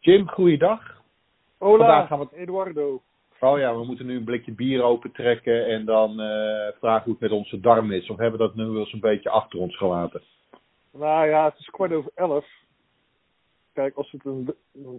Jim, 0.00 0.28
goeiedag. 0.28 1.02
Hola, 1.58 1.76
Vandaag 1.76 2.08
gaan 2.08 2.18
we 2.18 2.24
het- 2.24 2.34
Eduardo. 2.34 3.02
Oh 3.40 3.58
ja, 3.58 3.74
we 3.76 3.84
moeten 3.84 4.06
nu 4.06 4.16
een 4.16 4.24
blikje 4.24 4.52
bier 4.52 4.82
opentrekken 4.82 5.66
en 5.66 5.84
dan 5.84 6.20
eh, 6.20 6.72
vragen 6.78 7.04
hoe 7.04 7.12
het 7.12 7.20
met 7.20 7.30
onze 7.30 7.60
darm 7.60 7.92
is. 7.92 8.10
Of 8.10 8.16
hebben 8.16 8.40
we 8.40 8.46
dat 8.46 8.54
nu 8.54 8.64
wel 8.64 8.78
eens 8.78 8.92
een 8.92 9.00
beetje 9.00 9.30
achter 9.30 9.58
ons 9.58 9.76
gelaten? 9.76 10.22
Nou 10.92 11.28
ja, 11.28 11.44
het 11.44 11.58
is 11.58 11.66
kwart 11.66 11.92
over 11.92 12.10
elf. 12.14 12.46
Kijk, 13.72 13.96
als 13.96 14.10
het 14.10 14.24
een... 14.24 14.54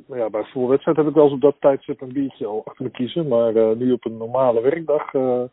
Nou 0.07 0.19
ja, 0.19 0.29
bij 0.29 0.45
een 0.53 0.67
wedstrijd 0.67 0.97
heb 0.97 1.07
ik 1.07 1.13
wel 1.13 1.23
eens 1.23 1.33
op 1.33 1.41
dat 1.41 1.55
tijdstip 1.59 2.01
een 2.01 2.13
biertje 2.13 2.45
al 2.45 2.61
achter 2.65 2.83
me 2.83 2.91
kiezen. 2.91 3.27
Maar 3.27 3.55
eh, 3.55 3.75
nu 3.75 3.91
op 3.91 4.05
een 4.05 4.17
normale 4.17 4.61
werkdag 4.61 5.13
eh, 5.13 5.43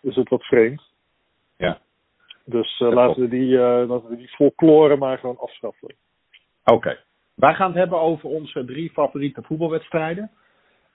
is 0.00 0.16
het 0.16 0.28
wat 0.28 0.42
vreemd. 0.44 0.82
Ja. 1.56 1.80
Dus 2.44 2.78
laten, 2.78 3.22
we 3.22 3.28
die, 3.28 3.58
laten 3.58 4.08
we 4.08 4.16
die 4.16 4.28
folklore 4.28 4.96
maar 4.96 5.18
gewoon 5.18 5.38
afschaffen. 5.38 5.94
Oké. 6.64 6.98
Wij 7.42 7.54
gaan 7.54 7.68
het 7.68 7.78
hebben 7.78 8.00
over 8.00 8.28
onze 8.28 8.64
drie 8.64 8.90
favoriete 8.90 9.42
voetbalwedstrijden. 9.42 10.30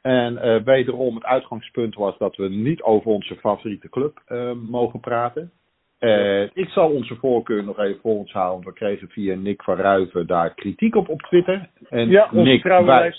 En 0.01 0.37
eh, 0.37 0.63
wederom 0.63 1.15
het 1.15 1.23
uitgangspunt 1.23 1.95
was 1.95 2.17
dat 2.17 2.35
we 2.35 2.49
niet 2.49 2.81
over 2.81 3.11
onze 3.11 3.35
favoriete 3.35 3.89
club 3.89 4.21
eh, 4.25 4.51
mogen 4.51 4.99
praten. 4.99 5.51
Eh, 5.99 6.41
ik 6.41 6.69
zal 6.69 6.91
onze 6.91 7.15
voorkeur 7.15 7.63
nog 7.63 7.79
even 7.79 8.01
voor 8.01 8.17
ons 8.17 8.31
houden. 8.31 8.63
want 8.63 8.65
We 8.65 8.85
kregen 8.85 9.09
via 9.09 9.35
Nick 9.35 9.63
van 9.63 9.75
Ruiven 9.75 10.27
daar 10.27 10.53
kritiek 10.53 10.95
op 10.95 11.09
op 11.09 11.21
Twitter. 11.21 11.69
En 11.89 12.09
ja, 12.09 12.23
onze 12.23 12.37
Nick, 12.37 12.61
trouwe 12.61 12.85
wij, 12.85 13.13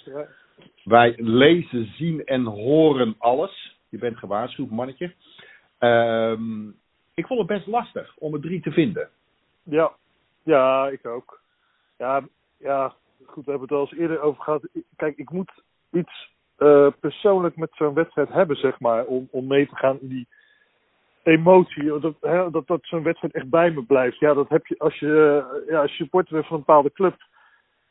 wij 0.85 1.15
lezen, 1.17 1.87
zien 1.87 2.25
en 2.25 2.45
horen 2.45 3.15
alles. 3.19 3.79
Je 3.89 3.99
bent 3.99 4.17
gewaarschuwd, 4.17 4.71
mannetje. 4.71 5.15
Ehm, 5.79 6.69
ik 7.15 7.27
vond 7.27 7.39
het 7.39 7.49
best 7.49 7.67
lastig 7.67 8.17
om 8.19 8.35
er 8.35 8.41
drie 8.41 8.61
te 8.61 8.71
vinden. 8.71 9.09
Ja. 9.63 9.93
ja, 10.45 10.89
ik 10.89 11.07
ook. 11.07 11.41
Ja, 11.99 12.23
ja, 12.59 12.95
goed, 13.29 13.45
we 13.45 13.51
hebben 13.51 13.69
het 13.69 13.79
al 13.79 13.81
eens 13.81 14.01
eerder 14.01 14.21
over 14.21 14.43
gehad. 14.43 14.69
Kijk, 14.97 15.17
ik 15.17 15.31
moet 15.31 15.53
iets 15.91 16.33
eh, 16.57 16.87
persoonlijk 17.01 17.57
met 17.57 17.71
zo'n 17.73 17.95
wedstrijd 17.95 18.29
hebben, 18.29 18.57
zeg 18.57 18.81
maar, 18.81 19.05
om, 19.05 19.29
om 19.31 19.47
mee 19.47 19.69
te 19.69 19.77
gaan 19.77 19.99
in 20.01 20.09
die 20.09 20.29
emotie. 21.23 21.99
Dat, 22.01 22.15
hè, 22.21 22.51
dat, 22.51 22.67
dat 22.67 22.79
zo'n 22.83 23.03
wedstrijd 23.03 23.35
echt 23.35 23.49
bij 23.49 23.71
me 23.71 23.83
blijft. 23.83 24.19
Ja, 24.19 24.35
dat 24.35 24.49
heb 24.49 24.67
je 24.67 24.79
als 24.79 24.99
je, 24.99 25.45
eh, 25.65 25.71
ja, 25.71 25.81
als 25.81 25.97
supporter 25.97 26.35
bent 26.35 26.47
van 26.47 26.57
een 26.57 26.65
bepaalde 26.67 26.93
club. 26.93 27.17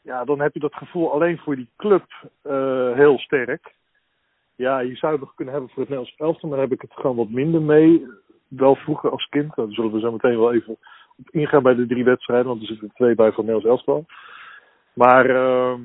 Ja, 0.01 0.25
dan 0.25 0.41
heb 0.41 0.53
je 0.53 0.59
dat 0.59 0.73
gevoel 0.73 1.11
alleen 1.11 1.37
voor 1.37 1.55
die 1.55 1.69
club 1.77 2.05
eh, 2.41 2.93
heel 2.93 3.19
sterk. 3.19 3.75
Ja, 4.55 4.79
je 4.79 4.95
zou 4.95 5.11
het 5.11 5.21
nog 5.21 5.33
kunnen 5.35 5.53
hebben 5.53 5.71
voor 5.71 5.81
het 5.83 5.91
Nederlands 5.91 6.19
elftal, 6.21 6.49
maar 6.49 6.57
daar 6.57 6.67
heb 6.67 6.77
ik 6.77 6.89
het 6.89 6.99
gewoon 6.99 7.15
wat 7.15 7.29
minder 7.29 7.61
mee. 7.61 8.05
Wel 8.47 8.75
vroeger 8.75 9.09
als 9.09 9.27
kind, 9.29 9.55
daar 9.55 9.65
zullen 9.69 9.91
we 9.91 9.99
zo 9.99 10.11
meteen 10.11 10.39
wel 10.39 10.53
even 10.53 10.77
op 11.17 11.29
ingaan 11.29 11.63
bij 11.63 11.75
de 11.75 11.87
drie 11.87 12.03
wedstrijden, 12.03 12.47
want 12.47 12.61
er 12.61 12.67
zitten 12.67 12.91
twee 12.93 13.15
bij 13.15 13.25
het 13.25 13.37
Nederlands 13.37 13.65
elftal. 13.65 14.05
Maar 14.97 15.29
ehm, 15.29 15.81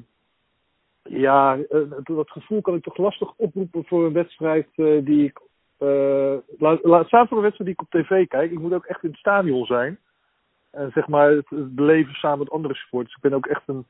ja, 1.02 1.58
eh, 1.68 1.80
dat 2.04 2.30
gevoel 2.30 2.60
kan 2.60 2.74
ik 2.74 2.82
toch 2.82 2.96
lastig 2.96 3.32
oproepen 3.36 3.84
voor 3.84 4.06
een 4.06 4.12
wedstrijd 4.12 4.68
eh, 4.74 5.04
die 5.04 5.24
ik. 5.24 5.40
eh 5.78 6.34
laat, 6.58 7.08
voor 7.08 7.36
een 7.36 7.48
wedstrijd 7.48 7.58
die 7.58 7.72
ik 7.72 7.80
op 7.80 7.90
tv 7.90 8.26
kijk. 8.28 8.50
Ik 8.50 8.58
moet 8.58 8.72
ook 8.72 8.84
echt 8.84 9.02
in 9.02 9.10
het 9.10 9.18
stadion 9.18 9.66
zijn. 9.66 9.98
En 10.70 10.90
zeg 10.94 11.08
maar 11.08 11.30
het, 11.30 11.46
beleven 11.74 12.14
samen 12.14 12.38
met 12.38 12.50
andere 12.50 12.74
supporters. 12.74 13.14
Ik 13.14 13.22
ben 13.22 13.34
ook 13.34 13.46
echt 13.46 13.62
een. 13.66 13.86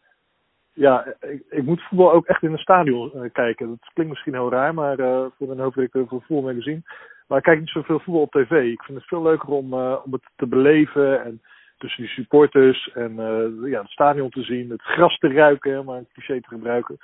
Ja, 0.73 1.15
ik, 1.21 1.43
ik 1.51 1.63
moet 1.63 1.83
voetbal 1.83 2.13
ook 2.13 2.27
echt 2.27 2.43
in 2.43 2.53
een 2.53 2.59
stadion 2.59 3.31
kijken. 3.33 3.69
Dat 3.69 3.93
klinkt 3.93 4.13
misschien 4.13 4.35
heel 4.35 4.51
raar, 4.51 4.75
maar 4.75 4.97
voor 5.39 5.51
een 5.51 5.61
hoofdredacteur 5.61 6.07
voor 6.07 6.23
Voetbal 6.23 6.51
Magazine. 6.51 6.83
Maar 7.27 7.39
ik 7.39 7.45
kijk 7.45 7.59
niet 7.59 7.69
zoveel 7.69 7.99
voetbal 7.99 8.23
op 8.23 8.31
tv. 8.31 8.51
Ik 8.51 8.83
vind 8.83 8.99
het 8.99 9.07
veel 9.07 9.23
leuker 9.23 9.49
om, 9.49 9.75
om 9.75 10.13
het 10.13 10.31
te 10.37 10.47
beleven. 10.47 11.25
En 11.25 11.43
tussen 11.83 12.03
die 12.03 12.13
supporters 12.13 12.91
en 12.95 13.19
eh, 13.19 13.71
ja, 13.71 13.81
het 13.81 13.91
stadion 13.91 14.31
te 14.31 14.43
zien. 14.43 14.71
Het 14.71 14.83
gras 14.83 15.19
te 15.19 15.29
ruiken, 15.29 15.79
om 15.79 15.85
maar 15.85 15.99
een 15.99 16.09
cliché 16.13 16.41
te 16.41 16.49
gebruiken. 16.49 16.99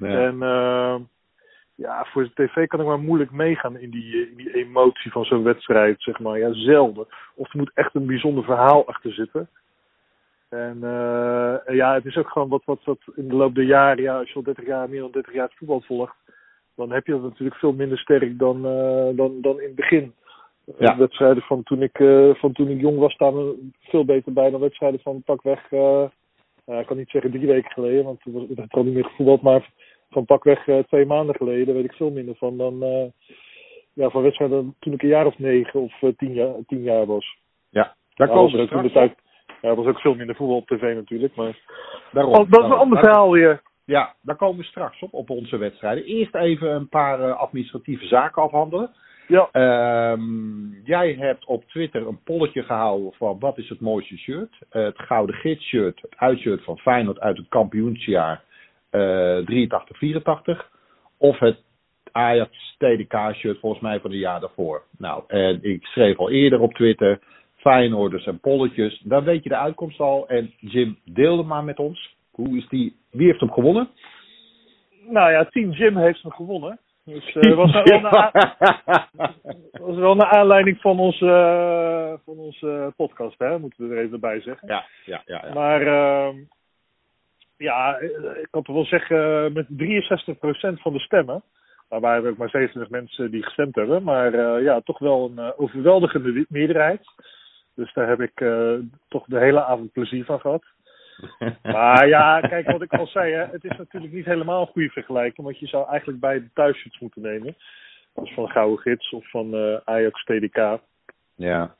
En 0.00 0.42
eh, 0.42 0.96
ja, 1.74 2.04
voor 2.04 2.22
de 2.22 2.30
tv 2.34 2.66
kan 2.66 2.80
ik 2.80 2.86
maar 2.86 2.98
moeilijk 2.98 3.30
meegaan 3.30 3.78
in 3.78 3.90
die, 3.90 4.12
eh, 4.12 4.30
in 4.30 4.36
die 4.36 4.54
emotie 4.54 5.10
van 5.12 5.24
zo'n 5.24 5.42
wedstrijd, 5.42 6.02
zeg 6.02 6.18
maar. 6.18 6.38
Ja, 6.38 6.52
zelden. 6.52 7.06
Of 7.34 7.52
er 7.52 7.58
moet 7.58 7.70
echt 7.74 7.94
een 7.94 8.06
bijzonder 8.06 8.44
verhaal 8.44 8.86
achter 8.86 9.12
zitten. 9.12 9.48
En 10.48 10.78
ja, 11.66 11.94
het 11.94 12.04
is 12.04 12.16
ook 12.16 12.28
gewoon 12.28 12.48
wat, 12.48 12.64
wat, 12.64 12.84
wat 12.84 12.98
in 13.14 13.28
de 13.28 13.34
loop 13.34 13.54
der 13.54 13.64
jaren, 13.64 14.02
ja, 14.02 14.18
als 14.18 14.28
je 14.28 14.34
al 14.34 14.42
30 14.42 14.66
jaar, 14.66 14.88
meer 14.88 15.00
dan 15.00 15.10
30 15.10 15.32
jaar 15.32 15.44
het 15.44 15.56
voetbal 15.56 15.80
volgt, 15.80 16.16
dan 16.76 16.92
heb 16.92 17.06
je 17.06 17.12
dat 17.12 17.22
natuurlijk 17.22 17.56
veel 17.56 17.72
minder 17.72 17.98
sterk 17.98 18.38
dan, 18.38 18.62
dan, 19.16 19.40
dan 19.40 19.60
in 19.60 19.66
het 19.66 19.74
begin. 19.74 20.14
Ja. 20.78 20.96
Wedstrijden 20.96 21.42
van 21.42 21.62
toen, 21.62 21.82
ik, 21.82 21.98
eh, 21.98 22.34
van 22.34 22.52
toen 22.52 22.68
ik 22.68 22.80
jong 22.80 22.98
was 22.98 23.12
staan 23.12 23.38
er 23.38 23.54
veel 23.80 24.04
beter 24.04 24.32
bij 24.32 24.50
dan 24.50 24.60
wedstrijden 24.60 25.00
van 25.00 25.22
pakweg, 25.22 25.72
eh 25.72 26.04
nou, 26.66 26.80
ik 26.80 26.86
kan 26.86 26.96
niet 26.96 27.10
zeggen 27.10 27.30
drie 27.30 27.46
weken 27.46 27.70
geleden, 27.70 28.04
want 28.04 28.20
toen 28.20 28.32
was 28.32 28.42
ik 28.48 28.56
heb 28.56 28.74
al 28.74 28.84
niet 28.84 28.94
meer 28.94 29.04
gevoetbald, 29.04 29.42
maar 29.42 29.70
van 30.10 30.24
pakweg 30.24 30.66
eh, 30.68 30.78
twee 30.78 31.06
maanden 31.06 31.34
geleden 31.34 31.66
daar 31.66 31.74
weet 31.74 31.84
ik 31.84 31.92
veel 31.92 32.10
minder 32.10 32.34
van 32.34 32.56
dan 32.56 32.82
eh, 32.82 33.06
ja, 33.92 34.10
van 34.10 34.22
wedstrijden 34.22 34.74
toen 34.78 34.92
ik 34.92 35.02
een 35.02 35.08
jaar 35.08 35.26
of 35.26 35.38
negen 35.38 35.80
of 35.80 36.02
eh, 36.02 36.10
tien, 36.16 36.32
jaar, 36.32 36.54
tien 36.66 36.82
jaar 36.82 37.06
was. 37.06 37.38
Ja, 37.68 37.94
daar 38.14 38.28
komen 38.28 38.68
we 38.68 38.82
de 38.82 38.92
tijd. 38.92 39.14
Ja, 39.62 39.68
er 39.68 39.76
was 39.76 39.86
ook 39.86 40.00
veel 40.00 40.14
minder 40.14 40.36
voetbal 40.36 40.56
op 40.56 40.66
tv 40.66 40.94
natuurlijk, 40.94 41.34
maar 41.34 41.58
Daarom, 42.12 42.32
oh, 42.32 42.50
dat 42.50 42.60
is 42.64 42.70
een 42.70 42.76
ander 42.76 42.98
verhaal 42.98 43.30
weer. 43.30 43.62
Ja, 43.84 44.14
daar 44.22 44.36
komen 44.36 44.56
we 44.56 44.64
straks 44.64 45.02
op, 45.02 45.12
op 45.12 45.30
onze 45.30 45.56
wedstrijden. 45.56 46.04
Eerst 46.04 46.34
even 46.34 46.74
een 46.74 46.88
paar 46.88 47.20
eh, 47.20 47.36
administratieve 47.40 48.06
zaken 48.06 48.42
afhandelen. 48.42 48.90
Ja, 49.30 49.48
Ehm, 49.52 50.70
jij 50.84 51.14
hebt 51.18 51.44
op 51.44 51.64
Twitter 51.64 52.06
een 52.06 52.22
polletje 52.22 52.62
gehouden 52.62 53.12
van 53.12 53.38
wat 53.38 53.58
is 53.58 53.68
het 53.68 53.80
mooiste 53.80 54.16
shirt. 54.16 54.58
Eh, 54.70 54.82
het 54.82 54.98
Gouden 54.98 55.34
Gids 55.34 55.64
shirt, 55.64 56.00
het 56.00 56.16
uitshirt 56.16 56.64
van 56.64 56.78
Feyenoord 56.78 57.20
uit 57.20 57.36
het 57.36 57.48
kampioensjaar 57.48 58.42
eh 58.90 59.38
83-84. 59.44 60.70
Of 61.18 61.38
het 61.38 61.58
Ajax 62.12 62.76
TDK 62.78 63.34
shirt 63.34 63.58
volgens 63.58 63.82
mij 63.82 64.00
van 64.00 64.10
het 64.10 64.20
jaar 64.20 64.40
daarvoor. 64.40 64.82
Nou, 64.98 65.24
en 65.26 65.58
ik 65.62 65.84
schreef 65.84 66.18
al 66.18 66.30
eerder 66.30 66.60
op 66.60 66.74
Twitter 66.74 67.18
Feyenoorders 67.56 68.26
en 68.26 68.40
polletjes. 68.40 69.00
Dan 69.04 69.24
weet 69.24 69.42
je 69.42 69.48
de 69.48 69.56
uitkomst 69.56 70.00
al. 70.00 70.28
En 70.28 70.52
Jim 70.58 70.98
deelde 71.04 71.42
maar 71.42 71.64
met 71.64 71.78
ons. 71.78 72.16
Hoe 72.30 72.56
is 72.56 72.68
die, 72.68 72.96
wie 73.10 73.26
heeft 73.26 73.40
hem 73.40 73.52
gewonnen? 73.52 73.88
nou 75.10 75.32
ja, 75.32 75.44
Team 75.44 75.70
Jim 75.70 75.96
heeft 75.96 76.22
hem 76.22 76.32
gewonnen. 76.32 76.78
Dus 77.04 77.36
eh 77.36 77.54
was, 77.54 77.72
wel 77.82 78.00
was 79.80 79.96
wel 79.96 80.12
een 80.12 80.24
aanleiding 80.24 80.80
van 80.80 80.98
onze, 80.98 81.26
eh, 81.26 82.12
van 82.24 82.38
onze 82.38 82.92
podcast, 82.96 83.38
hè, 83.38 83.58
moeten 83.58 83.88
we 83.88 83.94
er 83.94 84.02
even 84.02 84.20
bij 84.20 84.40
zeggen. 84.40 84.68
ja, 84.68 84.84
ja, 85.04 85.22
ja. 85.26 85.44
ja. 85.46 85.54
Maar 85.54 85.80
ehm, 85.80 86.36
ja, 87.56 87.98
eh, 87.98 88.42
ik 88.42 88.48
kan 88.50 88.62
toch 88.62 88.74
wel 88.74 88.84
zeggen, 88.84 89.44
eh, 89.44 89.52
met 89.52 89.66
63% 89.68 90.80
van 90.80 90.92
de 90.92 91.00
stemmen. 91.00 91.42
Waren 91.98 92.24
er 92.24 92.30
ook 92.30 92.36
maar 92.36 92.50
27 92.50 92.90
mensen 92.90 93.30
die 93.30 93.42
gestemd 93.42 93.74
hebben. 93.74 94.02
Maar 94.02 94.34
eh, 94.34 94.62
ja, 94.62 94.80
toch 94.80 94.98
wel 94.98 95.30
een 95.30 95.38
eh, 95.38 95.50
overweldigende 95.56 96.46
meerderheid. 96.48 97.00
Dus 97.74 97.92
daar 97.92 98.08
heb 98.08 98.20
ik 98.20 98.40
eh, 98.40 98.74
toch 99.08 99.24
de 99.26 99.38
hele 99.38 99.64
avond 99.64 99.92
plezier 99.92 100.24
van 100.24 100.40
gehad. 100.40 100.64
Maar 101.62 102.08
ja, 102.08 102.40
kijk 102.40 102.70
wat 102.70 102.82
ik 102.82 102.92
al 102.92 103.06
zei, 103.06 103.32
hè, 103.32 103.44
het 103.46 103.64
is 103.64 103.76
natuurlijk 103.76 104.12
niet 104.12 104.24
helemaal 104.24 104.60
een 104.60 104.66
goede 104.66 104.88
vergelijking. 104.90 105.46
Want 105.46 105.58
je 105.58 105.66
zou 105.66 105.88
eigenlijk 105.88 106.20
beide 106.20 106.48
thuisshirts 106.54 106.98
moeten 106.98 107.22
nemen. 107.22 107.56
Dus 108.14 108.32
van 108.34 108.48
Gouden 108.48 108.78
Gids 108.78 109.10
of 109.12 109.30
van 109.30 109.54
eh, 109.54 109.76
Ajax 109.84 110.24
TDK. 110.24 110.78
ja. 111.34 111.74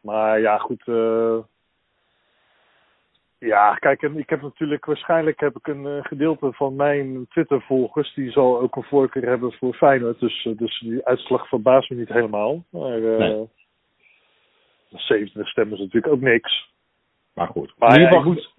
Maar 0.00 0.40
ja, 0.40 0.58
goed. 0.58 0.82
eh, 0.88 1.36
ja, 3.38 3.74
kijk, 3.74 4.02
en 4.02 4.18
ik 4.18 4.30
heb 4.30 4.42
natuurlijk 4.42 4.84
waarschijnlijk 4.84 5.40
heb 5.40 5.56
ik 5.56 5.66
een 5.66 5.86
eh, 5.86 6.04
gedeelte 6.04 6.52
van 6.52 6.76
mijn 6.76 7.26
Twitter-volgers 7.28 8.14
die 8.14 8.30
zal 8.30 8.60
ook 8.60 8.76
een 8.76 8.82
voorkeur 8.82 9.28
hebben 9.28 9.52
voor 9.52 9.74
Feyenoord. 9.74 10.20
Dus, 10.20 10.48
dus 10.56 10.80
die 10.80 11.04
uitslag 11.06 11.48
verbaast 11.48 11.90
me 11.90 11.96
niet 11.96 12.08
helemaal. 12.08 12.64
Maar 12.70 13.00
Nee. 13.00 13.48
70 14.90 15.48
stemmen 15.48 15.74
is 15.74 15.80
natuurlijk 15.80 16.12
ook 16.12 16.20
niks. 16.20 16.72
Maar 17.34 17.46
goed. 17.48 17.74
Maar 17.78 17.94
In 17.94 18.00
ja, 18.00 18.04
ieder 18.04 18.18
ik, 18.18 18.24
geval- 18.24 18.32
moet, 18.32 18.53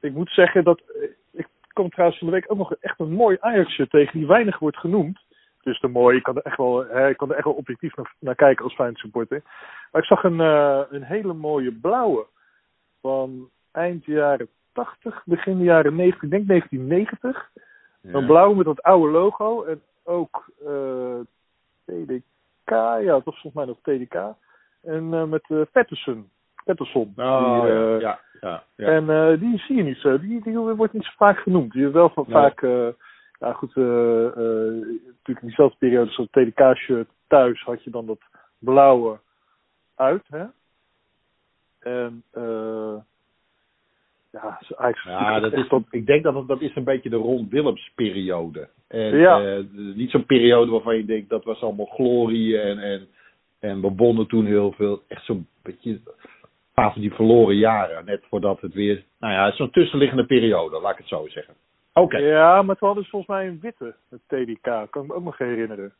ik 0.00 0.14
moet 0.14 0.30
zeggen 0.30 0.64
dat 0.64 0.80
eh, 0.80 1.08
ik 1.32 1.48
kom 1.72 1.90
trouwens 1.90 2.18
van 2.18 2.28
de 2.28 2.34
week 2.34 2.50
ook 2.50 2.58
nog 2.58 2.74
echt 2.74 3.00
een 3.00 3.12
mooi 3.12 3.36
Ajax 3.40 3.76
tegen 3.76 4.18
die 4.18 4.26
weinig 4.26 4.58
wordt 4.58 4.76
genoemd. 4.78 5.20
Dus 5.62 5.80
de 5.80 5.88
mooi, 5.88 6.16
ik 6.16 6.22
kan 6.22 6.36
er 6.36 6.42
echt 6.42 6.56
wel, 6.56 6.84
hè, 6.86 7.08
ik 7.08 7.16
kan 7.16 7.30
er 7.30 7.36
echt 7.36 7.44
wel 7.44 7.54
objectief 7.54 7.96
naar, 7.96 8.14
naar 8.18 8.34
kijken 8.34 8.64
als 8.64 8.74
Feyenoord 8.74 9.00
supporter. 9.00 9.42
Maar 9.92 10.00
ik 10.00 10.08
zag 10.08 10.24
een, 10.24 10.40
eh, 10.40 10.82
een 10.90 11.02
hele 11.02 11.32
mooie 11.32 11.72
blauwe 11.72 12.26
van 13.00 13.50
eind 13.72 14.04
jaren 14.04 14.48
80, 14.72 15.22
begin 15.24 15.62
jaren 15.62 15.94
90, 15.94 16.22
ik 16.22 16.30
denk 16.30 16.46
1990. 16.46 17.50
Een 18.02 18.26
blauw 18.26 18.54
met 18.54 18.64
dat 18.64 18.82
oude 18.82 19.12
logo 19.12 19.64
en 19.64 19.82
ook 20.04 20.50
eh, 20.66 21.20
TDK, 21.84 22.70
ja, 22.70 23.02
dat 23.04 23.24
was 23.24 23.40
volgens 23.40 23.54
mij 23.54 23.64
nog 23.64 23.78
TDK. 23.82 24.34
En 24.82 25.28
met 25.28 25.48
uh, 25.48 25.62
Patterson. 25.72 26.30
Patterson. 26.74 27.12
Oh, 27.16 27.62
die, 27.62 27.72
ja, 27.72 27.94
eh, 27.94 28.00
ja, 28.00 28.20
ja, 28.40 28.62
ja. 28.76 28.86
En 28.86 29.10
eh, 29.10 29.40
die 29.40 29.58
zie 29.58 29.76
je 29.76 29.82
niet 29.82 29.96
zo. 29.96 30.18
Die, 30.18 30.42
die 30.42 30.58
wordt 30.58 30.92
niet 30.92 31.04
zo 31.04 31.10
vaak 31.16 31.38
genoemd. 31.38 31.72
Die 31.72 31.88
wel 31.88 32.08
van 32.10 32.24
Nee. 32.28 32.34
vaak, 32.42 32.62
eh, 32.62 32.88
ja 33.38 33.52
goed, 33.52 33.74
natuurlijk 33.74 35.24
in 35.24 35.46
diezelfde 35.46 35.76
periode 35.78 36.10
zoals 36.10 36.28
het 36.32 36.46
TDK-shirt 36.46 37.08
thuis 37.28 37.62
had 37.62 37.84
je 37.84 37.90
dan 37.90 38.06
dat 38.06 38.20
blauwe 38.58 39.18
uit, 39.94 40.26
hè. 40.28 40.44
En 41.78 42.24
ja, 44.32 44.58
is 44.60 44.72
eigenlijk 44.72 45.18
Ja, 45.20 45.40
dat 45.40 45.52
is, 45.52 45.68
op- 45.68 45.86
ik 45.90 46.06
denk 46.06 46.22
dat 46.22 46.34
het, 46.34 46.48
dat 46.48 46.60
is 46.60 46.76
een 46.76 46.84
beetje 46.84 47.10
de 47.10 47.16
Ron 47.16 47.48
Willems 47.50 47.92
periode. 47.94 48.68
En, 48.88 49.16
Ja. 49.16 49.44
eh, 49.56 49.64
niet 49.72 50.10
zo'n 50.10 50.26
periode 50.26 50.70
waarvan 50.70 50.96
je 50.96 51.04
denkt 51.04 51.28
dat 51.28 51.44
was 51.44 51.62
allemaal 51.62 51.86
glorie 51.86 52.58
en, 52.60 52.78
en, 52.78 53.08
en 53.58 53.80
we 53.80 53.92
wonnen 53.96 54.26
toen 54.26 54.46
heel 54.46 54.72
veel. 54.72 55.02
Echt 55.08 55.24
zo'n 55.24 55.46
beetje 55.62 56.00
een 56.74 56.92
van 56.92 57.00
die 57.00 57.14
verloren 57.14 57.56
jaren. 57.56 58.04
Net 58.04 58.22
voordat 58.28 58.60
het 58.60 58.74
weer, 58.74 59.04
nou 59.18 59.32
ja, 59.32 59.52
zo'n 59.52 59.70
tussenliggende 59.70 60.26
periode, 60.26 60.80
laat 60.80 60.92
ik 60.92 60.98
het 60.98 61.08
zo 61.08 61.28
zeggen. 61.28 61.54
Oké, 61.92 62.18
Ja, 62.18 62.62
maar 62.62 62.76
toen 62.76 62.86
hadden 62.86 63.04
ze 63.04 63.10
volgens 63.10 63.30
mij 63.36 63.46
een 63.48 63.60
witte, 63.60 63.94
het 64.10 64.20
TDK. 64.26 64.62
Kan 64.90 65.02
ik 65.02 65.08
me 65.08 65.14
ook 65.14 65.24
nog 65.24 65.38
herinneren. 65.38 65.92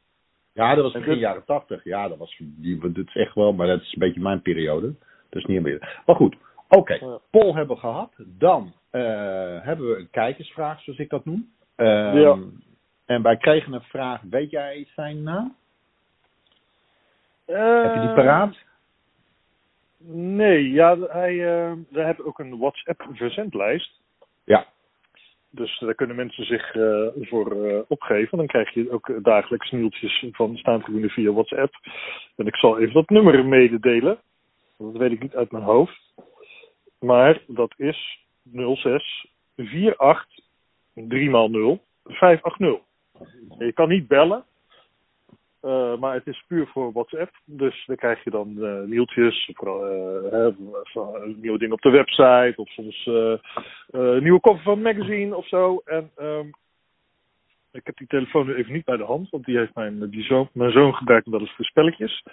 ja, 0.53 0.75
dat 0.75 0.85
was 0.85 0.93
begin 0.93 1.11
dit- 1.13 1.19
jaren 1.21 1.45
tachtig. 1.45 1.85
Ja, 1.85 2.09
dat 2.09 2.19
was, 2.19 2.37
die, 2.39 2.79
dat 2.93 3.07
is 3.07 3.15
echt 3.17 3.35
wel, 3.35 3.53
maar 3.53 3.67
dat 3.67 3.81
is 3.81 3.93
een 3.93 3.99
beetje 3.99 4.21
mijn 4.21 4.43
periode. 4.43 4.95
Dus 5.29 5.45
niet 5.45 5.63
meer. 5.63 6.01
Maar 6.07 6.17
goed, 6.17 6.37
oké. 6.69 6.95
Ja. 6.95 7.19
Poll 7.31 7.53
hebben 7.55 7.75
we 7.75 7.81
gehad. 7.81 8.13
Dan 8.17 8.73
eh, 8.91 9.03
hebben 9.61 9.89
we 9.89 9.97
een 9.99 10.11
kijkersvraag, 10.11 10.83
zoals 10.83 10.99
ik 10.99 11.11
dat 11.11 11.25
noem. 11.25 11.53
Ehm, 11.77 12.19
Ja. 12.19 12.37
En 13.07 13.23
wij 13.23 13.37
kregen 13.37 13.73
een 13.73 13.83
vraag. 13.83 14.21
Weet 14.31 14.51
jij 14.51 14.87
zijn 14.95 15.23
naam? 15.23 15.55
Heb 17.47 17.95
je 17.95 18.01
die 18.01 18.09
Eh, 18.09 18.15
paraat? 18.15 18.57
Nee, 20.09 20.71
ja, 20.71 20.99
hij, 20.99 21.33
eh, 21.33 21.73
we 21.89 22.01
hebben 22.01 22.27
ook 22.27 22.39
een 22.39 22.59
WhatsApp-verzendlijst. 22.59 24.01
Ja. 24.45 24.67
Dus 25.51 25.79
daar 25.79 25.95
kunnen 25.95 26.17
mensen 26.17 26.45
zich 26.45 26.75
eh, 26.75 27.07
voor 27.21 27.65
eh, 27.65 27.81
opgeven. 27.89 28.39
Dan 28.39 28.47
krijg 28.47 28.75
je 28.75 28.91
ook 28.91 29.13
dagelijks 29.23 29.71
nieuwtjes 29.71 30.27
van 30.33 30.57
staantribune 30.57 31.09
via 31.09 31.33
WhatsApp. 31.33 31.75
En 32.37 32.47
ik 32.47 32.57
zal 32.57 32.79
even 32.79 32.95
dat 32.95 33.09
nummer 33.09 33.45
mededelen. 33.45 34.19
want 34.77 34.93
Dat 34.93 35.03
weet 35.03 35.13
ik 35.13 35.23
niet 35.23 35.37
uit 35.37 35.51
mijn 35.51 35.65
hoofd. 35.65 36.13
Maar 36.99 37.43
dat 37.47 37.75
is 37.77 38.27
06 38.53 39.27
48 39.97 40.27
3x0 40.95 41.79
580. 42.05 42.79
En 43.59 43.67
je 43.67 43.73
kan 43.73 43.89
niet 43.89 44.09
bellen. 44.09 44.45
Eh, 45.61 45.97
maar 45.99 46.15
het 46.15 46.27
is 46.27 46.45
puur 46.47 46.67
voor 46.67 46.93
WhatsApp. 46.93 47.31
Dus 47.45 47.87
dan 47.87 47.97
krijg 47.97 48.25
je 48.25 48.31
dan 48.31 48.63
eh, 48.63 48.83
nieuwtjes, 48.83 49.51
vooral, 49.53 49.87
eh, 50.31 50.57
nieuwe 51.37 51.59
dingen 51.59 51.75
op 51.75 51.81
de 51.81 51.91
website, 51.91 52.55
of 52.57 52.69
soms 52.69 53.07
eh, 53.07 54.19
nieuwe 54.19 54.41
koffer 54.41 54.63
van 54.63 54.73
een 54.73 54.83
magazine 54.83 55.37
of 55.37 55.49
zo. 55.49 55.83
En 55.85 56.11
ehm, 56.17 56.47
ik 57.73 57.87
heb 57.87 57.97
die 57.97 58.07
telefoon 58.07 58.47
nu 58.47 58.55
even 58.55 58.73
niet 58.73 58.85
bij 58.85 58.97
de 58.97 59.05
hand, 59.05 59.31
want 59.31 59.45
die 59.45 59.59
heeft 59.59 59.75
mijn, 59.75 60.11
die 60.11 60.25
zoon, 60.25 60.49
mijn 60.53 60.73
zoon 60.73 60.95
gebruikt 60.95 61.27
wel 61.27 61.41
eens 61.41 61.55
voor 61.57 61.65
spelletjes. 61.65 62.25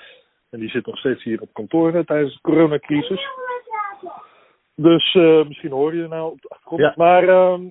En 0.50 0.60
die 0.60 0.70
zit 0.70 0.86
nog 0.86 0.98
steeds 0.98 1.24
hier 1.24 1.42
op 1.42 1.54
kantoor 1.54 2.06
tijdens 2.06 2.34
de 2.34 2.42
coronacrisis. 2.42 3.28
Dus 4.76 5.14
misschien 5.48 5.72
hoor 5.72 5.96
je 5.96 6.08
nou 6.08 6.32
op 6.32 6.42
de 6.42 6.50
achtergrond. 6.50 6.82
Ja. 6.82 6.94
Maar, 6.96 7.28
ehm, 7.28 7.62
eh, 7.62 7.70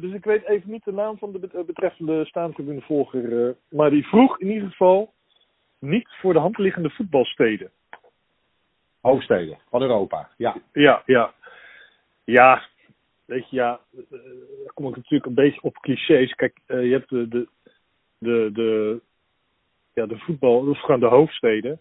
dus 0.00 0.12
ik 0.12 0.24
weet 0.24 0.44
even 0.44 0.70
niet 0.70 0.84
de 0.84 0.92
naam 0.92 1.18
van 1.18 1.32
de 1.32 1.48
eh, 1.52 1.64
betreffende 1.64 2.24
staantribunevolger. 2.24 3.48
eh 3.48 3.54
maar 3.68 3.90
die 3.90 4.06
vroeg 4.06 4.38
in 4.38 4.50
ieder 4.50 4.68
geval 4.68 5.12
niet 5.78 6.08
voor 6.20 6.32
de 6.32 6.38
hand 6.38 6.58
liggende 6.58 6.90
voetbalsteden. 6.90 7.70
Hoofdsteden 9.00 9.58
van 9.68 9.82
Europa. 9.82 10.28
Ja. 10.36 10.56
Ja, 10.72 11.02
ja. 11.06 11.34
Ja, 12.24 12.62
weet 13.24 13.50
je, 13.50 13.56
ja. 13.56 13.80
eh, 13.92 14.02
Dan 14.10 14.70
kom 14.74 14.88
ik 14.88 14.96
natuurlijk 14.96 15.26
een 15.26 15.34
beetje 15.34 15.62
op 15.62 15.76
clichés. 15.78 16.34
Kijk, 16.34 16.58
eh, 16.66 16.84
je 16.84 16.92
hebt 16.92 17.08
de, 17.08 17.28
de, 17.28 17.48
de, 18.18 18.50
de, 18.52 19.00
ja, 19.94 20.06
de 20.06 20.18
voetbal, 20.18 20.68
of 20.68 20.78
gewoon 20.80 21.00
de 21.00 21.06
hoofdsteden. 21.06 21.80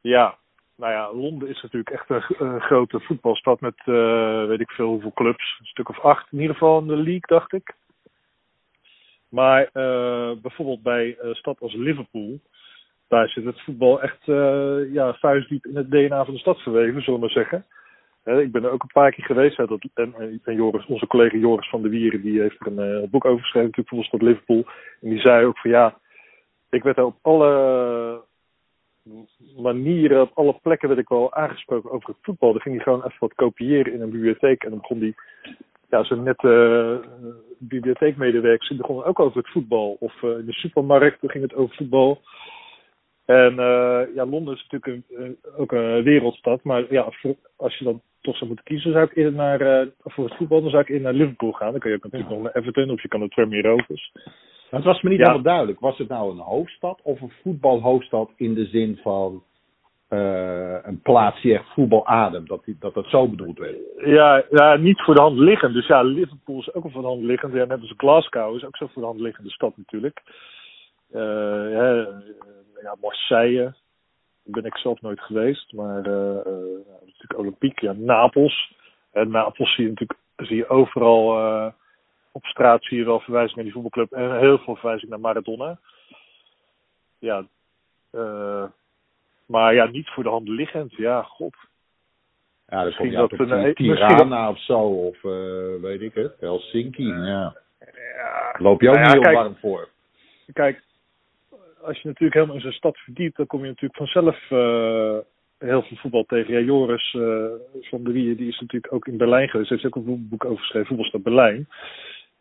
Ja, 0.00 0.38
nou 0.80 0.92
ja, 0.92 1.12
Londen 1.12 1.48
is 1.48 1.62
natuurlijk 1.62 1.90
echt 1.90 2.10
een, 2.40 2.60
grote 2.60 3.00
voetbalstad 3.00 3.60
met 3.60 3.78
eh, 3.84 4.46
weet 4.46 4.60
ik 4.60 4.70
veel 4.70 4.88
hoeveel 4.88 5.12
clubs. 5.12 5.56
Een 5.58 5.66
stuk 5.66 5.88
of 5.88 5.98
acht 6.00 6.32
in 6.32 6.40
ieder 6.40 6.56
geval 6.56 6.80
in 6.80 6.86
de 6.86 6.96
league, 6.96 7.20
dacht 7.26 7.52
ik. 7.52 7.74
Maar 9.28 9.70
eh, 9.72 10.30
bijvoorbeeld 10.42 10.82
bij 10.82 11.16
een 11.18 11.34
stad 11.34 11.60
als 11.60 11.74
Liverpool, 11.74 12.40
daar 13.08 13.28
zit 13.28 13.44
het 13.44 13.60
voetbal 13.60 14.02
echt 14.02 14.28
eh, 14.28 14.92
ja, 14.92 15.14
vuistdiep 15.14 15.66
in 15.66 15.76
het 15.76 15.90
DNA 15.90 16.24
van 16.24 16.34
de 16.34 16.40
stad 16.40 16.58
verweven, 16.58 17.02
zullen 17.02 17.20
we 17.20 17.26
maar 17.26 17.44
zeggen. 17.44 17.64
Ik 18.24 18.52
ben 18.52 18.64
er 18.64 18.70
ook 18.70 18.82
een 18.82 18.92
paar 18.92 19.12
keer 19.12 19.24
geweest. 19.24 19.56
Hè, 19.56 19.64
en, 19.94 20.40
Joris, 20.44 20.86
onze 20.86 21.06
collega 21.06 21.36
Joris 21.36 21.68
van 21.68 21.82
der 21.82 21.90
Wieren, 21.90 22.22
die 22.22 22.40
heeft 22.40 22.60
er 22.60 22.66
een 22.66 23.02
eh, 23.02 23.10
boek 23.10 23.24
over 23.24 23.40
geschreven, 23.40 23.68
natuurlijk 23.68 23.88
voor 23.88 23.98
de 23.98 24.04
stad 24.04 24.22
Liverpool. 24.22 24.64
En 25.00 25.10
die 25.10 25.20
zei 25.20 25.46
ook 25.46 25.58
van 25.58 25.70
ja, 25.70 25.98
ik 26.70 26.82
werd 26.82 26.96
daar 26.96 27.04
op 27.04 27.18
alle 27.22 28.22
manieren, 29.56 30.20
op 30.20 30.30
alle 30.34 30.58
plekken 30.62 30.88
werd 30.88 31.00
ik 31.00 31.08
wel 31.08 31.34
aangesproken 31.34 31.90
over 31.90 32.08
het 32.08 32.18
voetbal. 32.22 32.52
Dan 32.52 32.60
ging 32.60 32.74
hij 32.74 32.84
gewoon 32.84 33.04
even 33.04 33.16
wat 33.18 33.34
kopiëren 33.34 33.92
in 33.92 34.00
een 34.00 34.10
bibliotheek 34.10 34.64
en 34.64 34.70
dan 34.70 34.78
begon 34.78 34.98
die, 34.98 35.14
ja, 35.88 36.04
zo'n 36.04 36.22
nette 36.22 37.00
uh, 37.22 37.28
bibliotheekmedewerkers, 37.58 38.68
die 38.68 38.78
begonnen 38.78 39.04
ook 39.04 39.20
over 39.20 39.38
het 39.38 39.50
voetbal. 39.50 39.96
Of 40.00 40.22
eh, 40.22 40.30
in 40.30 40.46
de 40.46 40.52
supermarkt, 40.52 41.20
dan 41.20 41.30
ging 41.30 41.42
het 41.42 41.54
over 41.54 41.76
voetbal. 41.76 42.20
En 43.24 43.58
eh, 43.58 44.14
ja, 44.14 44.26
Londen 44.26 44.54
is 44.54 44.66
natuurlijk 44.68 45.04
een, 45.10 45.36
ook 45.56 45.72
een 45.72 46.02
wereldstad. 46.02 46.62
Maar 46.62 46.92
ja, 46.92 47.06
voor- 47.10 47.36
als 47.56 47.78
je 47.78 47.84
dan 47.84 48.02
toch 48.20 48.36
zou 48.36 48.46
moeten 48.46 48.64
kiezen, 48.64 48.92
zou 48.92 49.04
ik 49.04 49.16
eerder 49.16 49.32
naar, 49.32 49.60
eh, 49.60 49.86
voor 49.98 50.24
het 50.24 50.36
voetbal, 50.36 50.60
dan 50.60 50.70
zou 50.70 50.82
ik 50.82 50.88
eerder 50.88 51.04
naar 51.04 51.20
Liverpool 51.20 51.52
gaan. 51.52 51.70
Dan 51.70 51.80
kun 51.80 51.90
je 51.90 51.96
ook 51.96 52.02
natuurlijk 52.02 52.30
nog 52.30 52.42
naar 52.42 52.54
Everton 52.54 52.90
of 52.90 53.02
je 53.02 53.08
kan 53.08 53.20
naar 53.20 53.28
Tranmere 53.28 53.68
Rovers. 53.68 54.12
Het 54.70 54.84
was 54.84 55.02
me 55.02 55.08
niet 55.08 55.18
Ja. 55.18 55.24
helemaal 55.24 55.44
duidelijk. 55.52 55.80
Was 55.80 55.98
het 55.98 56.08
nou 56.08 56.30
een 56.32 56.38
hoofdstad 56.38 57.00
of 57.02 57.20
een 57.20 57.32
voetbalhoofdstad 57.42 58.30
in 58.36 58.54
de 58.54 58.64
zin 58.66 58.98
van 59.02 59.42
eh, 60.08 60.76
een 60.82 61.00
plaats 61.02 61.42
die 61.42 61.54
echt 61.54 61.72
voetbal 61.74 62.06
ademt? 62.06 62.48
Dat, 62.48 62.64
die- 62.64 62.76
dat 62.80 62.94
dat 62.94 63.06
zo 63.06 63.28
bedoeld 63.28 63.58
werd. 63.58 63.76
Ja, 64.04 64.44
ja, 64.50 64.76
niet 64.76 65.00
voor 65.02 65.14
de 65.14 65.20
hand 65.20 65.38
liggend. 65.38 65.74
Dus 65.74 65.86
ja, 65.86 66.02
Liverpool 66.02 66.58
is 66.58 66.74
ook 66.74 66.84
een 66.84 66.90
voor 66.90 67.02
de 67.02 67.08
hand 67.08 67.22
liggend. 67.22 67.52
Ja, 67.52 67.64
net 67.64 67.80
als 67.80 67.94
Glasgow 67.96 68.56
is 68.56 68.64
ook 68.64 68.76
zo'n 68.76 68.88
voor 68.88 69.02
de 69.02 69.08
hand 69.08 69.20
liggende 69.20 69.50
stad 69.50 69.76
natuurlijk. 69.76 70.22
Eh, 71.12 71.20
ja, 71.72 71.94
ja, 72.82 72.96
Marseille 73.00 73.74
daar 74.44 74.62
ben 74.62 74.64
ik 74.64 74.76
zelf 74.76 75.00
nooit 75.00 75.20
geweest. 75.20 75.72
Maar 75.72 76.08
ja, 76.10 76.32
natuurlijk 77.04 77.36
Olympiek, 77.38 77.80
ja, 77.80 77.92
Napels. 77.92 78.74
En 79.12 79.30
Napels 79.30 79.74
zie 79.74 79.84
je 79.84 79.90
natuurlijk 79.90 80.18
zie 80.36 80.56
je 80.56 80.68
overal 80.68 81.38
op 82.32 82.44
straat 82.44 82.84
zie 82.84 82.98
je 82.98 83.04
wel 83.04 83.20
verwijzingen 83.20 83.54
naar 83.56 83.64
die 83.64 83.82
voetbalclub. 83.82 84.12
En 84.12 84.38
heel 84.38 84.58
veel 84.58 84.74
verwijzingen 84.76 85.10
naar 85.10 85.20
Maradona. 85.20 85.78
Ja, 87.18 87.44
eh, 88.10 88.64
maar 89.46 89.74
ja, 89.74 89.86
niet 89.86 90.08
voor 90.08 90.22
de 90.22 90.28
hand 90.28 90.48
liggend. 90.48 90.94
Ja, 90.96 91.22
god. 91.22 91.54
Ja, 92.68 92.76
kom 92.76 92.84
Misschien 92.84 93.12
dat 93.12 93.32
een- 93.32 93.52
eh, 93.52 93.72
Tirana 93.74 94.48
of 94.50 94.58
zo, 94.62 94.78
of 94.78 95.24
eh, 95.24 95.80
weet 95.82 96.00
ik 96.00 96.14
het, 96.14 96.36
Helsinki. 96.40 97.06
Ja. 97.06 97.56
Ja, 98.16 98.54
Loop 98.58 98.80
je 98.80 98.88
ook 98.88 98.94
Nou 98.94 99.08
ja, 99.08 99.14
niet 99.14 99.24
heel 99.24 99.34
warm 99.34 99.56
voor. 99.56 99.88
Kijk, 100.52 100.82
als 101.82 101.96
je 102.00 102.08
natuurlijk 102.08 102.34
helemaal 102.34 102.54
in 102.54 102.60
zo'n 102.60 102.72
stad 102.72 102.98
verdiept, 102.98 103.36
dan 103.36 103.46
kom 103.46 103.60
je 103.60 103.66
natuurlijk 103.66 103.96
vanzelf 103.96 104.50
eh, 104.50 105.18
heel 105.68 105.82
veel 105.82 105.96
voetbal 105.96 106.24
tegen. 106.24 106.54
Ja, 106.54 106.60
Joris 106.60 107.10
van 107.80 108.04
der 108.04 108.12
Wie, 108.12 108.34
die 108.34 108.48
is 108.48 108.60
natuurlijk 108.60 108.92
ook 108.92 109.06
in 109.06 109.16
Berlijn 109.16 109.48
geweest. 109.48 109.68
Hij 109.68 109.78
heeft 109.82 109.96
ook 109.96 110.06
een 110.06 110.28
boek 110.28 110.44
over 110.44 110.58
geschreven, 110.58 110.86
Voetbalstad 110.88 111.22
Berlijn. 111.22 111.68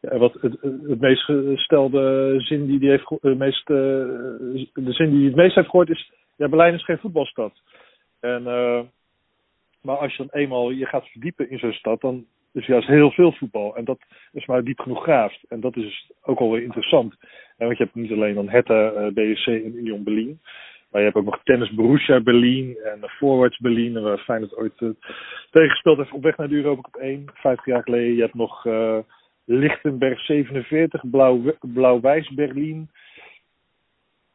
Ja, 0.01 0.17
wat 0.17 0.33
het, 0.33 0.41
het 0.61 0.81
het 0.87 0.99
meest 0.99 1.23
gestelde 1.23 2.35
zin 2.37 2.65
die 2.65 2.79
die 2.79 2.89
heeft 2.89 3.09
de, 3.21 3.35
meest, 3.35 3.69
eh, 3.69 3.75
de 4.73 4.93
zin 4.93 5.09
die 5.09 5.25
het 5.25 5.35
meest 5.35 5.55
heeft 5.55 5.69
gehoord 5.69 5.89
is, 5.89 6.11
ja, 6.35 6.47
Berlijn 6.47 6.73
is 6.73 6.85
geen 6.85 6.97
voetbalstad. 6.97 7.53
En, 8.19 8.47
eh, 8.47 8.81
maar 9.81 9.97
als 9.97 10.15
je 10.15 10.17
dan 10.17 10.41
eenmaal 10.41 10.71
je 10.71 10.85
gaat 10.85 11.07
verdiepen 11.07 11.49
in 11.49 11.59
zo'n 11.59 11.71
stad, 11.71 12.01
dan 12.01 12.25
is 12.53 12.65
juist 12.65 12.87
heel 12.87 13.11
veel 13.11 13.31
voetbal. 13.31 13.75
En 13.75 13.85
dat 13.85 13.99
is 14.31 14.45
maar 14.45 14.63
diep 14.63 14.79
genoeg 14.79 15.03
graaft. 15.03 15.43
En 15.47 15.59
dat 15.59 15.75
is 15.75 16.11
ook 16.21 16.39
alweer 16.39 16.63
interessant. 16.63 17.15
En 17.57 17.65
want 17.65 17.77
je 17.77 17.83
hebt 17.83 17.95
niet 17.95 18.11
alleen 18.11 18.35
dan 18.35 18.49
Hertha, 18.49 18.91
eh, 18.91 19.07
BSC 19.13 19.47
en 19.47 19.77
Union 19.77 20.03
Berlin. 20.03 20.39
Maar 20.91 21.01
je 21.01 21.07
hebt 21.07 21.19
ook 21.19 21.25
nog 21.25 21.43
tennis 21.43 21.71
Borussia 21.71 22.21
Berlin 22.21 22.77
en 22.83 22.97
uh, 22.97 23.09
Forwards 23.09 23.57
Berlin. 23.57 24.01
Waar 24.01 24.17
Feyenoord 24.17 24.57
ooit 24.57 24.79
uh, 24.79 24.89
tegengespeeld 25.51 25.97
heeft 25.97 26.11
op 26.11 26.23
weg 26.23 26.37
naar 26.37 26.47
de 26.47 26.55
Europa 26.55 26.81
Cup 26.81 27.01
1, 27.01 27.25
50 27.33 27.65
jaar 27.65 27.83
geleden. 27.83 28.15
Je 28.15 28.21
hebt 28.21 28.33
nog 28.33 28.65
uh, 28.65 28.97
Lichtenberg 29.49 30.19
47, 30.19 31.09
Blauw- 31.09 31.57
Blauw-Wijs 31.59 32.29
Berlin. 32.29 32.89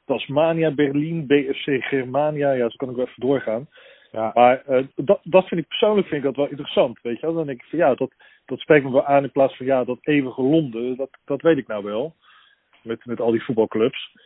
Tasmania 0.04 0.70
Berlin, 0.70 1.26
BFC 1.26 1.84
Germania. 1.84 2.52
Ja, 2.52 2.68
zo 2.68 2.76
kan 2.76 2.90
ik 2.90 2.96
wel 2.96 3.06
even 3.06 3.20
doorgaan. 3.20 3.68
Ja. 4.12 4.30
Maar 4.34 4.62
uh, 4.68 4.86
dat, 4.94 5.20
dat 5.22 5.48
vind 5.48 5.60
ik 5.60 5.68
persoonlijk 5.68 6.06
vind 6.06 6.20
ik 6.20 6.26
dat 6.26 6.36
wel 6.36 6.48
interessant. 6.48 6.98
Weet 7.02 7.20
je 7.20 7.26
wel? 7.26 7.34
Dan 7.34 7.46
denk 7.46 7.62
ik 7.62 7.68
van 7.68 7.78
ja, 7.78 7.94
dat, 7.94 8.10
dat 8.44 8.58
spreekt 8.58 8.84
me 8.84 8.90
wel 8.90 9.04
aan 9.04 9.22
in 9.22 9.30
plaats 9.30 9.56
van 9.56 9.66
ja, 9.66 9.84
dat 9.84 9.98
eeuwige 10.00 10.42
Londen. 10.42 10.96
Dat, 10.96 11.10
dat 11.24 11.42
weet 11.42 11.58
ik 11.58 11.66
nou 11.66 11.84
wel. 11.84 12.14
Met, 12.82 13.04
met 13.04 13.20
al 13.20 13.30
die 13.30 13.44
voetbalclubs. 13.44 14.12
Ik 14.14 14.20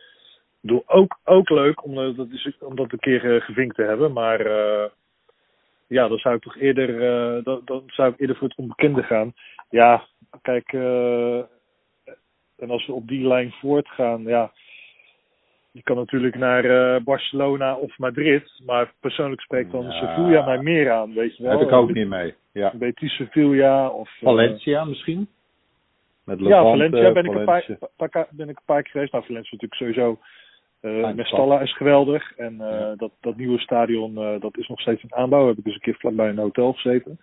bedoel, 0.61 0.83
ook, 0.85 1.19
ook 1.23 1.49
leuk 1.49 1.83
om, 1.83 1.97
uh, 1.97 2.17
dat, 2.17 2.27
is, 2.31 2.57
om 2.59 2.75
dat 2.75 2.91
een 2.91 2.99
keer 2.99 3.25
uh, 3.25 3.41
gevinkt 3.41 3.75
te 3.75 3.83
hebben. 3.83 4.13
Maar 4.13 4.47
ja, 5.87 6.07
dan 6.07 6.17
zou 6.17 6.35
ik 6.35 6.41
toch 6.41 6.57
eerder, 6.57 7.43
dan, 7.43 7.61
dan 7.65 7.83
zou 7.85 8.11
ik 8.11 8.19
eerder 8.19 8.35
voor 8.35 8.47
het 8.47 8.57
onbekende 8.57 9.03
gaan. 9.03 9.33
Ja, 9.69 10.07
kijk, 10.41 10.73
uh, 10.73 11.37
en 12.57 12.69
als 12.69 12.85
we 12.87 12.93
op 12.93 13.07
die 13.07 13.27
lijn 13.27 13.51
voortgaan, 13.51 14.21
ja. 14.23 14.51
je 15.71 15.83
kan 15.83 15.95
natuurlijk 15.95 16.35
naar 16.35 16.65
eh, 16.65 17.03
Barcelona 17.03 17.75
of 17.75 17.97
Madrid, 17.97 18.61
maar 18.65 18.93
persoonlijk 18.99 19.41
spreekt 19.41 19.71
dan 19.71 19.83
Ja. 19.83 19.91
Sevilla 19.91 20.45
mij 20.45 20.61
meer 20.61 20.91
aan, 20.91 21.13
weet 21.13 21.37
je 21.37 21.43
wel. 21.43 21.51
Heb 21.51 21.67
ik 21.67 21.73
ook 21.73 21.93
niet 21.93 22.07
mee. 22.07 22.33
Ja. 22.51 22.71
Betis 22.75 23.15
Sevilla 23.15 23.89
of... 23.89 24.09
eh, 24.09 24.23
Valencia 24.23 24.85
misschien? 24.85 25.27
Met 26.25 26.39
ja, 26.39 26.45
Levante, 26.45 26.69
Valencia 26.69 27.11
ben 27.11 27.25
ik, 27.25 27.33
een 27.33 27.45
paar, 27.45 28.27
ben 28.29 28.49
ik 28.49 28.57
een 28.57 28.65
paar 28.65 28.81
keer 28.81 28.91
geweest. 28.91 29.11
Nou, 29.11 29.25
Valencia 29.25 29.51
natuurlijk 29.57 29.81
sowieso... 29.81 30.19
eh 30.81 30.91
Fijne 30.91 31.13
Mestalla 31.13 31.59
is 31.59 31.75
geweldig. 31.75 32.37
En 32.37 32.61
eh, 32.61 32.79
Ja. 32.79 32.95
dat, 32.95 33.11
dat 33.21 33.37
nieuwe 33.37 33.59
stadion, 33.59 34.17
eh, 34.17 34.39
dat 34.39 34.57
is 34.57 34.67
nog 34.67 34.79
steeds 34.79 35.03
in 35.03 35.15
aanbouw. 35.15 35.47
Heb 35.47 35.57
ik 35.57 35.63
dus 35.63 35.73
een 35.73 35.79
keer 35.79 35.97
vlakbij 35.99 36.29
een 36.29 36.37
hotel 36.37 36.73
gezeten. 36.73 37.19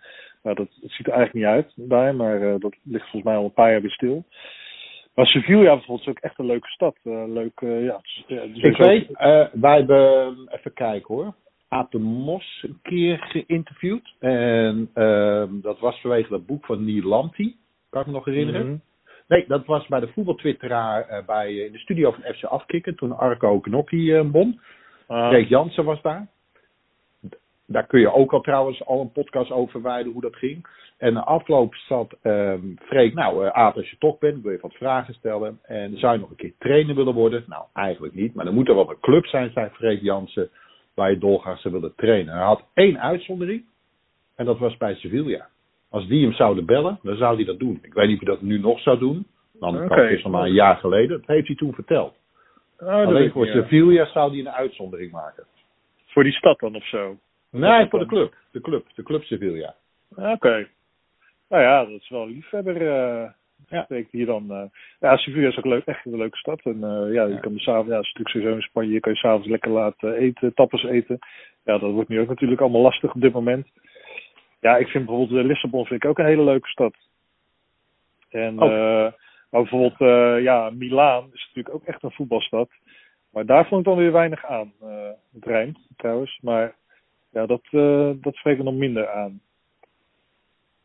Nou, 0.47 0.59
dat, 0.59 0.77
dat 0.81 0.91
ziet 0.91 1.07
er 1.07 1.13
eigenlijk 1.13 1.45
niet 1.45 1.55
uit 1.55 1.89
daar, 1.89 2.15
maar 2.15 2.41
eh, 2.41 2.59
dat 2.59 2.75
ligt 2.83 3.09
volgens 3.09 3.23
mij 3.23 3.35
al 3.35 3.43
een 3.43 3.53
paar 3.53 3.71
jaar 3.71 3.81
weer 3.81 3.91
stil. 3.91 4.25
Maar 5.15 5.25
Sevilla 5.25 5.75
bijvoorbeeld 5.75 6.07
is 6.07 6.07
ook 6.07 6.19
echt 6.19 6.39
een 6.39 6.45
leuke 6.45 6.67
stad. 6.67 6.95
Eh, 7.03 7.23
leuk, 7.27 7.61
eh, 7.61 7.83
ja. 7.83 8.01
ja, 8.27 8.41
Ik 8.41 8.77
weet, 8.77 9.07
wij 9.53 9.77
hebben, 9.77 10.37
even 10.49 10.73
kijken 10.73 11.15
hoor, 11.15 11.33
de 11.89 11.99
Mos 11.99 12.63
een 12.67 12.79
keer 12.81 13.17
geïnterviewd. 13.19 14.15
En 14.19 14.89
ehm, 14.93 15.61
dat 15.61 15.79
was 15.79 16.01
vanwege 16.01 16.29
dat 16.29 16.45
boek 16.45 16.65
van 16.65 16.85
Neil 16.85 17.03
Lanty. 17.03 17.55
Kan 17.89 18.01
ik 18.01 18.07
me 18.07 18.13
nog 18.13 18.25
herinneren? 18.25 18.65
Mhm. 18.65 18.77
Nee, 19.27 19.45
dat 19.47 19.65
was 19.65 19.87
bij 19.87 19.99
de 19.99 20.07
voetbaltwitteraar 20.07 21.23
bij, 21.25 21.55
in 21.55 21.71
de 21.71 21.79
studio 21.79 22.11
van 22.11 22.33
FC 22.33 22.43
Afkikken. 22.43 22.95
Toen 22.95 23.17
Arco 23.17 23.61
won. 24.31 24.59
Ah, 25.07 25.27
Freek 25.27 25.49
Jansen 25.49 25.85
was 25.85 26.01
daar. 26.01 26.27
Daar 27.67 27.87
kun 27.87 27.99
je 27.99 28.13
ook 28.13 28.33
al 28.33 28.41
trouwens 28.41 28.85
al 28.85 29.01
een 29.01 29.11
podcast 29.11 29.51
over 29.51 29.81
wijden 29.81 30.11
hoe 30.11 30.21
dat 30.21 30.35
ging. 30.35 30.65
En 30.97 31.13
na 31.13 31.23
afloop 31.23 31.75
zat 31.75 32.17
ehm 32.21 32.59
Freek, 32.79 33.13
nou 33.13 33.49
Aad, 33.51 33.75
als 33.75 33.89
je 33.89 33.97
toch 33.97 34.17
bent, 34.17 34.43
wil 34.43 34.51
je 34.51 34.59
wat 34.61 34.73
vragen 34.73 35.13
stellen. 35.13 35.59
En 35.63 35.97
zou 35.97 36.13
je 36.13 36.19
nog 36.19 36.29
een 36.29 36.35
keer 36.35 36.53
trainer 36.59 36.95
willen 36.95 37.13
worden? 37.13 37.43
Nou, 37.47 37.63
eigenlijk 37.73 38.13
niet. 38.13 38.33
Maar 38.33 38.45
er 38.45 38.53
moet 38.53 38.67
er 38.67 38.75
wel 38.75 38.89
een 38.89 38.99
club 38.99 39.25
zijn, 39.25 39.51
zei 39.51 39.69
Freek 39.69 40.01
Jansen, 40.01 40.49
waar 40.93 41.09
je 41.09 41.17
dolgraag 41.17 41.59
zou 41.59 41.73
willen 41.73 41.93
trainen. 41.95 42.33
Hij 42.33 42.43
had 42.43 42.63
één 42.73 42.99
uitzondering. 42.99 43.65
En 44.35 44.45
dat 44.45 44.57
was 44.57 44.77
bij 44.77 44.95
Sevilla. 44.95 45.47
Als 45.89 46.07
die 46.07 46.23
hem 46.23 46.33
zouden 46.33 46.65
bellen, 46.65 46.99
dan 47.01 47.17
zou 47.17 47.35
hij 47.35 47.45
dat 47.45 47.59
doen. 47.59 47.79
Ik 47.81 47.93
weet 47.93 48.07
niet 48.07 48.19
of 48.21 48.27
hij 48.27 48.35
dat 48.35 48.43
nu 48.43 48.59
nog 48.59 48.79
zou 48.79 48.99
doen. 48.99 49.25
Dan 49.59 49.87
kan 49.87 49.99
het 49.99 50.11
is 50.11 50.23
nog 50.23 50.31
maar 50.31 50.45
een 50.45 50.53
jaar 50.53 50.75
geleden. 50.75 51.09
Dat 51.09 51.27
heeft 51.27 51.47
hij 51.47 51.55
toen 51.55 51.73
verteld. 51.73 52.15
ah, 52.79 52.87
Alleen 52.87 53.31
voor. 53.31 53.45
Sevilla 53.45 54.05
zou 54.05 54.29
hij 54.31 54.39
een 54.39 54.49
uitzondering 54.49 55.11
maken. 55.11 55.43
Voor 56.05 56.23
die 56.23 56.33
stad 56.33 56.59
dan 56.59 56.75
of 56.75 56.85
zo? 56.85 57.17
Nee, 57.51 57.87
voor 57.89 57.99
de 57.99 58.05
club. 58.05 58.33
De 58.51 58.61
club, 58.61 58.85
de 58.95 59.03
club 59.03 59.23
Sevilla. 59.23 59.75
Oké. 60.15 60.67
Nou 61.49 61.63
ja, 61.63 61.85
dat 61.85 62.01
is 62.01 62.09
wel 62.09 62.27
liefhebber. 62.27 62.75
eh 62.87 63.29
Ja. 63.69 63.83
spreekt 63.83 64.11
hier 64.11 64.25
dan. 64.25 64.51
eh 64.51 64.63
ja, 64.99 65.17
Sevilla 65.17 65.47
is 65.47 65.57
ook 65.57 65.65
leuk, 65.65 65.85
echt 65.85 66.05
een 66.05 66.17
leuke 66.17 66.37
stad. 66.37 66.59
En 66.63 66.83
eh, 66.83 67.13
ja, 67.13 67.23
je 67.25 67.33
Ja. 67.33 67.39
kan 67.39 67.53
de 67.53 67.59
s'avonds, 67.59 67.89
ja, 67.91 67.99
is 67.99 68.13
natuurlijk 68.13 68.29
sowieso 68.29 68.55
in 68.55 68.61
Spanje, 68.61 68.91
je 68.91 68.99
kan 68.99 69.11
je 69.11 69.17
s'avonds 69.17 69.47
lekker 69.47 69.71
laten 69.71 70.13
eten, 70.13 70.53
tappers 70.53 70.83
eten. 70.83 71.19
Ja, 71.63 71.77
dat 71.77 71.91
wordt 71.91 72.09
nu 72.09 72.19
ook 72.19 72.27
natuurlijk 72.27 72.61
allemaal 72.61 72.81
lastig 72.81 73.13
op 73.13 73.21
dit 73.21 73.33
moment. 73.33 73.67
Ja, 74.59 74.77
ik 74.77 74.87
vind 74.87 75.05
bijvoorbeeld 75.05 75.45
Lissabon 75.45 75.85
vind 75.85 76.03
ik 76.03 76.09
ook 76.09 76.17
een 76.19 76.25
hele 76.25 76.43
leuke 76.43 76.67
stad. 76.67 76.93
En 78.29 78.61
Oh. 78.61 78.71
eh, 78.71 79.11
maar 79.49 79.61
bijvoorbeeld, 79.61 79.97
ja, 80.43 80.69
Milaan 80.69 81.29
is 81.33 81.45
natuurlijk 81.47 81.75
ook 81.75 81.85
echt 81.85 82.03
een 82.03 82.11
voetbalstad. 82.11 82.69
Maar 83.31 83.45
daar 83.45 83.67
vond 83.67 83.79
ik 83.79 83.85
dan 83.87 83.97
weer 83.97 84.11
weinig 84.11 84.45
aan. 84.45 84.73
Eh, 84.81 85.09
het 85.33 85.45
rijmt 85.45 85.79
trouwens, 85.97 86.39
maar 86.41 86.75
ja, 87.37 87.45
dat, 87.45 87.61
eh 87.71 88.11
dat 88.21 88.35
spreekt 88.35 88.57
me 88.57 88.63
nog 88.63 88.73
minder 88.73 89.09
aan. 89.09 89.41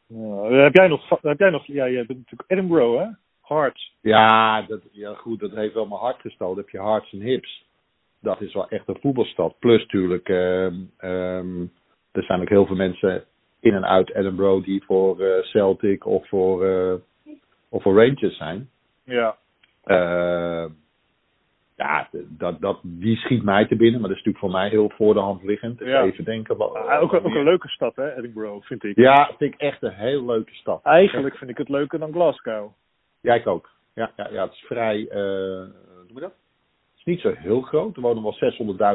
Ja, 0.06 0.62
heb 0.62 0.74
jij 0.74 0.88
nog, 0.88 1.08
heb 1.20 1.38
jij 1.38 1.50
nog, 1.50 1.66
ja, 1.66 1.84
je 1.84 2.06
bent 2.06 2.18
natuurlijk 2.18 2.50
Edinburgh, 2.50 2.98
hè? 2.98 3.08
Hearts. 3.42 3.96
Ja, 4.00 4.62
dat, 4.62 4.80
ja, 4.90 5.14
goed, 5.14 5.40
dat 5.40 5.50
heeft 5.50 5.74
wel 5.74 5.86
mijn 5.86 6.00
hart 6.00 6.20
gestolen. 6.20 6.56
Heb 6.56 6.68
je 6.68 6.80
Hearts 6.80 7.12
en 7.12 7.20
Hips. 7.20 7.64
Dat 8.20 8.40
is 8.40 8.54
wel 8.54 8.68
echt 8.68 8.88
een 8.88 8.98
voetbalstad. 9.00 9.58
Plus 9.58 9.82
natuurlijk, 9.82 10.28
ehm, 10.28 10.74
ehm, 10.96 11.60
er 12.12 12.22
zijn 12.22 12.40
ook 12.40 12.48
heel 12.48 12.66
veel 12.66 12.76
mensen 12.76 13.24
in 13.60 13.74
en 13.74 13.86
uit 13.86 14.14
Edinburgh 14.14 14.64
die 14.64 14.84
voor 14.84 15.20
eh, 15.20 15.42
Celtic 15.42 16.06
of 16.06 16.28
voor, 16.28 16.64
eh, 16.66 16.94
of 17.68 17.82
voor 17.82 18.06
Rangers 18.06 18.36
zijn. 18.36 18.70
Ja. 19.04 19.36
Eh, 19.84 20.64
ja, 21.76 22.08
dat, 22.28 22.60
dat, 22.60 22.78
die 22.82 23.16
schiet 23.16 23.42
mij 23.42 23.66
te 23.66 23.76
binnen, 23.76 24.00
maar 24.00 24.08
dat 24.08 24.18
is 24.18 24.24
natuurlijk 24.24 24.52
voor 24.52 24.60
mij 24.60 24.68
heel 24.68 24.90
voor 24.96 25.14
de 25.14 25.20
hand 25.20 25.42
liggend. 25.42 25.78
Dus 25.78 25.88
Ja. 25.88 26.02
Even 26.02 26.24
denken. 26.24 26.56
Wat, 26.56 26.74
Ah, 26.74 27.02
ook, 27.02 27.12
een- 27.12 27.22
ook 27.24 27.34
een 27.34 27.44
leuke 27.44 27.68
stad, 27.68 27.96
hè, 27.96 28.16
Edinburgh, 28.16 28.66
vind 28.66 28.84
ik. 28.84 28.96
Ja, 28.96 29.30
vind 29.38 29.54
ik 29.54 29.60
echt 29.60 29.82
een 29.82 29.92
heel 29.94 30.24
leuke 30.24 30.54
stad. 30.54 30.80
Eigenlijk 30.82 31.36
vind 31.36 31.50
ik 31.50 31.58
het 31.58 31.68
leuker 31.68 31.98
dan 31.98 32.12
Glasgow. 32.12 32.70
Ja, 33.20 33.34
ik 33.34 33.46
ook. 33.46 33.70
Ja, 33.94 34.10
ja, 34.16 34.28
ja 34.32 34.42
het 34.44 34.52
is 34.52 34.64
vrij. 34.66 35.08
eh 35.08 35.18
hoe 35.18 36.04
noem 36.06 36.14
je 36.14 36.20
dat? 36.20 36.34
Het 36.90 36.98
is 36.98 37.04
niet 37.04 37.20
zo 37.20 37.32
heel 37.42 37.60
groot. 37.60 37.96
Er 37.96 38.02
wonen 38.02 38.22
wel 38.22 38.34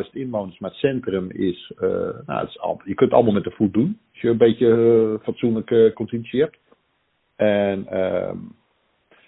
600.000 0.06 0.14
inwoners, 0.16 0.60
maar 0.60 0.70
het 0.70 0.80
centrum 0.80 1.32
is. 1.32 1.72
eh, 1.78 1.90
nou, 2.26 2.40
het 2.40 2.50
is 2.50 2.60
al, 2.60 2.82
je 2.84 2.94
kunt 2.94 3.00
het 3.00 3.14
allemaal 3.14 3.34
met 3.34 3.44
de 3.44 3.52
voet 3.52 3.74
doen. 3.74 4.00
Als 4.12 4.22
je 4.22 4.30
een 4.30 4.38
beetje 4.38 4.72
eh, 5.18 5.24
fatsoenlijke 5.24 5.92
conditie 5.96 6.42
hebt. 6.42 6.58
En, 7.36 7.88
ehm, 7.88 8.38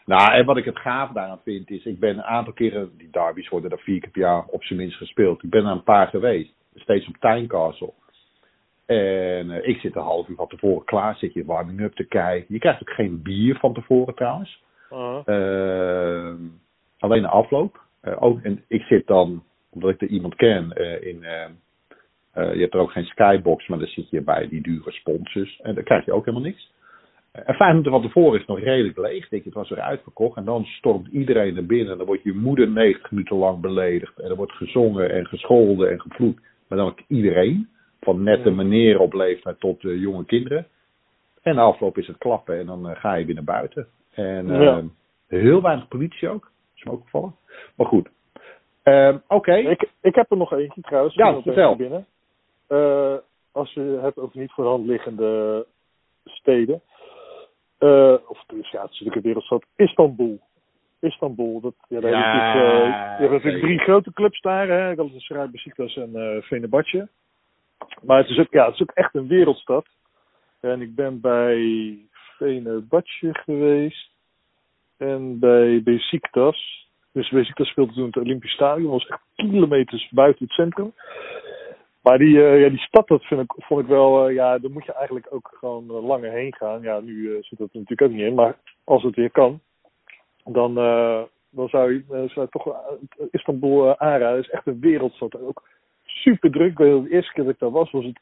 nou, 0.10 0.34
en 0.34 0.46
wat 0.46 0.58
ik 0.58 0.66
het 0.66 0.80
gaaf 0.80 1.12
daaraan 1.12 1.42
vind, 1.44 1.70
is. 1.70 1.86
Ik 1.86 2.00
ben 2.00 2.18
een 2.18 2.24
aantal 2.24 2.54
keren. 2.54 2.92
Die 2.98 3.10
derbies 3.12 3.50
worden 3.50 3.70
daar 3.70 3.80
vier 3.80 4.00
keer 4.00 4.10
per 4.12 4.22
jaar 4.22 4.46
op 4.46 4.64
zijn 4.64 4.80
minst 4.80 4.98
gespeeld. 4.98 5.44
Ik 5.44 5.50
ben 5.50 5.66
er 5.66 5.72
een 5.72 5.84
paar 5.84 6.08
geweest. 6.08 6.54
Steeds 6.76 7.08
op 7.08 7.18
Tynecastle. 7.20 7.94
En 8.86 9.52
eh, 9.52 9.68
ik 9.68 9.80
zit 9.80 9.96
een 9.96 10.02
half 10.02 10.28
uur 10.28 10.36
van 10.36 10.48
tevoren 10.48 10.86
klaar. 10.86 11.16
Zit 11.16 11.34
je 11.34 11.46
warming-up 11.46 11.94
te 11.96 12.04
kijken. 12.04 12.54
Je 12.54 12.60
krijgt 12.60 12.82
ook 12.82 12.90
geen 12.96 13.22
bier 13.22 13.56
van 13.56 13.74
tevoren 13.74 14.16
trouwens. 14.16 14.64
Ah. 14.90 15.22
Eh, 15.26 16.34
alleen 17.00 17.22
de 17.22 17.28
afloop. 17.28 17.82
Eh, 18.02 18.24
ook, 18.24 18.42
en 18.42 18.64
ik 18.68 18.82
zit 18.82 19.08
dan, 19.08 19.44
omdat 19.70 19.90
ik 19.90 20.02
er 20.02 20.08
iemand 20.08 20.36
ken, 20.36 20.72
eh, 20.74 21.08
in. 21.08 21.24
eh, 21.24 21.44
eh, 22.32 22.54
je 22.54 22.60
hebt 22.62 22.74
er 22.74 22.80
ook 22.80 22.92
geen 22.92 23.06
skybox, 23.06 23.68
maar 23.68 23.80
dan 23.80 23.88
zit 23.88 24.10
je 24.10 24.22
bij 24.22 24.48
die 24.48 24.62
dure 24.62 24.92
sponsors. 24.92 25.60
En 25.62 25.76
dan 25.76 25.84
krijg 25.84 26.06
je 26.06 26.14
ook 26.14 26.26
helemaal 26.26 26.48
niks. 26.48 26.72
En 27.32 27.56
vijf 27.56 27.70
minuten 27.70 27.92
van 27.92 28.02
tevoren 28.02 28.34
is 28.34 28.40
het 28.40 28.48
nog 28.48 28.60
redelijk 28.60 28.98
leeg. 28.98 29.30
Denk, 29.30 29.44
je, 29.44 29.50
het 29.50 29.58
was 29.58 29.70
weer 29.70 29.80
uitverkocht. 29.82 30.38
En 30.38 30.46
dan 30.46 30.66
stormt 30.66 31.08
iedereen 31.08 31.54
naar 31.54 31.66
binnen. 31.66 31.92
En 31.92 31.98
dan 31.98 32.08
wordt 32.08 32.24
je 32.24 32.34
moeder 32.34 32.70
90 32.70 33.12
minuten 33.12 33.36
lang 33.36 33.60
beledigd. 33.62 34.20
En 34.20 34.30
er 34.30 34.36
wordt 34.36 34.52
gezongen 34.52 35.12
en 35.12 35.26
gescholden 35.26 35.90
en 35.92 36.02
gevloekt. 36.02 36.42
Maar 36.68 36.78
dan 36.78 36.88
ook 36.88 37.00
iedereen. 37.08 37.70
Van 38.02 38.24
nette 38.24 38.50
meneer 38.52 39.00
op 39.00 39.14
leeftijd 39.14 39.60
tot 39.60 39.84
eh, 39.84 40.02
jonge 40.02 40.26
kinderen. 40.26 40.68
En 41.42 41.56
de 41.56 41.62
afloop 41.62 41.98
is 41.98 42.08
het 42.08 42.18
klappen 42.18 42.60
en 42.60 42.66
dan 42.66 42.90
eh, 42.90 43.00
ga 43.00 43.14
je 43.14 43.26
weer 43.26 43.36
naar 43.36 43.44
buiten. 43.44 43.88
En 44.12 44.48
Ja. 44.48 44.78
eh, 44.78 44.84
heel 45.40 45.62
weinig 45.62 45.88
politie 45.88 46.30
ook. 46.30 46.52
Is 46.76 46.84
me 46.84 46.92
ook 46.92 47.04
gevallen. 47.04 47.36
Maar 47.76 47.88
goed. 47.88 48.10
Ehm, 48.84 49.18
Oké. 49.28 49.56
Ik, 49.56 49.90
ik 50.02 50.16
heb 50.16 50.32
er 50.32 50.38
nog 50.38 50.54
eentje 50.54 50.82
trouwens. 50.82 51.16
Ja, 51.16 51.42
vertel. 51.42 51.76
binnen. 51.76 52.06
Eh, 52.68 53.14
als 53.52 53.74
je 53.74 53.82
het 53.82 54.02
hebt 54.02 54.18
over 54.18 54.40
niet 54.40 54.52
voor 54.52 54.64
de 54.64 54.70
hand 54.70 54.86
liggende 54.86 55.66
steden. 56.26 56.82
Eh, 57.80 58.16
of 58.28 58.44
dus, 58.48 58.70
ja, 58.70 58.82
het 58.82 58.92
is 58.92 59.00
natuurlijk 59.00 59.16
een 59.16 59.22
wereldstad. 59.22 59.66
Istanbul. 59.76 60.40
Istanbul. 61.00 61.60
Dat, 61.62 61.74
ja, 61.88 62.00
daar 62.00 62.12
Ja, 62.12 62.34
heb 62.34 62.54
je, 62.54 62.62
eh, 62.62 63.20
je 63.20 63.28
hebt 63.28 63.32
natuurlijk 63.32 63.64
drie 63.64 63.80
grote 63.80 64.14
clubs 64.14 64.42
daar. 64.42 64.68
Hè? 64.68 64.96
Galatasaray, 64.96 65.50
Besiktas 65.50 65.96
en 65.96 66.42
Fenerbahce. 66.44 67.08
Maar 68.02 68.18
het 68.18 68.30
is, 68.30 68.40
ook, 68.40 68.52
ja, 68.52 68.66
het 68.66 68.74
is 68.74 68.82
ook 68.82 68.92
echt 68.92 69.16
een 69.16 69.28
wereldstad. 69.28 69.86
En 70.60 70.82
ik 70.82 70.96
ben 70.96 71.22
bij 71.22 71.98
Fenerbahce 72.12 73.30
geweest. 73.32 74.12
En 74.98 75.40
bij 75.40 75.84
Besiktas. 75.84 76.88
Dus 77.12 77.30
Besiktas 77.30 77.70
speelde 77.70 77.94
toen 77.94 78.06
het 78.06 78.18
Olympisch 78.18 78.52
Stadion. 78.52 78.92
Dat 78.92 79.00
was 79.00 79.08
echt 79.08 79.22
kilometers 79.36 80.10
buiten 80.10 80.46
het 80.46 80.54
centrum. 80.54 80.94
Maar 82.10 82.18
die, 82.18 82.44
eh, 82.44 82.62
ja, 82.62 82.70
die 82.70 82.80
stad, 82.80 83.08
dat 83.08 83.24
vind 83.24 83.42
ik, 83.42 83.54
vond 83.58 83.82
ik 83.82 83.88
wel... 83.88 84.28
eh, 84.28 84.34
ja, 84.34 84.58
daar 84.58 84.72
moet 84.72 84.86
je 84.86 84.94
eigenlijk 84.94 85.28
ook 85.30 85.56
gewoon 85.60 85.90
eh, 85.90 86.04
langer 86.06 86.32
heen 86.32 86.56
gaan. 86.56 86.82
Ja, 86.82 87.00
nu 87.00 87.38
zit 87.42 87.60
dat 87.60 87.70
er 87.74 87.80
natuurlijk 87.80 88.02
ook 88.02 88.12
niet 88.12 88.28
in. 88.28 88.34
Maar 88.34 88.58
als 88.84 89.04
het 89.04 89.16
weer 89.16 89.32
kan, 89.32 89.60
dan, 90.44 90.74
dan 91.50 91.70
zou 91.70 91.94
je, 91.94 92.28
zou 92.28 92.48
toch 92.50 92.76
Istanbul 93.32 93.98
aanraden. 93.98 94.40
Is 94.40 94.50
echt 94.50 94.68
een 94.68 94.80
wereldstad. 94.80 95.42
Ook 95.42 95.64
super 96.04 96.52
druk. 96.52 96.78
De 96.78 97.08
eerste 97.10 97.34
keer 97.34 97.44
dat 97.44 97.54
ik 97.54 97.60
daar 97.60 97.72
was, 97.72 97.92
was 97.92 98.06
het 98.06 98.20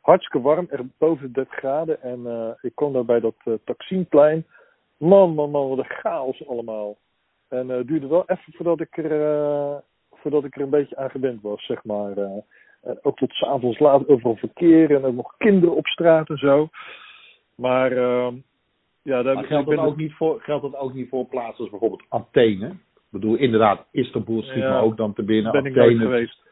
hartstikke 0.00 0.40
warm. 0.46 0.66
Echt 0.70 0.82
boven 0.98 1.26
de 1.26 1.32
30 1.32 1.54
graden. 1.54 2.02
En 2.02 2.56
ik 2.60 2.74
kwam 2.74 2.92
daar 2.92 3.04
bij 3.04 3.20
dat 3.20 3.34
uh. 3.44 4.42
Man, 4.96 5.34
man, 5.34 5.50
man, 5.50 5.68
wat 5.68 5.78
een 5.78 5.84
chaos 5.84 6.48
allemaal. 6.48 6.96
En 7.48 7.68
het 7.68 7.86
duurde 7.86 8.06
wel 8.06 8.24
even 8.26 8.52
voordat 8.52 8.80
ik 8.80 8.96
er, 8.96 9.82
voordat 10.12 10.44
ik 10.44 10.56
er 10.56 10.62
een 10.62 10.70
beetje 10.70 10.96
aan 10.96 11.10
gewend 11.10 11.42
was, 11.42 11.66
zeg 11.66 11.84
maar. 11.84 12.14
Eh. 12.82 12.92
Ook 13.02 13.16
tot 13.16 13.32
s'avonds 13.32 13.78
laat 13.78 14.08
overal 14.08 14.36
verkeer 14.36 14.94
en 14.94 15.04
ook 15.04 15.14
nog 15.14 15.36
kinderen 15.36 15.76
op 15.76 15.86
straat 15.86 16.28
en 16.28 16.36
zo. 16.36 16.68
Maar 17.54 17.92
uh, 17.92 18.28
ja, 19.02 19.22
daar 19.22 19.34
Maar 19.34 19.44
geldt 19.44 19.70
dat, 19.70 19.78
ook 19.78 19.96
niet 19.96 20.12
voor, 20.12 20.40
geldt 20.40 20.62
dat 20.62 20.76
ook 20.76 20.94
niet 20.94 21.08
voor 21.08 21.26
plaatsen 21.26 21.58
als 21.58 21.70
bijvoorbeeld 21.70 22.04
Athene? 22.08 22.66
Ik 22.68 23.14
bedoel, 23.14 23.34
inderdaad, 23.34 23.86
Istanbul 23.90 24.42
schiet 24.42 24.62
Ja, 24.62 24.70
me 24.70 24.80
ook 24.80 24.96
dan 24.96 25.14
te 25.14 25.22
binnen. 25.22 25.52
ben 25.52 25.64
ik 25.64 25.76
Athene, 25.76 25.94
nooit 25.94 26.00
geweest. 26.00 26.46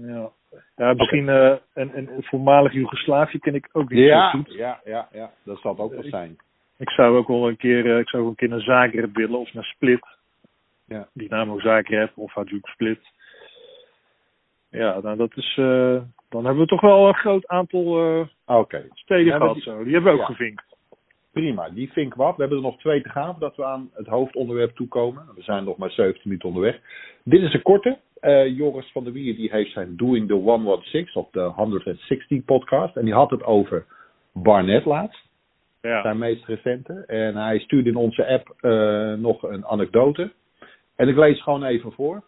Ja, 0.00 0.30
ja 0.76 0.92
misschien 0.92 1.26
uh, 1.26 1.50
en, 1.74 1.94
en 1.94 2.08
voormalig 2.18 2.72
Joegoslavië 2.72 3.38
ken 3.38 3.54
ik 3.54 3.68
ook 3.72 3.90
niet 3.90 3.98
ja, 3.98 4.30
zo 4.30 4.38
goed. 4.38 4.52
Ja, 4.52 4.80
ja, 4.84 5.08
ja, 5.12 5.30
dat 5.44 5.60
zal 5.60 5.70
het 5.70 5.80
ook 5.80 5.92
wel 5.92 6.02
zijn. 6.02 6.36
Ik 6.76 6.90
zou 6.90 7.16
ook 7.16 7.28
wel 7.28 7.48
een 7.48 7.56
keer, 7.56 7.86
uh, 7.86 7.98
ik 7.98 8.08
zou 8.08 8.22
ook 8.22 8.28
een 8.28 8.34
keer 8.34 8.48
naar 8.48 8.60
Zagreb 8.60 9.14
willen 9.16 9.38
of 9.38 9.52
naar 9.52 9.64
Split. 9.64 10.06
Ja. 10.86 11.08
Dynamo 11.12 11.58
Zagreb 11.58 12.10
of 12.14 12.32
Hajduk 12.32 12.66
Split. 12.66 13.00
Ja, 14.72 15.00
nou 15.02 15.16
dat 15.16 15.36
is, 15.36 15.56
eh, 15.58 15.96
dan 16.28 16.44
hebben 16.44 16.62
we 16.62 16.66
toch 16.68 16.80
wel 16.80 17.08
een 17.08 17.14
groot 17.14 17.46
aantal 17.48 18.26
Oké, 18.46 18.84
steden 18.94 19.32
gehad 19.32 19.54
die- 19.54 19.62
zo. 19.62 19.84
Die 19.84 19.92
hebben 19.92 20.12
we 20.12 20.18
ook 20.20 20.28
Ja. 20.28 20.34
gevinkt. 20.34 20.70
prima. 21.32 21.68
Die 21.68 21.92
vinken 21.92 22.18
we 22.18 22.24
af. 22.24 22.34
We 22.36 22.40
hebben 22.40 22.58
er 22.58 22.64
nog 22.64 22.78
twee 22.78 23.02
te 23.02 23.08
gaan 23.08 23.30
voordat 23.30 23.56
we 23.56 23.64
aan 23.64 23.90
het 23.94 24.06
hoofdonderwerp 24.06 24.74
toekomen. 24.76 25.22
We 25.34 25.42
zijn 25.42 25.64
nog 25.64 25.76
maar 25.76 25.90
17 25.90 26.20
minuten 26.24 26.48
onderweg. 26.48 26.80
Dit 27.24 27.42
is 27.42 27.54
een 27.54 27.62
korte. 27.62 27.98
Eh, 28.20 28.56
Joris 28.56 28.90
van 28.92 29.04
der 29.04 29.12
Wier 29.12 29.36
die 29.36 29.50
heeft 29.50 29.72
zijn 29.72 29.96
Doing 29.96 30.28
the 30.28 30.34
116 30.34 31.22
of 31.22 31.30
de 31.30 31.40
160 31.40 32.44
podcast. 32.44 32.96
En 32.96 33.04
die 33.04 33.14
had 33.14 33.30
het 33.30 33.42
over 33.44 33.86
Barnett 34.32 34.84
laatst. 34.84 35.30
Ja. 35.80 36.02
zijn 36.02 36.18
meest 36.18 36.44
recente. 36.44 37.04
En 37.06 37.36
hij 37.36 37.58
stuurde 37.58 37.88
in 37.90 37.96
onze 37.96 38.26
app 38.26 38.54
nog 39.20 39.42
een 39.42 39.66
anekdote. 39.66 40.32
En 40.96 41.08
ik 41.08 41.16
lees 41.16 41.42
gewoon 41.42 41.64
even 41.64 41.92
voor. 41.92 42.22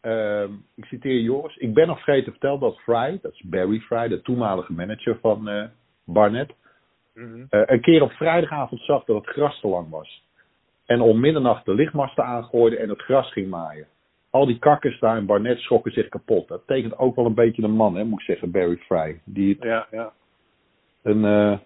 Ehm, 0.00 0.52
ik 0.76 0.84
citeer 0.84 1.20
Joris. 1.20 1.56
Ik 1.56 1.74
ben 1.74 1.86
nog 1.86 1.96
vergeten 1.96 2.24
te 2.24 2.30
vertellen 2.30 2.60
dat 2.60 2.80
Fry, 2.80 3.18
dat 3.22 3.32
is 3.32 3.42
Barry 3.44 3.80
Fry, 3.80 4.08
de 4.08 4.22
toenmalige 4.22 4.72
manager 4.72 5.18
van 5.20 5.48
eh, 5.48 5.64
Barnett, 6.04 6.52
Mhm. 7.14 7.44
eh, 7.50 7.62
een 7.66 7.80
keer 7.80 8.02
op 8.02 8.12
vrijdagavond 8.12 8.80
zag 8.80 9.04
dat 9.04 9.16
het 9.16 9.34
gras 9.34 9.60
te 9.60 9.68
lang 9.68 9.90
was. 9.90 10.22
En 10.86 11.00
om 11.00 11.20
middernacht 11.20 11.64
de 11.64 11.74
lichtmasten 11.74 12.24
aangooide 12.24 12.76
en 12.76 12.88
het 12.88 13.00
gras 13.02 13.32
ging 13.32 13.48
maaien. 13.50 13.86
Al 14.30 14.46
die 14.46 14.58
kakkers 14.58 14.98
daar 15.00 15.16
in 15.16 15.26
Barnett 15.26 15.60
schrokken 15.60 15.92
zich 15.92 16.08
kapot. 16.08 16.48
Dat 16.48 16.66
betekent 16.66 16.98
ook 16.98 17.16
wel 17.16 17.26
een 17.26 17.34
beetje 17.34 17.62
een 17.62 17.70
man, 17.70 17.96
hè, 17.96 18.04
moet 18.04 18.20
ik 18.20 18.24
zeggen, 18.26 18.50
Barry 18.50 18.76
Fry. 18.76 19.20
Die 19.24 19.54
het 19.54 19.62
Ja, 19.62 19.86
ja. 19.90 20.12
een 21.02 21.24
eh, 21.24 21.58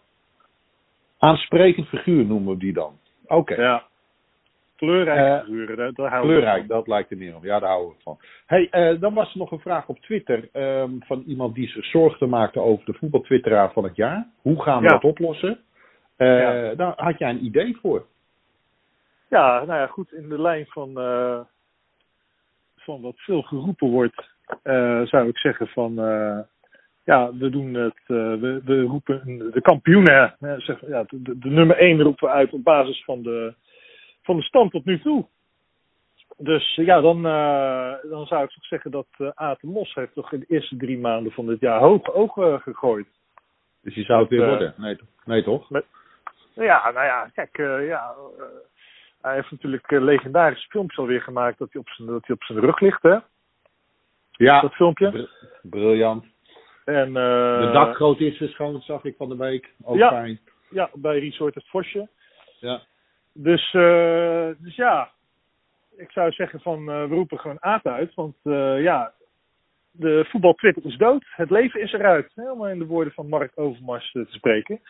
aansprekend 1.18 1.86
figuur 1.88 2.24
noemen 2.24 2.52
we 2.52 2.58
die 2.58 2.72
dan. 2.72 2.98
Oké. 3.26 3.54
ja. 3.54 3.84
Kleurrijke 4.84 5.22
Eh, 5.22 5.40
figuren, 5.44 5.76
daar, 5.76 5.92
daar 5.92 6.08
houden 6.10 6.30
we 6.34 6.36
Kleurrijk, 6.40 6.66
van. 6.66 6.76
dat 6.76 6.86
lijkt 6.86 7.10
er 7.10 7.16
meer 7.16 7.36
op. 7.36 7.44
Ja, 7.44 7.58
daar 7.58 7.68
houden 7.68 7.94
we 7.96 8.02
van. 8.02 8.18
Hey, 8.46 8.68
eh, 8.70 9.00
dan 9.00 9.14
was 9.14 9.32
er 9.32 9.38
nog 9.38 9.50
een 9.50 9.58
vraag 9.60 9.88
op 9.88 9.98
Twitter 10.00 10.48
ehm, 10.52 10.90
van 10.98 11.22
iemand 11.26 11.54
die 11.54 11.68
zich 11.68 11.84
zorgen 11.84 12.28
maakte 12.28 12.60
over 12.60 12.84
de 12.84 12.92
voetbaltwitteraar 12.94 13.72
van 13.72 13.84
het 13.84 13.96
jaar. 13.96 14.26
Hoe 14.42 14.62
gaan 14.62 14.78
we 14.78 14.84
Ja. 14.84 14.92
dat 14.92 15.04
oplossen? 15.04 15.58
Ja. 16.16 16.74
Daar 16.74 16.92
had 16.96 17.18
jij 17.18 17.30
een 17.30 17.44
idee 17.44 17.76
voor. 17.82 18.06
Ja, 19.28 19.64
nou 19.64 19.80
ja, 19.80 19.86
goed, 19.86 20.12
in 20.12 20.28
de 20.28 20.40
lijn 20.40 20.66
van, 20.66 20.92
van 22.76 23.00
wat 23.00 23.14
veel 23.16 23.42
geroepen 23.42 23.88
wordt, 23.90 24.30
zou 25.10 25.28
ik 25.28 25.38
zeggen 25.38 25.66
van, 25.68 25.94
ja, 27.04 27.34
we 27.34 27.50
doen 27.50 27.74
het, 27.74 28.00
we, 28.06 28.60
we 28.64 28.80
roepen 28.82 29.50
de 29.52 29.60
kampioenen, 29.60 30.36
hè, 30.38 30.60
zeg, 30.60 30.80
ja, 30.86 31.02
de, 31.08 31.22
de, 31.22 31.38
de 31.38 31.48
nummer 31.50 31.76
1 31.76 32.00
roepen 32.02 32.28
we 32.28 32.34
uit 32.34 32.52
op 32.52 32.64
basis 32.64 33.04
van 33.04 33.22
de, 33.22 33.54
van 34.24 34.36
de 34.36 34.42
stand 34.42 34.70
tot 34.70 34.84
nu 34.84 35.00
toe. 35.00 35.26
Dus 36.36 36.74
ja, 36.74 37.00
dan, 37.00 37.26
eh, 37.26 37.94
dan 38.10 38.26
zou 38.26 38.44
ik 38.44 38.50
toch 38.50 38.64
zeggen 38.64 38.90
dat 38.90 39.06
uh, 39.18 39.28
Aad 39.34 39.62
Mos 39.62 39.94
heeft 39.94 40.14
toch 40.14 40.32
in 40.32 40.40
de 40.40 40.46
eerste 40.48 40.76
drie 40.76 40.98
maanden 40.98 41.32
van 41.32 41.46
dit 41.46 41.60
jaar 41.60 41.80
hoge 41.80 42.12
ogen 42.14 42.60
gegooid. 42.60 43.06
Dus 43.82 43.94
je 43.94 44.02
zou 44.02 44.20
het 44.20 44.28
weer 44.28 44.42
eh, 44.42 44.48
worden. 44.48 44.74
Nee, 44.76 44.98
nee 45.24 45.42
toch? 45.42 45.68
Ja, 46.54 46.90
nou 46.90 47.04
ja, 47.06 47.30
kijk, 47.34 47.58
eh, 47.58 47.86
ja, 47.86 48.14
eh, 48.38 48.44
hij 49.20 49.34
heeft 49.34 49.50
natuurlijk 49.50 49.90
eh, 49.92 50.00
legendarische 50.02 50.68
filmpjes 50.68 50.98
alweer 50.98 51.22
gemaakt 51.22 51.58
dat 51.58 51.72
hij 51.72 51.80
op 51.80 51.88
zijn, 51.88 52.08
dat 52.08 52.26
hij 52.26 52.36
op 52.36 52.42
zijn 52.42 52.60
rug 52.60 52.80
ligt, 52.80 53.02
hè? 53.02 53.16
Ja, 54.30 54.60
Dat 54.60 54.74
filmpje. 54.74 55.10
br- 55.10 55.68
briljant. 55.68 56.24
En, 56.84 57.06
eh, 57.06 57.60
De 57.60 57.70
dakgoot 57.72 58.20
is 58.20 58.36
verschoond, 58.36 58.84
zag 58.84 59.04
ik 59.04 59.16
van 59.16 59.28
de 59.28 59.36
week. 59.36 59.74
Ook 59.84 59.96
Ja. 59.96 60.08
fijn. 60.08 60.40
Ja, 60.70 60.90
bij 60.94 61.18
Resort 61.18 61.54
het 61.54 61.68
Vosje. 61.68 62.08
Ja. 62.60 62.80
Dus, 63.34 63.74
eh, 63.74 64.48
dus 64.58 64.74
ja, 64.74 65.10
ik 65.96 66.10
zou 66.10 66.32
zeggen 66.32 66.60
van 66.60 66.90
eh, 66.90 67.08
we 67.08 67.14
roepen 67.14 67.38
gewoon 67.38 67.62
Aad 67.62 67.84
uit. 67.84 68.14
Want 68.14 68.36
eh, 68.42 68.82
ja, 68.82 69.12
de 69.90 70.24
voetbal 70.28 70.54
Twitter 70.54 70.86
is 70.86 70.96
dood. 70.96 71.24
Het 71.26 71.50
leven 71.50 71.80
is 71.80 71.92
eruit. 71.92 72.32
Om 72.34 72.66
in 72.66 72.78
de 72.78 72.86
woorden 72.86 73.12
van 73.12 73.28
Mark 73.28 73.52
Overmars 73.54 74.10
te 74.12 74.26
spreken. 74.28 74.80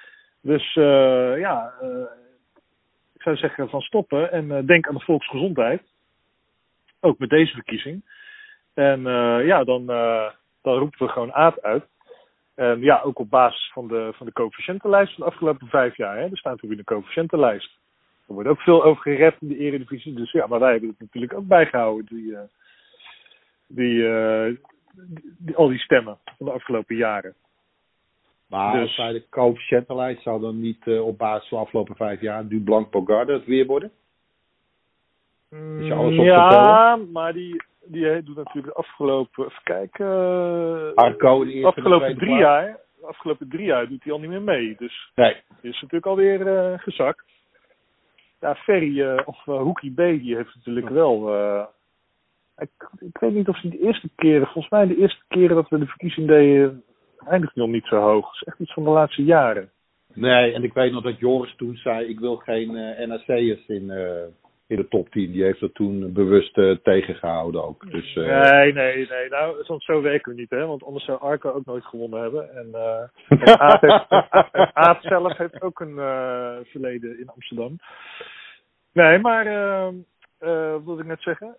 Dus 0.41 0.73
ja, 1.39 1.73
ik 3.15 3.23
zou 3.23 3.37
zeggen 3.37 3.69
van 3.69 3.81
stoppen 3.81 4.33
en 4.33 4.67
denk 4.67 4.89
aan 4.89 4.95
de 4.95 5.05
volksgezondheid. 5.05 5.83
Ook 7.01 7.19
met 7.19 7.29
deze 7.29 7.55
verkiezing. 7.55 8.05
En 8.75 9.03
ja, 9.45 9.65
dan, 9.65 9.87
dan 10.63 10.79
roepen 10.79 11.07
we 11.07 11.09
gewoon 11.09 11.33
Aad 11.33 11.63
uit. 11.63 11.85
En 12.55 12.81
ja, 12.81 13.01
ook 13.01 13.19
op 13.19 13.31
basis 13.31 13.71
van 13.73 13.89
de, 13.89 14.13
van 14.15 14.27
de 14.27 14.33
coëfficiëntenlijst 14.33 15.15
van 15.15 15.25
de 15.25 15.31
afgelopen 15.31 15.67
vijf 15.67 15.97
jaar. 15.97 16.17
Hè. 16.17 16.23
Er 16.23 16.37
staat 16.37 16.53
natuurlijk 16.53 16.81
in 16.81 16.85
de 16.87 16.95
coëfficiëntenlijst. 16.95 17.79
Er 18.29 18.35
wordt 18.35 18.49
ook 18.49 18.61
veel 18.61 18.85
over 18.85 19.03
gerept 19.03 19.43
in 19.43 19.49
de 19.49 19.59
eredivisie. 19.59 20.15
Dus 20.15 20.33
ja, 20.33 20.47
maar 20.47 20.61
wij 20.61 20.71
hebben 20.71 20.89
het 20.89 21.01
natuurlijk 21.01 21.35
ook 21.35 21.47
bijgehouden. 21.47 22.07
Die, 22.17 22.37
eh, 22.37 22.43
die, 23.67 24.09
eh, 24.09 24.55
die- 25.39 25.57
al 25.57 25.69
die 25.69 25.79
stemmen 25.79 26.19
van 26.37 26.47
de 26.47 26.53
afgelopen 26.53 26.97
jaren. 26.97 27.35
Maar 28.49 28.73
Dus- 28.73 28.83
als 28.83 28.97
bij 28.97 29.13
de 29.13 29.29
coëfficiëntenlijst 29.29 30.23
zou 30.23 30.41
dan 30.41 30.61
niet 30.61 30.87
eh, 30.87 31.07
op 31.07 31.19
basis 31.19 31.49
van 31.49 31.59
de 31.59 31.65
afgelopen 31.65 31.97
vijf 31.97 32.21
jaar 32.21 32.49
Dublanc 32.49 32.91
Bogarde 32.91 33.33
het 33.33 33.45
weer 33.45 33.67
worden? 33.67 33.91
Is 35.51 35.87
je 35.87 35.95
alles 35.95 36.13
op 36.13 36.19
te 36.19 36.23
ja, 36.31 36.97
maar 37.13 37.33
die, 37.33 37.63
die 37.85 38.23
doet 38.23 38.37
natuurlijk 38.37 38.67
de 38.67 38.81
afgelopen, 38.81 39.45
even 39.45 39.63
kijken, 39.63 40.07
Arco 40.95 41.45
de 41.45 41.67
afgelopen 41.67 42.17
drie 42.19 42.37
jaar, 42.37 42.79
de 43.01 43.07
afgelopen 43.07 43.49
drie 43.49 43.67
jaar 43.67 43.89
doet 43.89 44.05
hij 44.05 44.13
al 44.13 44.19
niet 44.21 44.31
meer 44.31 44.43
mee. 44.43 44.75
Dus 44.79 45.11
Nee. 45.15 45.37
die 45.61 45.71
is 45.71 45.81
natuurlijk 45.81 46.07
alweer 46.07 46.79
gezakt. 46.81 47.25
Ja, 48.41 48.55
Ferry 48.55 49.01
uh, 49.01 49.21
of 49.25 49.47
uh, 49.47 49.61
Hoekie 49.61 49.93
B, 49.93 49.97
die 49.97 50.37
heeft 50.37 50.55
natuurlijk 50.55 50.89
wel. 50.89 51.35
Uh, 51.35 51.65
ik, 52.57 52.71
ik 52.99 53.19
weet 53.19 53.35
niet 53.35 53.49
of 53.49 53.59
ze 53.59 53.69
de 53.69 53.79
eerste 53.79 54.09
keren, 54.17 54.47
volgens 54.47 54.69
mij 54.69 54.87
de 54.87 54.97
eerste 54.97 55.23
keren 55.29 55.57
dat 55.57 55.69
we 55.69 55.79
de 55.79 55.87
verkiezing 55.87 56.27
deden, 56.27 56.83
eindigt 57.29 57.55
nog 57.55 57.69
niet 57.69 57.87
zo 57.87 57.97
hoog. 57.97 58.31
Het 58.31 58.35
is 58.35 58.47
echt 58.47 58.59
iets 58.59 58.73
van 58.73 58.85
de 58.85 58.91
laatste 58.91 59.25
jaren. 59.25 59.71
Nee, 60.15 60.53
en 60.53 60.65
ik 60.65 60.73
weet 60.73 60.93
nog 60.93 61.03
dat 61.03 61.19
Joris 61.19 61.57
toen 61.57 61.77
zei: 61.77 62.07
ik 62.07 62.21
wil 62.21 62.37
geen 62.37 62.73
NAC'ers 63.09 63.67
in, 63.67 63.93
in 64.67 64.77
de 64.77 64.89
top 64.89 65.09
10. 65.09 65.33
Die 65.33 65.43
heeft 65.43 65.61
dat 65.61 65.75
toen 65.75 66.13
bewust 66.13 66.57
uh, 66.57 66.77
tegengehouden 66.83 67.65
ook. 67.65 67.91
Dus, 67.91 68.17
uh... 68.17 68.51
Nee, 68.51 68.73
nee, 68.73 69.07
nee. 69.09 69.29
Nou, 69.29 69.65
zo 69.79 70.03
werken 70.03 70.35
we 70.35 70.41
niet, 70.41 70.51
hè? 70.51 70.67
Want 70.67 70.85
anders 70.85 71.05
zou 71.05 71.21
Arco 71.21 71.51
ook 71.51 71.65
nooit 71.65 71.85
gewonnen 71.85 72.21
hebben. 72.21 72.55
En, 72.57 72.69
uh, 72.73 73.05
Aad, 74.73 75.03
zelf 75.03 75.37
heeft 75.37 75.63
ook 75.63 75.81
een 75.81 75.95
verleden 76.65 77.19
in 77.19 77.29
Amsterdam. 77.29 77.77
Nee, 78.93 79.19
maar 79.19 79.45
wat 80.39 80.85
wilde 80.85 81.01
ik 81.01 81.07
net 81.07 81.23
zeggen? 81.23 81.57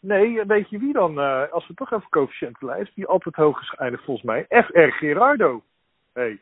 Nee, 0.00 0.44
weet 0.44 0.70
je 0.70 0.78
wie 0.78 0.92
dan? 0.92 1.18
Als 1.50 1.68
we 1.68 1.74
toch 1.74 1.92
even 1.92 2.08
coëfficiëntenlijst, 2.08 2.94
die 2.94 3.06
altijd 3.06 3.34
hoog 3.34 3.60
is 3.60 3.68
geëindigd 3.68 4.04
volgens 4.04 4.26
mij. 4.26 4.46
FR 4.48 4.78
Gerardo. 4.80 5.62
Hey. 6.12 6.40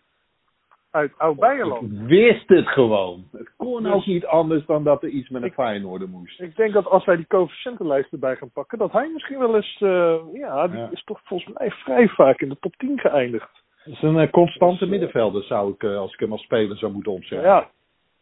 Uit 0.90 1.12
Oud-Beierland. 1.18 1.92
Ik 1.92 1.98
wist 2.06 2.48
het 2.48 2.68
gewoon. 2.68 3.24
Het 3.32 3.50
kon 3.56 3.82
dus, 3.82 3.92
ook 3.92 4.06
niet 4.06 4.26
anders 4.26 4.66
dan 4.66 4.84
dat 4.84 5.02
er 5.02 5.08
iets 5.08 5.28
met 5.28 5.42
een 5.42 5.52
Feyenoord 5.52 6.06
moest. 6.06 6.40
Ik 6.40 6.56
denk 6.56 6.72
dat 6.72 6.86
als 6.86 7.04
wij 7.04 7.16
die 7.16 7.26
coëfficiëntenlijst 7.26 8.12
erbij 8.12 8.36
gaan 8.36 8.50
pakken, 8.50 8.78
dat 8.78 8.92
hij 8.92 9.10
misschien 9.12 9.38
wel 9.38 9.56
eens, 9.56 9.80
uh, 9.80 10.16
ja, 10.32 10.68
die 10.68 10.78
ja. 10.78 10.88
is 10.90 11.04
toch 11.04 11.20
volgens 11.24 11.58
mij 11.58 11.70
vrij 11.70 12.08
vaak 12.08 12.40
in 12.40 12.48
de 12.48 12.56
top 12.60 12.76
10 12.76 12.98
geëindigd. 12.98 13.62
Dat 13.84 13.94
is 13.94 14.02
een 14.02 14.16
uh, 14.16 14.30
constante 14.30 14.78
dus, 14.78 14.88
middenvelder, 14.88 15.42
zou 15.42 15.72
ik, 15.72 15.82
uh, 15.82 15.98
als 15.98 16.12
ik 16.12 16.20
hem 16.20 16.32
als 16.32 16.42
speler 16.42 16.76
zou 16.76 16.92
moeten 16.92 17.12
omzetten. 17.12 17.48
Ja, 17.48 17.70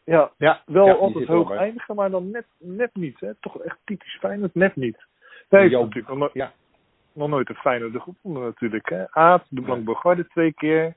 ja, 0.05 0.31
ja. 0.37 0.63
wel 0.67 0.87
ja, 0.87 0.93
altijd 0.93 1.27
hoog 1.27 1.51
eindigen, 1.51 1.95
maar 1.95 2.11
dan 2.11 2.31
net, 2.31 2.47
net 2.59 2.91
niet. 2.95 3.21
Hè? 3.21 3.35
Toch 3.35 3.59
echt 3.59 3.79
typisch 3.85 4.19
Feyenoord, 4.21 4.55
net 4.55 4.77
niet. 4.77 5.07
Hij 5.49 5.61
heeft 5.61 5.73
natuurlijk 5.73 6.09
nog, 6.09 6.19
no 6.19 6.31
ja. 6.33 6.53
nog 7.13 7.29
nooit 7.29 7.49
een 7.49 7.55
Feyenoord 7.55 7.93
de 7.93 8.01
groep 8.01 8.17
natuurlijk. 8.23 8.89
Hè? 8.89 9.11
Aad, 9.11 9.47
de 9.49 9.61
Blank 9.61 9.85
Bogarde 9.85 10.27
twee 10.27 10.53
keer. 10.53 10.95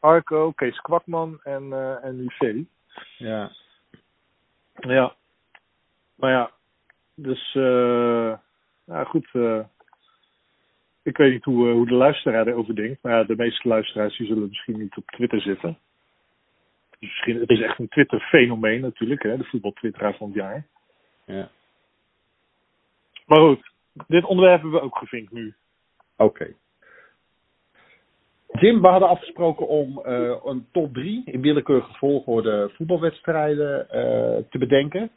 Arco, 0.00 0.52
Kees 0.52 0.80
Kwakman 0.80 1.40
en, 1.42 1.62
uh, 1.62 2.04
en 2.04 2.16
Luceli. 2.16 2.68
Ja. 3.16 3.52
Ja. 4.74 5.14
Maar 6.14 6.30
ja, 6.30 6.50
dus, 7.14 7.54
uh, 7.54 8.38
nou 8.84 9.06
goed. 9.06 9.28
Uh, 9.32 9.64
ik 11.02 11.16
weet 11.16 11.32
niet 11.32 11.44
hoe, 11.44 11.68
uh, 11.68 11.72
hoe 11.72 11.86
de 11.86 11.94
luisteraar 11.94 12.46
erover 12.46 12.74
denkt. 12.74 13.02
Maar 13.02 13.12
ja, 13.12 13.24
de 13.24 13.36
meeste 13.36 13.68
luisteraars 13.68 14.16
die 14.16 14.26
zullen 14.26 14.48
misschien 14.48 14.78
niet 14.78 14.96
op 14.96 15.06
Twitter 15.06 15.40
zitten. 15.40 15.78
Dus 16.90 17.08
misschien, 17.08 17.40
het 17.40 17.50
is 17.50 17.60
echt 17.60 17.78
een 17.78 17.88
Twitter-fenomeen 17.88 18.80
natuurlijk, 18.80 19.22
hè, 19.22 19.36
de 19.36 19.44
voetbaltwitteraar 19.44 20.16
van 20.16 20.26
het 20.26 20.36
jaar. 20.36 20.66
Ja. 21.24 21.50
Maar 23.26 23.38
goed, 23.40 23.70
dit 24.06 24.24
onderwerp 24.24 24.60
hebben 24.62 24.80
we 24.80 24.84
ook 24.86 24.98
gevinkt 24.98 25.32
nu. 25.32 25.54
Oké. 26.16 26.42
Okay. 26.42 26.56
Jim, 28.48 28.80
we 28.80 28.88
hadden 28.88 29.08
afgesproken 29.08 29.68
om 29.68 30.02
uh, 30.06 30.36
een 30.44 30.66
top 30.72 30.94
3 30.94 31.22
in 31.24 31.40
willekeurige 31.40 31.92
volgorde 31.92 32.70
voetbalwedstrijden 32.74 33.78
uh, 33.80 34.44
te 34.50 34.58
bedenken. 34.58 35.10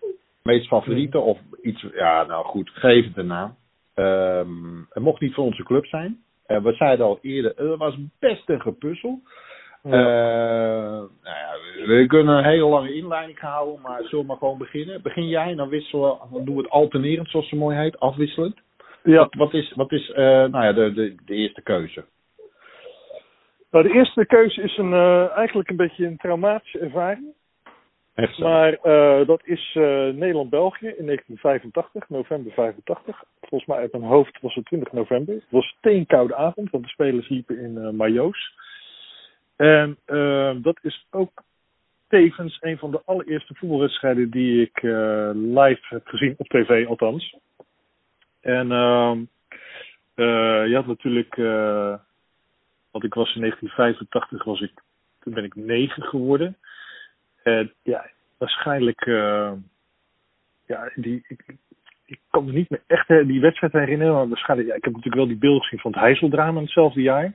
Meest 0.44 0.67
favoriete 0.67 1.20
of 1.20 1.39
iets, 1.62 1.86
ja 1.94 2.24
nou 2.24 2.46
goed, 2.46 2.70
geef 2.70 3.06
het 3.06 3.17
een 3.17 3.28
naam. 3.28 3.56
Um, 3.96 4.88
het 4.89 5.04
mocht 5.04 5.22
niet 5.22 5.34
van 5.34 5.44
onze 5.44 5.63
club 5.63 5.86
zijn. 5.86 6.24
Uh, 6.48 6.62
we 6.63 6.74
zeiden 6.74 7.06
al 7.06 7.20
eerder, 7.22 7.54
het 7.56 7.78
was 7.78 7.98
best 8.20 8.50
een 8.50 8.62
gepuzzel. 8.62 9.22
Eh, 9.84 9.91
nou 9.91 11.10
ja, 11.24 11.52
we, 11.86 12.06
kunnen 12.08 12.38
een 12.38 12.44
hele 12.44 12.65
lange 12.65 12.94
inleiding 12.94 13.39
houden, 13.39 13.82
maar 13.82 14.04
zullen 14.04 14.20
we 14.20 14.26
maar 14.26 14.38
gewoon 14.38 14.58
beginnen? 14.58 15.02
Begin 15.02 15.28
jij 15.28 15.50
en 15.50 15.58
dan 15.58 15.70
wisselen 15.70 16.17
dan 16.32 16.46
doen 16.46 16.56
we 16.56 16.62
het 16.62 16.72
alternerend, 16.72 17.30
zoals 17.30 17.50
het 17.50 17.60
mooi 17.60 17.78
heet, 17.78 18.00
afwisselend. 18.00 18.60
Ja. 19.04 19.17
Wat, 19.17 19.34
wat 19.34 19.54
is, 19.54 19.74
wat 19.76 19.91
is 19.91 20.12
eh, 20.12 20.24
nou 20.24 20.63
ja, 20.63 20.74
de, 20.74 20.94
de, 20.94 21.15
de 21.26 21.34
eerste 21.34 21.62
keuze? 21.62 22.06
Nou, 23.71 23.88
de 23.88 23.93
eerste 23.93 24.25
keuze 24.25 24.62
is 24.62 24.77
een, 24.77 24.93
eh, 24.93 25.38
eigenlijk 25.38 25.69
een 25.69 25.75
beetje 25.75 26.05
een 26.05 26.17
traumatische 26.17 26.79
ervaring. 26.79 27.34
Echt 28.13 28.36
zo. 28.36 28.43
Maar 28.43 28.73
eh, 28.73 29.27
dat 29.27 29.41
is 29.43 29.71
eh, 29.73 29.84
Nederland-België 30.13 30.88
in 30.97 31.05
1985, 31.05 32.10
november 32.10 32.51
85. 32.51 33.23
Volgens 33.39 33.69
mij 33.69 33.77
uit 33.79 33.91
mijn 33.91 34.03
hoofd 34.03 34.41
was 34.41 34.55
het 34.55 34.65
20 34.65 34.91
november. 34.91 35.36
Het 35.36 35.43
was 35.49 35.65
een 35.65 35.77
steenkoude 35.77 36.36
avond, 36.36 36.69
want 36.69 36.84
de 36.84 36.89
spelers 36.89 37.29
liepen 37.29 37.60
in 37.60 37.77
uh, 37.77 37.89
majo's. 37.89 38.53
En 39.55 39.97
dat 40.62 40.79
is 40.81 41.07
ook 41.10 41.43
tevens 42.07 42.57
een 42.62 42.77
van 42.77 42.91
de 42.91 43.01
allereerste 43.05 43.55
voetbalwedstrijden 43.55 44.29
die 44.29 44.62
ik 44.62 44.81
live 45.34 45.81
heb 45.81 46.07
gezien, 46.07 46.36
op 46.38 46.47
tv 46.47 46.88
althans. 46.88 47.36
En 48.41 48.65
uh, 48.65 49.17
je 50.67 50.71
had 50.73 50.88
natuurlijk, 50.88 51.36
want 52.91 53.04
ik 53.04 53.13
was 53.13 53.36
in 53.36 53.41
1985, 53.41 54.43
was 54.43 54.62
ik, 54.62 54.71
toen 55.19 55.34
ben 55.34 55.43
ik 55.43 55.56
negen 55.56 56.04
geworden. 56.04 56.58
En 57.43 57.73
ja, 57.84 58.10
waarschijnlijk, 58.38 59.06
ja, 60.65 60.91
die, 60.95 61.23
ik, 61.27 61.56
ik 62.06 62.19
kan 62.30 62.45
me 62.45 62.51
niet 62.51 62.69
meer 62.69 62.84
echt 62.88 63.08
die 63.08 63.41
wedstrijd 63.41 63.73
herinneren, 63.73 64.13
maar 64.13 64.27
waarschijnlijk, 64.27 64.69
ja, 64.69 64.75
ik 64.75 64.84
heb 64.84 64.93
natuurlijk 64.93 65.21
wel 65.21 65.32
die 65.32 65.38
beelden 65.38 65.62
gezien 65.62 65.80
van 65.80 65.91
het 65.91 65.99
Heizeldrama 65.99 66.58
in 66.58 66.63
hetzelfde 66.63 67.01
jaar. 67.01 67.34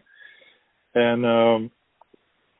En 0.90 1.24
uh, 1.24 1.60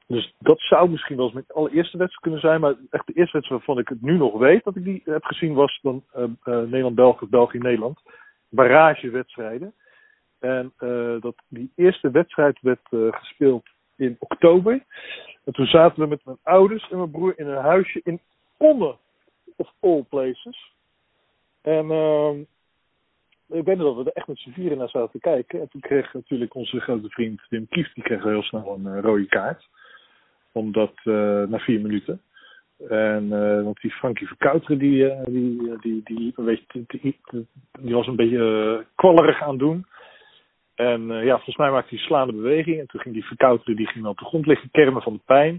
dus 0.06 0.34
dat 0.38 0.60
zou 0.60 0.90
misschien 0.90 1.16
wel 1.16 1.24
eens 1.24 1.34
mijn 1.34 1.46
allereerste 1.48 1.98
wedstrijd 1.98 2.22
kunnen 2.22 2.40
zijn. 2.40 2.60
Maar 2.60 2.74
echt 2.90 3.06
de 3.06 3.12
eerste 3.12 3.36
wedstrijd 3.36 3.48
waarvan 3.48 3.78
ik 3.78 3.88
het 3.88 4.02
nu 4.02 4.16
nog 4.16 4.38
weet 4.38 4.64
dat 4.64 4.76
ik 4.76 4.84
die 4.84 5.02
heb 5.04 5.24
gezien 5.24 5.54
was 5.54 5.78
dan 5.82 6.04
Nederland-België, 6.44 7.26
België-Nederland. 7.26 8.00
Barragewedstrijden. 8.48 9.74
En 10.38 10.72
uh, 10.78 11.20
dat, 11.20 11.34
die 11.48 11.72
eerste 11.76 12.10
wedstrijd 12.10 12.58
werd 12.60 12.80
gespeeld 12.90 13.66
in 13.96 14.16
oktober. 14.18 14.84
En 15.44 15.52
toen 15.52 15.66
zaten 15.66 16.02
we 16.02 16.08
met 16.08 16.24
mijn 16.24 16.38
ouders 16.42 16.90
en 16.90 16.96
mijn 16.96 17.10
broer 17.10 17.38
in 17.38 17.46
een 17.46 17.62
huisje 17.62 18.00
in 18.04 18.20
Onne, 18.56 18.96
of 19.56 19.72
all 19.80 20.04
places. 20.08 20.72
En 21.62 21.90
ehm, 21.90 22.38
ik 23.48 23.64
weet 23.64 23.76
nog 23.76 23.86
dat 23.86 24.04
we 24.04 24.10
er 24.10 24.16
echt 24.16 24.26
met 24.26 24.38
z'n 24.38 24.50
vieren 24.50 24.78
naar 24.78 24.88
zaten 24.88 25.10
te 25.10 25.18
kijken. 25.18 25.60
En 25.60 25.68
toen 25.68 25.80
kreeg 25.80 26.14
natuurlijk 26.14 26.54
onze 26.54 26.80
grote 26.80 27.08
vriend 27.08 27.42
Wim 27.48 27.68
Kieft, 27.68 27.94
die 27.94 28.04
kreeg 28.04 28.22
heel 28.22 28.42
snel 28.42 28.74
een 28.74 29.00
rode 29.00 29.26
kaart 29.26 29.68
omdat 30.56 30.92
na 31.48 31.58
vier 31.58 31.80
minuten. 31.80 32.20
En 32.88 33.28
want 33.64 33.80
die 33.80 33.90
Frankie 33.90 34.26
Verkouteren, 34.26 34.78
die, 34.78 35.22
die, 35.24 35.78
die, 35.80 36.02
die, 36.04 36.32
beetje, 36.36 36.84
die, 36.86 37.20
die 37.80 37.94
was 37.94 38.06
een 38.06 38.16
beetje 38.16 38.86
kwallerig 38.94 39.42
aan 39.42 39.58
doen. 39.58 39.86
En 40.76 41.06
ja, 41.06 41.34
volgens 41.34 41.56
mij 41.56 41.70
maakte 41.70 41.94
hij 41.94 42.04
slaande 42.04 42.32
beweging. 42.32 42.80
En 42.80 42.86
toen 42.86 43.00
ging 43.00 43.14
die 43.14 43.24
Verkouteren, 43.24 43.76
die 43.76 43.86
ging 43.86 44.06
op 44.06 44.18
de 44.18 44.24
grond 44.24 44.46
liggen, 44.46 44.70
kermen 44.70 45.02
van 45.02 45.12
de 45.12 45.20
pijn. 45.24 45.58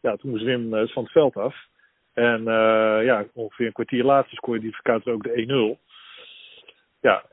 Ja, 0.00 0.16
toen 0.16 0.30
moest 0.30 0.44
Wim 0.44 0.70
van 0.70 1.02
het 1.02 1.12
veld 1.12 1.36
af. 1.36 1.56
En 2.14 2.42
ja, 3.04 3.26
ongeveer 3.34 3.66
een 3.66 3.72
kwartier 3.72 4.04
later 4.04 4.36
scoorde 4.36 4.60
die 4.60 4.74
Verkouteren 4.74 5.14
ook 5.14 5.22
de 5.22 5.76
1-0. 5.78 5.86
Ja, 7.00 7.24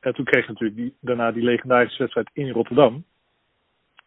en 0.00 0.14
toen 0.14 0.24
kreeg 0.24 0.48
natuurlijk 0.48 0.76
die, 0.76 0.94
daarna 1.00 1.32
die 1.32 1.42
legendarische 1.42 1.98
wedstrijd 1.98 2.30
in 2.32 2.50
Rotterdam. 2.50 3.04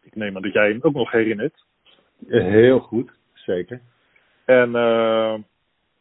Ik 0.02 0.14
neem 0.14 0.36
aan 0.36 0.42
dat 0.42 0.52
jij 0.52 0.68
hem 0.68 0.78
ook 0.82 0.94
nog 0.94 1.10
herinnert. 1.10 1.64
Heel 2.26 2.78
goed, 2.78 3.10
zeker. 3.34 3.80
En 4.44 4.68
uh, 4.68 5.34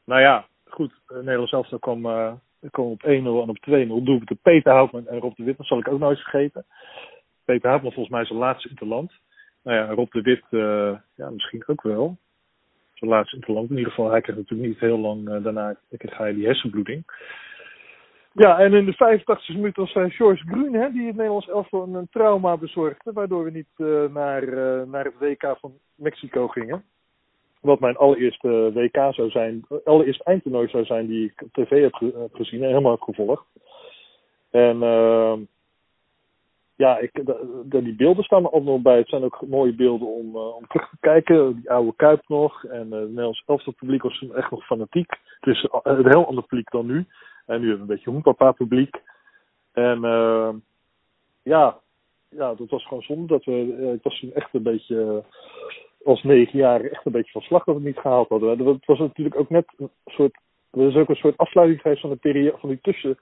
nou 0.05 0.21
ja, 0.21 0.45
goed. 0.67 0.93
Nederland 1.07 1.49
zelf 1.49 1.79
kwam, 1.79 2.05
uh, 2.61 2.69
kwam 2.69 2.85
op 2.85 3.03
1-0 3.03 3.07
en 3.07 3.23
op 3.25 3.57
2-0. 3.69 3.69
Doelpunt 3.69 4.41
Peter 4.41 4.71
Houtman 4.71 5.07
en 5.07 5.19
Rob 5.19 5.35
de 5.35 5.43
Wit. 5.43 5.57
Dat 5.57 5.65
zal 5.65 5.79
ik 5.79 5.87
ook 5.87 5.99
nooit 5.99 6.19
vergeten. 6.19 6.65
Peter 7.45 7.69
Houtman 7.69 7.91
volgens 7.91 8.15
mij 8.15 8.25
zijn 8.25 8.39
laatste 8.39 8.69
interland. 8.69 9.11
Nou 9.63 9.77
ja, 9.77 9.93
Rob 9.93 10.11
de 10.11 10.21
Wit, 10.21 10.43
uh, 10.49 10.97
ja, 11.15 11.29
misschien 11.29 11.63
ook 11.67 11.81
wel. 11.81 12.17
Zijn 12.93 13.11
laatste 13.11 13.35
interland. 13.35 13.69
In 13.69 13.77
ieder 13.77 13.91
geval, 13.91 14.11
hij 14.11 14.21
kreeg 14.21 14.35
natuurlijk 14.35 14.69
niet 14.69 14.79
heel 14.79 14.97
lang 14.97 15.41
daarna 15.43 15.75
kreeg 15.97 16.17
hij 16.17 16.33
die 16.33 16.45
hersenbloeding. 16.45 17.03
Ja, 18.33 18.59
en 18.59 18.73
in 18.73 18.85
de 18.85 18.93
85 18.93 19.55
minuut 19.55 19.75
was 19.75 19.95
uh, 19.95 20.09
George 20.09 20.43
Grun, 20.47 20.73
hè, 20.73 20.91
die 20.91 21.05
het 21.05 21.15
Nederlands 21.15 21.47
elftal 21.47 21.95
een, 21.95 22.07
trauma 22.11 22.57
bezorgde, 22.57 23.11
waardoor 23.13 23.43
we 23.43 23.51
niet 23.51 24.11
naar, 24.13 24.45
naar 24.87 25.05
het 25.05 25.17
WK 25.19 25.57
van 25.59 25.73
Mexico 25.95 26.47
gingen. 26.47 26.83
Wat 27.61 27.79
mijn 27.79 27.97
allereerste 27.97 28.71
WK 28.73 29.13
zou 29.13 29.29
zijn, 29.29 29.65
allereerste 29.83 30.23
eindtoernooi 30.23 30.67
zou 30.67 30.85
zijn 30.85 31.07
die 31.07 31.25
ik 31.25 31.43
tv 31.51 31.81
heb, 31.81 31.93
ge 31.93 32.13
heb 32.17 32.33
gezien 32.33 32.61
en 32.61 32.67
helemaal 32.67 32.91
heb 32.91 33.01
gevolgd. 33.01 33.45
En 34.49 34.79
ja, 36.75 36.97
ik, 36.97 37.21
die 37.69 37.95
beelden 37.95 38.23
staan 38.23 38.51
er 38.51 38.63
nog 38.63 38.81
bij. 38.81 38.97
Het 38.97 39.09
zijn 39.09 39.23
ook 39.23 39.47
mooie 39.47 39.73
beelden 39.73 40.07
om, 40.07 40.35
om 40.35 40.67
terug 40.67 40.89
te 40.89 40.97
kijken. 40.99 41.55
Die 41.55 41.71
oude 41.71 41.93
Kuip 41.95 42.21
nog. 42.27 42.63
En 42.63 42.91
het 42.91 43.09
Nederlands 43.09 43.43
publiek 43.75 44.01
was 44.01 44.25
echt 44.35 44.51
nog 44.51 44.65
fanatiek. 44.65 45.11
Het 45.39 45.55
is 45.55 45.67
een 45.83 46.09
heel 46.09 46.27
ander 46.27 46.43
publiek 46.43 46.71
dan 46.71 46.85
nu. 46.85 47.05
En 47.45 47.61
nu 47.61 47.67
hebben 47.67 47.87
we 47.87 47.91
een 47.91 47.97
beetje 47.97 48.09
hoenpapa 48.09 48.51
publiek. 48.51 49.01
En 49.71 50.03
uh, 50.03 50.49
ja, 51.43 51.79
ja, 52.29 52.53
dat 52.53 52.69
was 52.69 52.87
gewoon 52.87 53.03
zonde 53.03 53.27
dat 53.27 53.43
we, 53.43 53.51
uh, 53.51 53.93
ik 53.93 54.03
was 54.03 54.19
toen 54.19 54.33
echt 54.33 54.53
een 54.53 54.63
beetje, 54.63 54.95
uh, 54.95 55.17
als 56.03 56.23
negen 56.23 56.59
jaar 56.59 56.81
echt 56.81 57.05
een 57.05 57.11
beetje 57.11 57.31
van 57.31 57.41
slag 57.41 57.63
dat 57.63 57.75
we 57.75 57.81
het 57.81 57.89
niet 57.89 58.01
gehaald 58.01 58.29
hadden. 58.29 58.65
Het 58.65 58.85
was 58.85 58.99
natuurlijk 58.99 59.35
ook 59.35 59.49
net 59.49 59.65
een 59.77 59.89
soort, 60.05 60.37
er 60.71 60.87
is 60.87 60.95
ook 60.95 61.09
een 61.09 61.15
soort 61.15 61.37
afsluiting 61.37 61.81
geweest 61.81 62.01
van 62.01 62.09
de 62.09 62.15
periode, 62.15 62.57
van 62.57 62.69
die 62.69 62.79
tussen, 62.81 63.19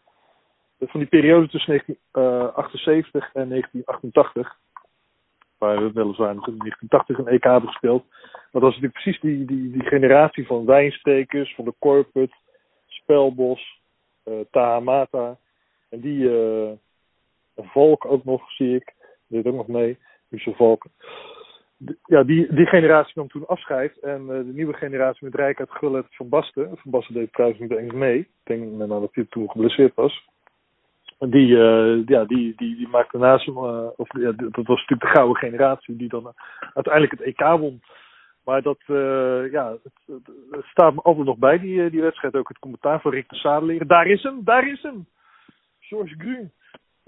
van 0.80 1.00
die 1.00 1.10
periode 1.10 1.48
tussen 1.50 1.82
1978 2.12 3.34
en 3.34 3.50
1988. 3.50 4.58
Waar 5.58 5.84
we 5.84 5.92
weliswaar 5.92 6.36
nog 6.36 6.48
in 6.48 6.58
1980 6.58 7.18
een 7.18 7.28
EK 7.28 7.44
hebben 7.44 7.70
gespeeld. 7.70 8.04
Maar 8.52 8.62
dat 8.62 8.62
was 8.62 8.74
natuurlijk 8.74 9.02
precies 9.04 9.22
die, 9.22 9.46
die, 9.46 9.72
die 9.72 9.86
generatie 9.86 10.46
van 10.46 10.66
wijnstekers, 10.66 11.56
van 11.56 11.66
de 11.66 11.74
Corput, 11.80 12.34
Spelbos, 12.88 13.82
uh, 14.26 14.40
Tahamata. 14.52 15.38
En 15.90 16.00
die 16.00 16.20
uh, 16.20 16.72
Valk 17.56 18.06
ook 18.06 18.24
nog, 18.24 18.52
zie 18.52 18.76
ik. 18.76 18.94
Deed 19.28 19.46
ook 19.46 19.56
nog 19.56 19.68
mee. 19.68 19.98
Michel 20.28 20.54
Valk. 20.54 20.86
Ja, 22.06 22.24
die, 22.24 22.54
die 22.54 22.66
generatie 22.66 23.14
nam 23.16 23.28
toen 23.28 23.48
afscheid. 23.48 24.00
En 24.00 24.22
uh, 24.22 24.28
de 24.28 24.52
nieuwe 24.54 24.74
generatie 24.74 25.26
met 25.26 25.36
Rijkaard, 25.36 25.72
Gullet, 25.72 26.06
Van 26.10 26.30
Basten. 26.30 26.70
Van 26.78 26.92
Basten 26.92 27.14
deed 27.14 27.34
trouwens 27.34 27.60
niet 27.60 27.94
mee. 27.94 28.20
Ik 28.20 28.28
denk 28.44 28.80
dat 28.90 29.10
hij 29.12 29.26
toen 29.30 29.50
geblesseerd 29.50 29.96
was. 29.96 30.28
Die, 31.20 31.48
uh, 31.48 32.06
ja, 32.06 32.26
die, 32.26 32.54
die, 32.56 32.76
die 32.76 32.88
maakte 32.88 33.18
naast 33.18 33.46
hem, 33.46 33.58
uh, 33.58 33.88
of 33.96 34.08
ja, 34.18 34.32
dat 34.32 34.66
was 34.68 34.80
natuurlijk 34.80 35.02
de 35.02 35.08
gouden 35.08 35.36
generatie 35.36 35.96
die 35.96 36.10
dan 36.10 36.34
uiteindelijk 36.74 37.14
het 37.14 37.22
EK 37.22 37.40
won. 37.40 37.82
Maar 38.44 38.62
dat, 38.62 38.80
ja, 39.52 39.78
het, 39.84 40.66
staat 40.66 40.94
me 40.94 41.02
altijd 41.02 41.26
nog 41.26 41.38
bij, 41.38 41.60
die, 41.60 41.90
die 41.90 42.02
wedstrijd. 42.02 42.36
Ook 42.36 42.48
het 42.48 42.60
commentaar 42.60 43.02
van 43.02 43.12
Rick 43.12 43.30
de. 43.30 43.88
Daar 43.88 44.08
is 44.08 44.24
hem, 44.24 44.44
daar 44.44 44.68
is 44.68 44.82
hem! 44.82 45.06
George 45.80 46.16
Grun. 46.18 46.52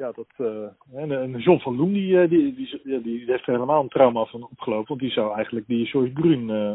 Ja, 0.01 0.11
dat, 0.11 0.27
uh, 0.37 1.01
en, 1.01 1.11
en 1.11 1.39
John 1.39 1.59
van 1.59 1.75
Loen, 1.75 1.93
die, 1.93 2.27
die, 2.27 2.55
die, 2.55 2.81
die, 2.83 3.01
die 3.01 3.23
heeft 3.25 3.47
er 3.47 3.53
helemaal 3.53 3.81
een 3.81 3.89
trauma 3.89 4.25
van 4.25 4.43
opgelopen. 4.43 4.87
Want 4.87 4.99
die 4.99 5.11
zou 5.11 5.35
eigenlijk 5.35 5.67
die 5.67 5.85
George 5.85 6.11
Grun 6.13 6.49
uh, 6.49 6.71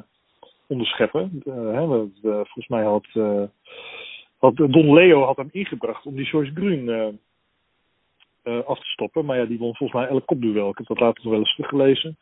onderscheppen. 0.66 1.42
hè, 1.44 1.86
volgens 2.22 2.68
mij 2.68 2.84
had, 2.84 3.06
had 4.38 4.56
Don 4.56 4.94
Leo 4.94 5.22
had 5.22 5.36
hem 5.36 5.48
ingebracht 5.52 6.06
om 6.06 6.14
die 6.14 6.24
George 6.24 6.50
Grun 6.54 7.18
af 8.42 8.78
te 8.78 8.90
stoppen. 8.90 9.24
Maar 9.24 9.38
ja, 9.38 9.44
die 9.44 9.58
won 9.58 9.76
volgens 9.76 10.00
mij 10.00 10.08
elk 10.08 10.26
kopduel. 10.26 10.70
Ik 10.70 10.78
heb 10.78 10.86
dat 10.86 11.00
later 11.00 11.22
nog 11.22 11.32
wel 11.32 11.40
eens 11.40 11.54
teruggelezen. 11.54 12.16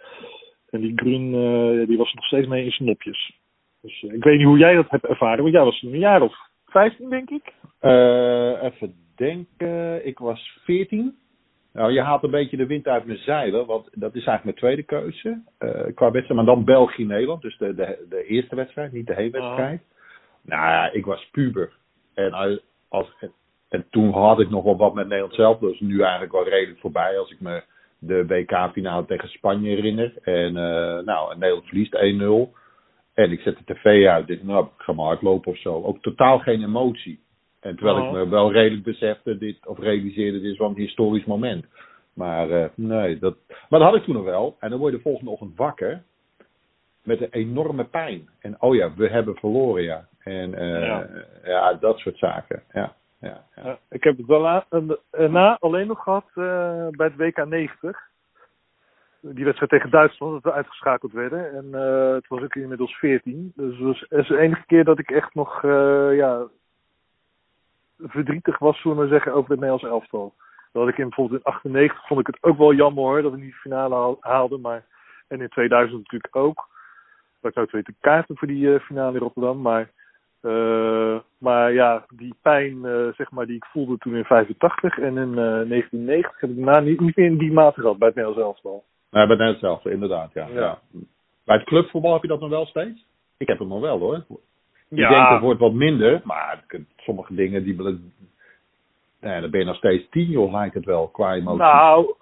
En 0.71 0.81
die 0.81 0.93
Grun, 0.97 1.35
uh, 1.35 1.87
die 1.87 1.99
was 1.99 2.13
nog 2.13 2.25
steeds 2.25 2.47
mee 2.47 2.65
in 2.65 2.71
zijn 2.71 2.89
nopjes. 2.89 3.39
Dus 3.81 4.03
ik 4.03 4.25
weet 4.25 4.37
niet 4.39 4.47
hoe 4.47 4.59
jij 4.59 4.75
dat 4.75 4.91
hebt 4.91 5.07
ervaren, 5.07 5.43
want 5.43 5.55
jij 5.55 5.65
was 5.65 5.83
een 5.83 5.99
jaar 5.99 6.23
of 6.23 6.53
15, 6.75 7.09
denk 7.09 7.31
ik? 7.31 7.53
Uh, 7.81 8.63
even 8.63 8.95
denken, 9.17 10.07
ik 10.07 10.19
was 10.19 10.59
14. 10.65 11.17
Nou, 11.73 11.93
je 11.93 12.01
haalt 12.03 12.23
een 12.23 12.31
beetje 12.31 12.57
de 12.57 12.67
wind 12.67 12.87
uit 12.87 13.05
mijn 13.05 13.19
zeilen, 13.19 13.67
want 13.67 13.89
dat 13.93 14.15
is 14.15 14.27
eigenlijk 14.27 14.45
mijn 14.45 14.57
tweede 14.57 14.83
keuze. 14.83 15.43
qua 15.95 16.11
wedstrijd, 16.11 16.41
maar 16.41 16.55
dan 16.55 16.65
België-Nederland, 16.65 17.43
dus 17.43 17.59
de, 17.59 17.75
de, 17.75 18.07
de 18.09 18.25
eerste 18.25 18.57
wedstrijd, 18.57 18.93
niet 18.93 19.07
de 19.07 19.15
heenwedstrijd. 19.15 19.81
Oh. 19.81 19.87
Nou 20.43 20.63
ja, 20.63 20.93
ik 20.93 21.05
was 21.05 21.29
puber. 21.33 21.73
En, 22.15 22.61
als, 22.89 23.15
en 23.69 23.87
toen 23.91 24.13
had 24.13 24.41
ik 24.41 24.51
nog 24.51 24.65
wel 24.65 24.77
wat 24.77 24.95
met 24.95 25.07
Nederland 25.07 25.35
zelf, 25.35 25.59
dus 25.59 25.81
nu 25.81 26.01
eigenlijk 26.01 26.33
wel 26.33 26.49
redelijk 26.49 26.81
voorbij 26.81 27.19
als 27.19 27.31
ik 27.31 27.41
me 27.41 27.63
de 27.99 28.27
WK-finale 28.27 29.05
tegen 29.05 29.29
Spanje 29.29 29.69
herinner. 29.69 30.13
En 30.23 30.49
uh, 30.49 31.05
nou, 31.05 31.39
Nederland 31.39 31.67
verliest 31.67 31.97
1-0. 32.51 32.64
En 33.15 33.31
ik 33.31 33.41
zet 33.41 33.57
de 33.57 33.75
tv 33.75 34.07
uit. 34.07 34.27
Dit, 34.27 34.45
nou, 34.45 34.65
ik 34.65 34.71
ga 34.77 34.93
maar 34.93 35.07
hardlopen 35.07 35.53
of 35.53 35.59
zo. 35.59 35.83
Ook 35.83 36.03
totaal 36.03 36.39
geen 36.39 36.63
emotie. 36.63 37.21
En 37.61 37.77
terwijl 37.77 37.97
oh. 37.97 38.07
ik 38.07 38.13
me 38.13 38.29
wel 38.29 38.53
redelijk 38.53 38.85
besefte, 38.85 39.39
dit, 39.39 39.67
of 39.67 39.79
realiseerde, 39.79 40.41
dit 40.41 40.53
is 40.53 40.59
wel 40.59 40.69
een 40.69 40.77
historisch 40.77 41.25
moment. 41.25 41.67
Maar 42.15 42.51
uh, 42.51 42.65
nee, 42.75 43.19
dat, 43.19 43.37
maar 43.69 43.81
dat 43.81 43.89
had 43.89 43.99
ik 43.99 44.05
toen 44.05 44.15
nog 44.15 44.25
wel. 44.25 44.57
En 44.61 44.71
dan 44.71 44.79
word 44.79 44.91
je 44.91 44.97
de 44.97 45.03
volgende 45.03 45.31
ochtend 45.31 45.57
wakker. 45.57 46.03
met 47.03 47.21
een 47.21 47.31
enorme 47.31 47.85
pijn. 47.85 48.29
En 48.41 48.57
oh 48.61 48.75
ja, 48.75 48.95
we 48.95 49.09
hebben 49.09 49.35
verloren, 49.35 49.83
ja. 49.83 50.07
En 50.19 50.55
eh, 50.55 50.87
Ja. 50.87 51.09
ja. 51.45 51.73
dat 51.75 51.99
soort 51.99 52.19
zaken. 52.19 52.63
Ja, 52.73 52.95
ja, 53.21 53.79
ik 53.91 54.05
heb 54.05 54.17
het 54.17 54.27
wel 54.27 54.65
daarna 55.11 55.57
alleen 55.61 55.87
nog 55.87 56.03
gehad 56.03 56.27
eh, 56.35 56.89
bij 56.91 57.07
het 57.07 57.17
WK 57.17 57.47
90. 57.47 58.13
Die 59.33 59.45
wedstrijd 59.45 59.71
tegen 59.71 59.91
Duitsland, 59.91 60.33
dat 60.33 60.43
we 60.43 60.53
uitgeschakeld 60.53 61.13
werden. 61.13 61.53
En 61.53 61.75
eh, 61.75 62.15
het 62.15 62.29
was 62.29 62.43
ook 62.43 62.55
inmiddels 62.55 62.97
14. 62.97 63.53
Dus 63.55 63.77
het 63.79 63.87
was 63.87 64.03
is 64.03 64.29
de 64.29 64.39
enige 64.39 64.67
keer 64.67 64.85
dat 64.85 64.99
ik 64.99 65.11
echt 65.11 65.35
nog 65.35 65.65
eh, 65.65 66.17
ja, 66.17 66.47
verdrietig 67.99 68.59
was, 68.59 68.81
zullen 68.81 68.97
maar 68.97 69.07
zeggen, 69.07 69.33
over 69.33 69.51
het 69.51 69.61
Nederlands 69.61 69.85
elftal. 69.85 70.35
Dat 70.73 70.89
ik 70.89 70.99
in 70.99 71.09
bijvoorbeeld 71.09 71.41
in 71.45 71.53
98 71.53 72.07
vond 72.07 72.21
ik 72.21 72.27
het 72.27 72.43
ook 72.43 72.59
wel 72.59 72.75
jammer 72.75 73.05
hoor, 73.05 73.23
dat 73.23 73.33
we 73.33 73.39
niet 73.39 73.51
de 73.51 73.57
finale 73.59 73.95
haal- 73.95 74.17
haalden. 74.21 74.61
Maar, 74.61 74.85
en 75.29 75.41
in 75.41 75.49
2000 75.49 75.99
natuurlijk 75.99 76.37
ook. 76.37 76.69
Dat 77.41 77.51
ik 77.51 77.57
nou 77.57 77.69
twee 77.69 77.83
te 77.83 77.95
kaarten 78.01 78.37
voor 78.37 78.49
die 78.49 78.75
eh, 78.75 78.81
finale 78.81 79.13
in 79.13 79.23
Rotterdam. 79.23 79.61
Maar 79.61 79.91
maar 81.39 81.73
ja, 81.73 82.05
die 82.15 82.35
pijn 82.43 82.81
zeg 83.17 83.31
maar, 83.31 83.47
die 83.47 83.57
ik 83.57 83.65
voelde 83.65 83.99
toen 83.99 84.15
in 84.17 84.25
85 84.25 84.99
en 84.99 85.17
in 85.17 85.29
eh, 85.29 85.69
1990 85.69 86.41
heb 86.41 86.51
ik 86.51 86.57
daarna 86.57 86.81
niet, 86.81 87.01
niet 87.01 87.17
meer 87.17 87.27
in 87.27 87.39
die 87.39 87.53
mate 87.53 87.81
gehad 87.81 87.99
bij 87.99 88.09
het 88.09 88.17
Nederlands 88.17 88.47
elftal. 88.47 88.85
Nou, 89.15 89.27
bij 89.27 89.37
net 89.37 89.49
hetzelfde, 89.49 89.91
inderdaad. 89.91 90.33
Ja. 90.33 90.79
Bij 91.45 91.57
het 91.57 91.65
clubvoetbal 91.65 92.13
heb 92.13 92.23
je 92.23 92.29
dat 92.29 92.41
nog 92.41 92.51
wel 92.51 92.67
steeds? 92.67 93.07
Ik 93.37 93.49
heb 93.49 93.59
het 93.59 93.69
nog 93.69 93.81
wel 93.81 93.99
hoor. 93.99 94.17
Ik 94.89 94.99
Ja. 94.99 95.09
denk 95.09 95.29
het 95.29 95.41
wordt 95.41 95.61
wat 95.61 95.73
minder, 95.73 96.21
maar 96.25 96.65
sommige 96.97 97.35
dingen 97.35 97.65
die. 97.65 97.83
Nee, 99.21 99.41
dan 99.41 99.51
ben 99.51 99.61
je 99.61 99.67
nog 99.67 99.77
steeds 99.77 100.09
tien, 100.11 100.31
joh, 100.31 100.53
lijkt 100.53 100.75
het 100.75 100.85
wel, 100.85 101.09
qua 101.09 101.35
emotie. 101.35 101.59
Nou, 101.59 102.15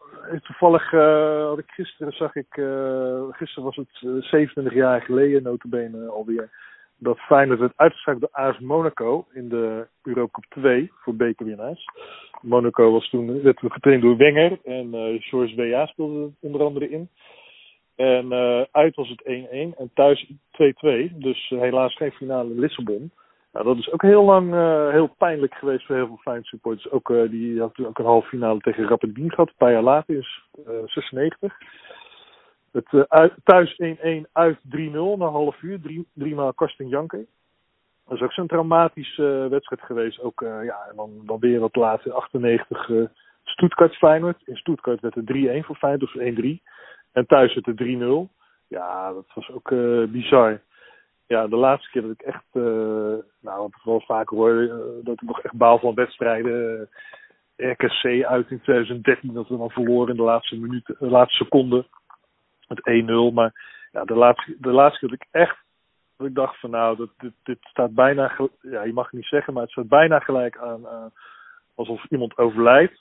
toevallig 0.42 0.92
eh, 0.92 1.44
had 1.46 1.58
ik 1.58 1.70
gisteren, 1.70 2.12
zag 2.12 2.34
ik, 2.34 2.56
eh, 2.56 3.22
gisteren 3.30 3.64
was 3.64 3.76
het 3.76 4.00
eh, 4.00 4.22
27 4.22 4.74
jaar 4.74 5.02
geleden, 5.02 5.42
notabene 5.42 6.06
alweer, 6.06 6.50
dat 7.02 7.18
Feyenoord 7.18 7.58
werd 7.58 7.72
uitgeschakeld 7.76 8.20
door 8.20 8.44
AS 8.44 8.58
Monaco 8.58 9.26
in 9.32 9.48
de 9.48 9.86
Eurocup 10.02 10.44
2 10.48 10.90
voor 10.94 11.16
bekerwinnaars. 11.16 11.84
Monaco 12.40 12.92
was 12.92 13.08
toen, 13.08 13.42
werd 13.42 13.58
getraind 13.60 14.02
door 14.02 14.16
Wenger 14.16 14.58
en 14.64 14.94
eh 14.94 15.22
George 15.22 15.54
W.A. 15.54 15.86
speelde 15.86 16.22
er 16.22 16.30
onder 16.40 16.62
andere 16.62 16.90
in. 16.90 17.08
En 17.96 18.32
eh, 18.32 18.62
uit 18.70 18.94
was 18.94 19.08
het 19.08 19.22
1-1 19.22 19.78
en 19.78 19.90
thuis 19.94 20.32
2-2. 21.10 21.14
Dus 21.14 21.48
helaas 21.48 21.96
geen 21.96 22.12
finale 22.12 22.50
in 22.50 22.58
Lissabon. 22.58 23.10
Nou, 23.52 23.64
dat 23.64 23.76
is 23.76 23.92
ook 23.92 24.02
heel 24.02 24.24
lang 24.24 24.54
eh, 24.54 24.90
heel 24.90 25.14
pijnlijk 25.18 25.54
geweest 25.54 25.86
voor 25.86 25.96
heel 25.96 26.06
veel 26.06 26.20
Feyenoord 26.22 26.46
supporters. 26.46 26.90
Ook, 26.90 27.08
die 27.30 27.60
had 27.60 27.74
toen 27.74 27.86
ook 27.86 27.98
een 27.98 28.04
halve 28.04 28.28
finale 28.28 28.60
tegen 28.60 28.88
Rapid 28.88 29.12
Wien 29.12 29.30
gehad, 29.30 29.48
een 29.48 29.54
paar 29.56 29.72
jaar 29.72 29.82
later, 29.82 30.14
in 30.14 30.24
eh 30.66 30.72
96. 30.84 31.58
Het, 32.72 33.06
eh, 33.08 33.24
thuis 33.44 33.78
1-1, 33.78 34.28
uit 34.32 34.58
3-0 34.62 35.16
na 35.16 35.26
half 35.26 35.62
uur. 35.62 35.80
Drie, 35.80 36.06
drie 36.14 36.34
maal 36.34 36.52
Karsten 36.52 36.88
Janke. 36.88 37.26
Dat 38.06 38.16
is 38.16 38.22
ook 38.22 38.32
zo'n 38.32 38.46
traumatische 38.46 39.42
eh, 39.44 39.50
wedstrijd 39.50 39.82
geweest. 39.82 40.20
Ook, 40.20 40.42
eh, 40.42 40.64
ja, 40.64 40.92
dan, 40.96 41.10
dan 41.24 41.38
weer 41.38 41.60
wat 41.60 41.76
later, 41.76 42.06
in 42.06 42.12
98, 42.12 42.90
eh 42.90 43.04
Stuttgart 43.44 43.94
Feyenoord. 43.96 44.42
In 44.44 44.56
Stuttgart 44.56 45.00
werd 45.00 45.14
het 45.14 45.26
3-1 45.26 45.64
voor 45.64 45.76
Feyenoord, 45.76 46.12
dus 46.12 46.22
1-3. 46.22 46.62
En 47.12 47.26
thuis 47.26 47.54
werd 47.54 47.66
het 47.66 47.76
3-0. 47.76 48.28
Ja, 48.68 49.12
dat 49.12 49.26
was 49.34 49.50
ook 49.50 49.68
bizar. 50.10 50.60
Ja, 51.26 51.46
de 51.46 51.56
laatste 51.56 51.90
keer 51.90 52.02
dat 52.02 52.10
ik 52.10 52.22
echt, 52.22 52.44
nou, 52.52 53.60
wat 53.60 53.68
ik 53.68 53.82
wel 53.84 54.00
vaker 54.00 54.36
hoor, 54.36 54.54
dat 55.02 55.14
ik 55.14 55.22
nog 55.22 55.40
echt 55.40 55.54
baal 55.54 55.78
van 55.78 55.94
wedstrijden. 55.94 56.88
RKC 57.56 58.24
uit 58.24 58.50
in 58.50 58.60
2013, 58.60 59.32
dat 59.32 59.48
we 59.48 59.56
dan 59.56 59.70
verloren 59.70 60.10
in 60.10 60.16
de 60.16 60.22
laatste 60.22 60.56
minuut, 60.56 60.86
de 60.86 61.10
laatste 61.10 61.44
seconde. 61.44 61.86
Met 62.74 63.04
1-0. 63.30 63.34
Maar 63.34 63.52
ja, 63.92 64.04
de 64.04 64.14
laatste, 64.14 64.56
de 64.58 64.70
laatste 64.70 64.98
keer 64.98 65.08
dat 65.08 65.20
ik 65.20 65.28
echt, 65.30 65.56
dat 66.16 66.26
ik 66.26 66.34
dacht 66.34 66.60
van 66.60 66.70
nou, 66.70 66.96
dat, 66.96 67.32
dit, 67.42 67.58
staat 67.60 67.94
bijna, 67.94 68.36
ja, 68.60 68.82
je 68.82 68.92
mag 68.92 69.04
het 69.04 69.14
niet 69.14 69.26
zeggen, 69.26 69.52
maar 69.52 69.62
het 69.62 69.72
staat 69.72 69.88
bijna 69.88 70.18
gelijk 70.18 70.58
aan, 70.58 71.12
alsof 71.74 72.04
iemand 72.08 72.38
overlijdt. 72.38 73.00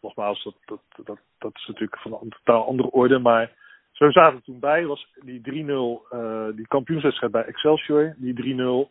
Nogmaals, 0.00 0.44
dat, 0.44 0.54
dat, 0.64 1.06
dat, 1.06 1.18
dat 1.38 1.50
is 1.54 1.66
natuurlijk 1.66 2.00
van 2.00 2.18
een 2.22 2.34
totaal 2.42 2.66
andere 2.66 2.90
orde, 2.90 3.18
maar 3.18 3.52
zo 4.00 4.10
zaten 4.10 4.38
we 4.38 4.44
toen 4.44 4.58
bij. 4.58 4.86
was 4.86 5.06
die 5.24 5.40
3-0, 5.40 6.08
eh, 6.10 6.46
die 6.54 6.66
kampioenswedstrijd 6.66 7.32
bij 7.32 7.44
Excelsior. 7.44 8.14
Die 8.16 8.34
3-0, 8.34 8.90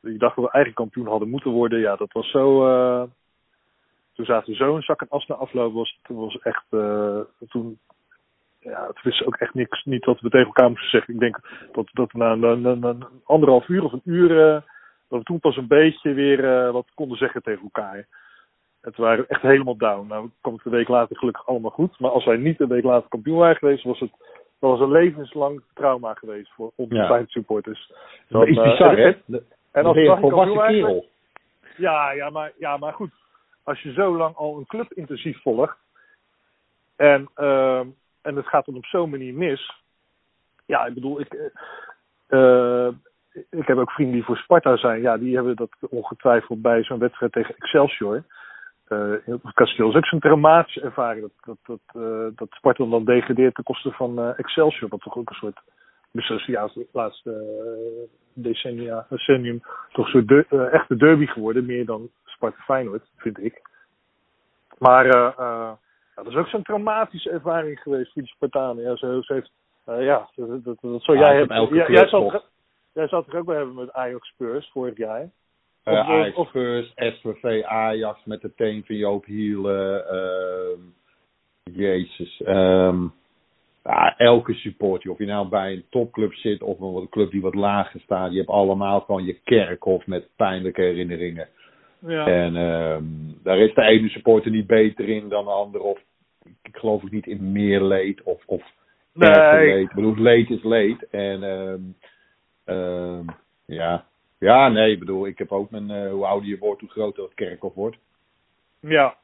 die 0.00 0.18
dachten 0.18 0.42
we 0.42 0.50
eigenlijk 0.50 0.74
kampioen 0.74 1.06
hadden 1.06 1.28
moeten 1.28 1.50
worden. 1.50 1.78
Ja, 1.78 1.96
dat 1.96 2.12
was 2.12 2.30
zo. 2.30 2.66
eh, 2.66 3.02
toen 4.14 4.24
zaten 4.24 4.50
we 4.50 4.56
zo 4.56 4.76
in 4.76 4.82
zak 4.82 5.00
en 5.00 5.08
as 5.08 5.26
na 5.26 5.34
afloop. 5.34 5.72
Was, 5.74 5.98
toen 6.02 6.16
was 6.16 6.38
echt. 6.38 6.64
eh, 6.70 7.20
toen, 7.48 7.78
ja, 8.70 8.86
het 8.86 9.02
wist 9.02 9.26
ook 9.26 9.36
echt 9.36 9.54
niks, 9.54 9.84
niet 9.84 10.04
wat 10.04 10.20
we 10.20 10.28
tegen 10.28 10.46
elkaar 10.46 10.68
moesten 10.68 10.88
zeggen. 10.90 11.14
Ik 11.14 11.20
denk 11.20 11.38
dat, 11.72 11.88
dat 11.92 12.12
na, 12.12 12.34
na, 12.34 12.54
na, 12.54 12.74
na 12.74 12.88
een 12.88 13.04
anderhalf 13.24 13.68
uur 13.68 13.84
of 13.84 13.92
een 13.92 14.00
uur. 14.04 14.30
eh, 14.54 14.60
dat 15.08 15.18
we 15.18 15.24
toen 15.24 15.40
pas 15.40 15.56
een 15.56 15.66
beetje 15.66 16.12
weer 16.12 16.44
eh, 16.44 16.72
wat 16.72 16.86
konden 16.94 17.18
zeggen 17.18 17.42
tegen 17.42 17.62
elkaar. 17.62 18.06
Het 18.80 18.96
waren 18.96 19.28
echt 19.28 19.42
helemaal 19.42 19.76
down. 19.76 20.06
Nou 20.06 20.30
kwam 20.40 20.54
het 20.54 20.64
een 20.64 20.70
week 20.72 20.88
later 20.88 21.16
gelukkig 21.16 21.46
allemaal 21.46 21.70
goed. 21.70 21.98
Maar 21.98 22.10
als 22.10 22.24
wij 22.24 22.36
niet 22.36 22.60
een 22.60 22.68
week 22.68 22.84
later 22.84 23.08
kampioen 23.08 23.38
waren 23.38 23.56
geweest, 23.56 23.84
was 23.84 24.00
het 24.00 24.10
dat 24.60 24.70
was 24.70 24.80
een 24.80 24.90
levenslang 24.92 25.62
trauma 25.74 26.14
geweest 26.14 26.52
voor 26.52 26.72
onze 26.74 26.94
Ja. 26.94 27.24
Supporters. 27.26 27.92
dat 28.28 28.46
is 28.46 28.56
bizar, 28.62 28.98
eh, 28.98 29.14
hè? 29.28 29.38
en- 29.72 29.84
als 29.84 29.96
een 29.96 30.18
volwassen 30.18 30.66
kerel. 30.66 31.08
ja, 31.76 32.10
ja, 32.12 32.30
maar, 32.30 32.52
ja, 32.58 32.76
maar 32.76 32.92
goed. 32.92 33.10
Als 33.64 33.80
je 33.82 33.92
zo 33.92 34.16
lang 34.16 34.34
al 34.36 34.56
een 34.56 34.66
club 34.66 34.92
intensief 34.92 35.42
volgt. 35.42 35.76
En, 36.96 37.28
ehm, 37.34 37.86
en 38.26 38.36
het 38.36 38.46
gaat 38.46 38.64
dan 38.66 38.76
op 38.76 38.84
zo'n 38.84 39.10
manier 39.10 39.34
mis. 39.34 39.82
Ja, 40.66 40.86
ik 40.86 40.94
bedoel, 40.94 41.20
ik, 41.20 41.52
eh, 42.26 42.88
ik 43.50 43.66
heb 43.66 43.76
ook 43.76 43.90
vrienden 43.90 44.14
die 44.14 44.24
voor 44.24 44.36
Sparta 44.36 44.76
zijn. 44.76 45.00
Ja, 45.00 45.16
die 45.16 45.34
hebben 45.34 45.56
dat 45.56 45.70
ongetwijfeld 45.80 46.62
bij 46.62 46.82
zo'n 46.82 46.98
wedstrijd 46.98 47.32
tegen 47.32 47.54
Excelsior. 47.56 48.24
Eh 48.86 49.12
in 49.24 49.40
het 49.42 49.54
kasteel 49.54 49.88
is 49.88 49.94
ook 49.94 50.06
zo'n 50.06 50.18
dramatische 50.18 50.80
ervaring. 50.80 51.20
Dat, 51.20 51.32
dat, 51.44 51.58
dat, 51.62 52.02
eh, 52.02 52.26
dat 52.36 52.48
Sparta 52.50 52.84
dan 52.84 53.04
degradeert 53.04 53.54
ten 53.54 53.64
koste 53.64 53.90
van 53.90 54.34
Excelsior. 54.34 54.88
Wat 54.88 55.00
toch 55.00 55.16
ook 55.16 55.30
een 55.30 55.36
soort, 55.36 55.60
dus 56.10 56.46
ja, 56.46 56.66
de 56.74 56.86
laatste 56.92 58.08
decennia, 58.32 59.06
decennium, 59.08 59.62
toch 59.92 60.08
soort 60.08 60.28
de, 60.28 60.68
echte 60.72 60.96
derby 60.96 61.26
geworden. 61.26 61.66
Meer 61.66 61.86
dan 61.86 62.10
Sparta 62.24 62.62
Feyenoord, 62.62 63.10
vind 63.16 63.44
ik. 63.44 63.62
Maar 64.78 65.06
dat 66.24 66.26
is 66.32 66.34
ook 66.34 66.48
zo'n 66.48 66.62
traumatische 66.62 67.30
ervaring 67.30 67.80
geweest 67.80 68.12
voor 68.12 68.22
die 68.22 68.30
Spartanen. 68.30 68.82
Ja, 68.84 68.96
zo, 68.96 69.20
zo 69.22 69.34
heeft, 69.34 69.50
eh, 69.84 70.04
ja, 70.04 70.28
dat, 70.34 70.64
dat, 70.64 71.04
Ja, 71.04 71.14
jij 71.14 71.36
hebben. 71.36 71.56
Jij, 71.74 71.86
jij, 71.88 72.00
het, 72.00 72.42
jij 72.92 73.08
zal 73.08 73.20
het 73.20 73.32
er 73.32 73.38
ook 73.38 73.46
bij 73.46 73.56
hebben 73.56 73.74
met 73.74 73.92
Ajax 73.92 74.28
Spurs 74.28 74.70
vorig 74.72 74.96
jaar. 74.96 75.30
Eh, 75.82 75.92
Of- 75.92 76.06
Ajax 76.06 76.36
of- 76.36 76.50
First, 76.50 76.92
SVV 76.94 77.62
Ajax 77.62 78.24
met 78.24 78.40
de 78.40 78.54
teen 78.54 78.84
van 78.86 78.96
Joop 78.96 79.24
Hielen. 79.24 80.08
ehm, 80.08 80.80
jezus. 81.72 82.42
ehm, 82.42 83.02
ja, 83.84 84.16
elke 84.16 84.54
supporter, 84.54 85.10
of 85.10 85.18
je 85.18 85.26
nou 85.26 85.48
bij 85.48 85.72
een 85.72 85.84
topclub 85.90 86.32
zit 86.34 86.62
of 86.62 86.80
een 86.80 87.08
club 87.08 87.30
die 87.30 87.40
wat 87.40 87.54
lager 87.54 88.00
staat, 88.00 88.30
je 88.30 88.36
hebt 88.36 88.48
allemaal 88.50 89.00
gewoon 89.00 89.24
je 89.24 89.40
kerkhof 89.44 90.06
met 90.06 90.28
pijnlijke 90.36 90.82
herinneringen. 90.82 91.48
Ja. 91.98 92.26
En 92.26 92.56
ehm, 92.56 93.04
daar 93.42 93.58
is 93.58 93.74
de 93.74 93.82
ene 93.82 94.08
supporter 94.08 94.50
niet 94.50 94.66
beter 94.66 95.08
in 95.08 95.28
dan 95.28 95.44
de 95.44 95.50
andere. 95.50 95.84
Of 95.84 95.98
ik 96.62 96.76
geloof 96.76 97.04
ook 97.04 97.10
niet 97.10 97.26
in 97.26 97.52
meer 97.52 97.82
leed 97.82 98.22
of, 98.22 98.42
of 98.46 98.62
Nee. 99.16 99.74
leed. 99.74 99.88
Ik 99.88 99.94
bedoel, 99.94 100.14
leed 100.16 100.50
is 100.50 100.62
leed. 100.62 101.08
En 101.10 101.42
ehm, 101.42 101.80
ehm, 102.64 103.24
ja. 103.64 104.04
ja, 104.38 104.68
nee, 104.68 104.92
ik 104.92 104.98
bedoel, 104.98 105.26
ik 105.26 105.38
heb 105.38 105.52
ook 105.52 105.70
mijn, 105.70 105.90
eh, 105.90 106.10
hoe 106.10 106.26
ouder 106.26 106.48
je 106.48 106.58
wordt, 106.58 106.80
hoe 106.80 106.90
groter 106.90 107.22
het 107.22 107.34
kerkhof 107.34 107.74
wordt. 107.74 107.96
Ja, 108.80 109.16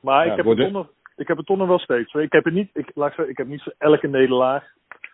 maar 0.00 0.26
Ja, 0.26 0.30
ik, 0.30 0.36
heb 0.36 0.56
het 0.56 0.72
nog, 0.72 0.88
ik 1.16 1.28
heb 1.28 1.36
het 1.36 1.48
nog 1.48 1.68
wel 1.68 1.78
steeds. 1.78 2.14
Ik 2.14 2.32
heb 2.32 2.44
het 2.44 2.54
niet, 2.54 2.70
ik, 2.72 2.90
laat 2.94 3.08
ik, 3.08 3.14
zeggen, 3.14 3.28
ik 3.32 3.36
heb 3.36 3.46
niet 3.46 3.60
zo 3.60 3.70
elke 3.78 4.06
nederlaag. 4.06 4.64
Ik 4.88 5.08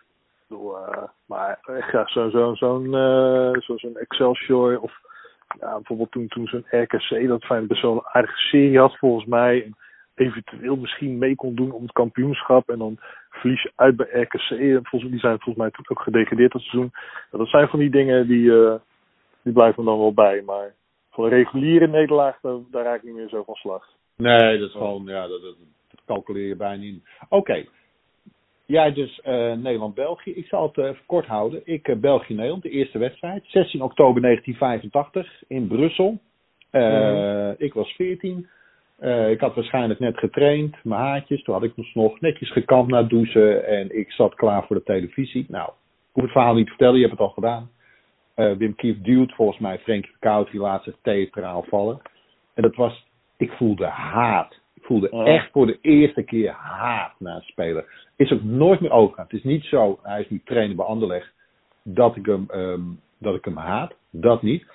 bedoel, 0.47 0.77
eh, 0.77 1.03
maar 1.25 1.59
echt 1.63 1.91
ja, 1.91 2.07
zo'n 2.07 2.31
zo, 2.31 2.55
zo'n 2.55 2.95
eh, 2.95 3.61
zo, 3.61 3.77
zo'n 3.77 3.97
Excelsior 3.97 4.79
of 4.79 4.99
ja, 5.59 5.73
bijvoorbeeld 5.75 6.11
toen, 6.11 6.27
toen 6.27 6.47
zo'n 6.47 6.65
RKC 6.69 7.27
dat 7.27 7.45
fijn 7.45 7.67
best 7.67 7.81
wel 7.81 7.93
een 7.93 8.05
aardige 8.11 8.37
serie 8.37 8.79
had 8.79 8.97
volgens 8.97 9.25
mij. 9.25 9.63
En 9.63 9.75
eventueel 10.19 10.75
misschien 10.75 11.17
mee 11.17 11.35
kon 11.35 11.55
doen 11.55 11.71
om 11.71 11.81
het 11.81 11.91
kampioenschap. 11.91 12.69
En 12.69 12.77
dan 12.77 12.97
verlies 13.29 13.61
je 13.61 13.71
uit 13.75 13.95
bij 13.95 14.07
RKC. 14.11 14.49
En 14.49 14.85
volgens, 14.85 15.11
die 15.11 15.19
zijn 15.19 15.39
volgens 15.39 15.55
mij 15.55 15.71
toen 15.71 15.85
ook 15.87 16.01
gedegradeerd 16.01 16.51
dat 16.51 16.61
seizoen. 16.61 16.91
Ja, 17.31 17.37
dat 17.37 17.47
zijn 17.47 17.67
van 17.67 17.79
die 17.79 17.89
dingen 17.89 18.27
die, 18.27 18.51
eh, 18.51 18.75
die 19.41 19.53
blijven 19.53 19.83
me 19.83 19.89
dan 19.89 19.99
wel 19.99 20.13
bij. 20.13 20.41
Maar 20.41 20.73
voor 21.11 21.25
een 21.25 21.31
reguliere 21.31 21.87
nederlaag, 21.87 22.39
daar, 22.41 22.57
daar 22.71 22.83
raak 22.83 22.97
ik 22.97 23.03
niet 23.03 23.15
meer 23.15 23.29
zo 23.29 23.43
van 23.43 23.55
slag. 23.55 23.85
Nee, 24.17 24.59
dat 24.59 24.67
is 24.67 24.75
gewoon, 24.75 25.03
ja, 25.05 25.27
dat, 25.27 25.41
dat, 25.41 25.55
dat 25.89 26.01
calculeer 26.05 26.47
je 26.47 26.55
bijna 26.55 26.81
niet. 26.83 27.03
Oké. 27.29 27.65
Jij 28.65 28.93
dus 28.93 29.21
eh, 29.21 29.53
Nederland-België. 29.53 30.31
Ik 30.31 30.45
zal 30.45 30.67
het 30.67 30.77
eh, 30.77 30.85
even 30.85 31.05
kort 31.05 31.25
houden. 31.25 31.61
Ik 31.63 31.87
eh, 31.87 31.95
België-Nederland, 31.95 32.63
de 32.63 32.69
eerste 32.69 32.97
wedstrijd. 32.97 33.43
16 33.47 33.81
oktober 33.81 34.21
1985 34.21 35.43
in 35.47 35.67
Brussel. 35.67 36.19
Eh, 36.69 37.51
Ik 37.57 37.73
was 37.73 37.91
14. 37.91 38.47
Eh, 38.97 39.29
ik 39.29 39.39
had 39.39 39.55
waarschijnlijk 39.55 39.99
net 39.99 40.17
getraind, 40.17 40.75
mijn 40.83 41.01
haartjes. 41.01 41.43
Toen 41.43 41.53
had 41.53 41.63
ik 41.63 41.75
dus 41.75 41.93
nog 41.93 42.19
netjes 42.19 42.51
gekamd 42.51 42.89
na 42.89 43.03
douchen. 43.03 43.65
En 43.67 43.97
ik 43.97 44.11
zat 44.11 44.35
klaar 44.35 44.65
voor 44.65 44.75
de 44.75 44.83
televisie. 44.83 45.45
Nou, 45.49 45.69
hoef 46.11 46.23
het 46.23 46.31
verhaal 46.31 46.53
niet 46.53 46.63
te 46.65 46.69
vertellen, 46.69 46.95
je 46.95 47.05
hebt 47.07 47.17
het 47.19 47.27
al 47.27 47.33
gedaan. 47.33 47.69
Eh, 48.33 48.51
Wim 48.51 48.75
Kief 48.75 49.01
duwt 49.01 49.33
volgens 49.33 49.59
mij 49.59 49.79
Frenkie 49.79 50.11
Verkout, 50.11 50.51
die 50.51 50.59
laat 50.59 50.83
zich 50.83 50.95
theatraal 51.01 51.63
vallen. 51.69 52.01
En 52.53 52.61
dat 52.63 52.75
was, 52.75 53.05
ik 53.37 53.51
voelde 53.51 53.85
haat. 53.85 54.59
Ik 54.73 54.83
voelde 54.83 55.09
Ja. 55.11 55.23
echt 55.25 55.51
voor 55.51 55.65
de 55.65 55.77
eerste 55.81 56.23
keer 56.23 56.51
haat 56.51 57.13
naar 57.19 57.35
een 57.35 57.41
speler. 57.41 58.05
Is 58.15 58.31
ook 58.31 58.43
nooit 58.43 58.79
meer 58.79 58.91
overgaan. 58.91 59.25
Het 59.25 59.33
is 59.33 59.43
niet 59.43 59.63
zo, 59.63 59.99
hij 60.03 60.21
is 60.21 60.29
nu 60.29 60.41
trainer 60.45 60.75
bij 60.75 60.85
Anderlecht, 60.85 61.33
dat 61.83 62.15
ik 62.15 62.25
hem, 62.25 62.45
ehm, 62.49 62.81
dat 63.19 63.35
ik 63.35 63.45
hem 63.45 63.57
haat. 63.57 63.93
Dat 64.11 64.41
niet. 64.41 64.65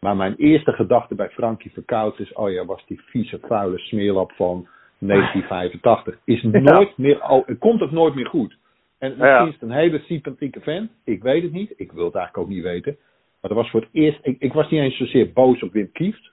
Maar 0.00 0.16
mijn 0.16 0.34
eerste 0.36 0.72
gedachte 0.72 1.14
bij 1.14 1.30
Frankie 1.30 1.72
Verkout 1.72 2.18
is, 2.18 2.32
oh 2.32 2.50
ja, 2.50 2.64
was 2.64 2.86
die 2.86 3.00
vieze, 3.00 3.38
vuile 3.42 3.78
smeerlap 3.78 4.32
van 4.32 4.68
1985. 4.98 6.18
Is 6.24 6.42
nooit 6.72 6.96
meer, 6.98 7.20
al, 7.20 7.42
het 7.46 7.58
komt 7.58 7.82
ook 7.82 7.90
nooit 7.90 8.14
meer 8.14 8.26
goed. 8.26 8.56
En 8.98 9.08
misschien 9.10 9.28
Ja. 9.28 9.46
is 9.46 9.52
het 9.52 9.62
een 9.62 9.70
hele 9.70 9.98
sympathieke 9.98 10.60
vent. 10.60 10.90
Ik 11.04 11.22
weet 11.22 11.42
het 11.42 11.52
niet. 11.52 11.72
Ik 11.76 11.92
wil 11.92 12.04
het 12.04 12.14
eigenlijk 12.14 12.46
ook 12.48 12.54
niet 12.54 12.62
weten. 12.64 12.96
Maar 13.40 13.50
dat 13.54 13.62
was 13.62 13.70
voor 13.70 13.80
het 13.80 13.88
eerst. 13.92 14.18
Ik, 14.22 14.36
ik 14.38 14.52
was 14.52 14.70
niet 14.70 14.80
eens 14.80 14.96
zozeer 14.96 15.32
boos 15.32 15.62
op 15.62 15.72
Wim 15.72 15.92
Kieft. 15.92 16.30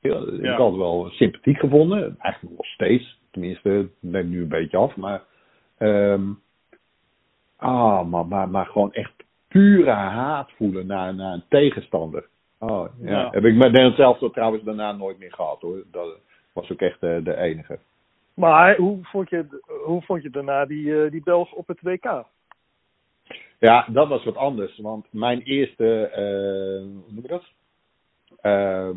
Ik 0.00 0.10
Ja. 0.42 0.56
had 0.56 0.68
het 0.70 0.76
wel 0.76 1.08
sympathiek 1.10 1.58
gevonden. 1.58 2.16
Eigenlijk 2.18 2.56
nog 2.56 2.66
steeds. 2.66 3.18
Tenminste, 3.30 3.78
ik 3.80 4.10
ben 4.10 4.28
nu 4.28 4.40
een 4.42 4.48
beetje 4.48 4.76
af. 4.76 4.96
Maar. 4.96 5.22
ehm, 5.78 6.22
ah, 7.56 8.08
maar, 8.08 8.26
maar, 8.26 8.48
maar 8.48 8.66
gewoon 8.66 8.92
echt 8.92 9.12
pure 9.48 9.90
haat 9.90 10.50
voelen 10.56 10.86
naar, 10.86 11.14
naar 11.14 11.32
een 11.32 11.44
tegenstander. 11.48 12.28
Oh, 12.60 12.86
ja. 13.00 13.10
Ja. 13.10 13.28
Heb 13.30 13.44
ik 13.44 13.54
met 13.54 13.94
zelf 13.94 14.18
trouwens 14.32 14.64
daarna 14.64 14.92
nooit 14.92 15.18
meer 15.18 15.32
gehad 15.32 15.60
hoor. 15.60 15.82
Dat 15.90 16.18
was 16.52 16.72
ook 16.72 16.80
echt 16.80 17.00
de, 17.00 17.20
de 17.24 17.36
enige. 17.36 17.78
Maar 18.34 18.76
hoe 18.76 18.98
vond 19.02 19.30
je, 19.30 19.60
hoe 19.84 20.02
vond 20.02 20.22
je 20.22 20.30
daarna 20.30 20.66
die, 20.66 21.02
eh, 21.04 21.10
die 21.10 21.22
Belg 21.22 21.52
op 21.52 21.66
het 21.66 21.80
WK? 21.82 22.24
Ja, 23.58 23.86
dat 23.88 24.08
was 24.08 24.24
wat 24.24 24.36
anders. 24.36 24.78
Want 24.78 25.06
mijn 25.10 25.40
eerste, 25.40 26.06
eh, 26.06 26.22
hoe 26.82 27.12
noem 27.12 27.22
je 27.22 27.28
dat? 27.28 27.44
Ehm, 28.40 28.96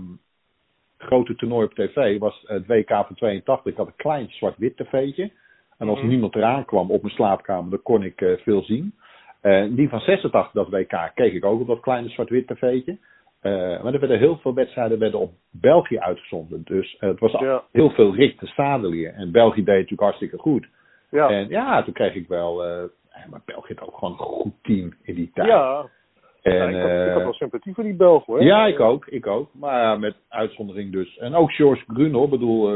grote 0.97 1.35
toernooi 1.35 1.65
op 1.65 1.73
tv 1.73 2.19
was 2.19 2.43
het 2.45 2.67
WK 2.67 2.89
van 2.89 3.15
82. 3.15 3.71
Ik 3.71 3.77
had 3.77 3.87
een 3.87 3.95
klein 3.95 4.29
zwart-wit 4.29 4.77
tv'tje. 4.77 5.31
En 5.77 5.89
als 5.89 5.99
Mhm. 5.99 6.07
niemand 6.07 6.35
eraan 6.35 6.65
kwam 6.65 6.91
op 6.91 7.01
mijn 7.01 7.13
slaapkamer, 7.13 7.69
dan 7.69 7.81
kon 7.81 8.03
ik 8.03 8.21
eh, 8.21 8.37
veel 8.37 8.63
zien. 8.63 8.95
Eh, 9.41 9.65
die 9.69 9.89
van 9.89 9.99
86, 9.99 10.51
dat 10.51 10.69
WK, 10.69 11.11
keek 11.15 11.33
ik 11.33 11.45
ook 11.45 11.59
op 11.61 11.67
dat 11.67 11.79
kleine 11.79 12.09
zwart-wit 12.09 12.47
tv'tje. 12.47 12.97
Eh, 13.43 13.51
maar 13.83 13.93
er 13.93 13.99
werden 13.99 14.17
heel 14.19 14.37
veel 14.37 14.53
wedstrijden 14.53 14.99
werden 14.99 15.19
op 15.19 15.31
België 15.51 15.99
uitgezonden. 15.99 16.61
Dus 16.65 16.97
eh, 16.99 17.09
het 17.09 17.19
was 17.19 17.31
Ja. 17.31 17.63
heel 17.71 17.89
veel 17.89 18.15
Rick 18.15 18.39
de 18.39 18.47
Stadelier. 18.47 19.13
En 19.13 19.31
België 19.31 19.63
deed 19.63 19.73
natuurlijk 19.75 20.01
hartstikke 20.01 20.37
goed. 20.37 20.67
Ja, 21.09 21.29
En 21.29 21.47
ja, 21.49 21.83
toen 21.83 21.93
kreeg 21.93 22.15
ik 22.15 22.27
wel. 22.27 22.63
eh, 22.65 22.83
maar 23.29 23.41
België 23.45 23.73
had 23.77 23.87
ook 23.87 23.97
gewoon 23.97 24.13
een 24.13 24.19
goed 24.19 24.53
team 24.61 24.93
in 25.01 25.15
die 25.15 25.31
tijd. 25.33 25.47
ja. 25.47 25.85
en, 26.41 26.53
Ja, 26.53 26.67
ik, 26.67 26.75
had, 26.81 27.07
ik 27.07 27.13
had 27.13 27.23
wel 27.23 27.33
sympathie 27.33 27.73
voor 27.73 27.83
die 27.83 27.93
Belg 27.95 28.25
hoor. 28.25 28.43
ja, 28.43 28.65
ik 28.65 28.79
ook, 28.79 29.07
ik 29.07 29.27
ook. 29.27 29.49
Maar 29.53 29.99
met 29.99 30.15
uitzondering 30.29 30.91
dus. 30.91 31.17
En 31.17 31.35
ook 31.35 31.51
George 31.51 31.83
Grun 31.87 32.13
hoor, 32.13 32.29
bedoel, 32.29 32.69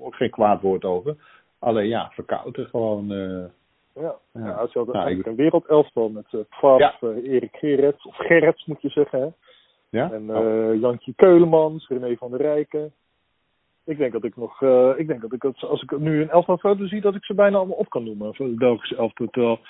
ook 0.00 0.14
geen 0.14 0.30
kwaad 0.30 0.60
woord 0.60 0.84
over. 0.84 1.16
Alleen 1.58 1.88
ja, 1.88 2.10
verkouden 2.14 2.66
gewoon. 2.66 3.06
Ja, 3.08 3.50
Ja. 4.02 4.14
ja. 4.32 4.66
ze 4.66 4.78
hadden 4.78 4.94
Nou, 4.94 5.06
eigenlijk 5.06 5.26
een 5.28 5.36
wereldelftal 5.36 6.08
met 6.08 6.26
uh, 6.32 6.40
Pfaff, 6.50 6.78
Ja. 7.00 7.08
Erik 7.24 7.56
Gerrits, 7.56 8.06
of 8.06 8.16
Gerrits 8.16 8.64
moet 8.66 8.82
je 8.82 8.88
zeggen. 8.88 9.20
Hè? 9.20 9.26
Ja? 9.88 10.12
En 10.12 10.30
Oh. 10.30 10.70
eh 10.72 10.80
Jantje 10.80 11.12
Keulemans, 11.14 11.88
René 11.88 12.16
van 12.16 12.30
der 12.30 12.40
Rijken. 12.40 12.92
Ik 13.84 13.98
denk 13.98 14.12
dat 14.12 14.24
ik 14.24 14.36
nog, 14.36 14.62
eh, 14.62 14.92
ik 14.96 15.06
denk 15.06 15.20
dat 15.20 15.32
ik 15.32 15.44
als 15.44 15.82
ik 15.82 15.98
nu 15.98 16.22
een 16.22 16.30
elftal 16.30 16.58
foto 16.58 16.86
zie, 16.86 17.00
dat 17.00 17.14
ik 17.14 17.24
ze 17.24 17.34
bijna 17.34 17.56
allemaal 17.56 17.76
op 17.76 17.88
kan 17.90 18.04
noemen. 18.04 18.34
Het 18.36 18.56
Belgische 18.58 18.96
elftal, 18.96 19.26
terwijl 19.26 19.60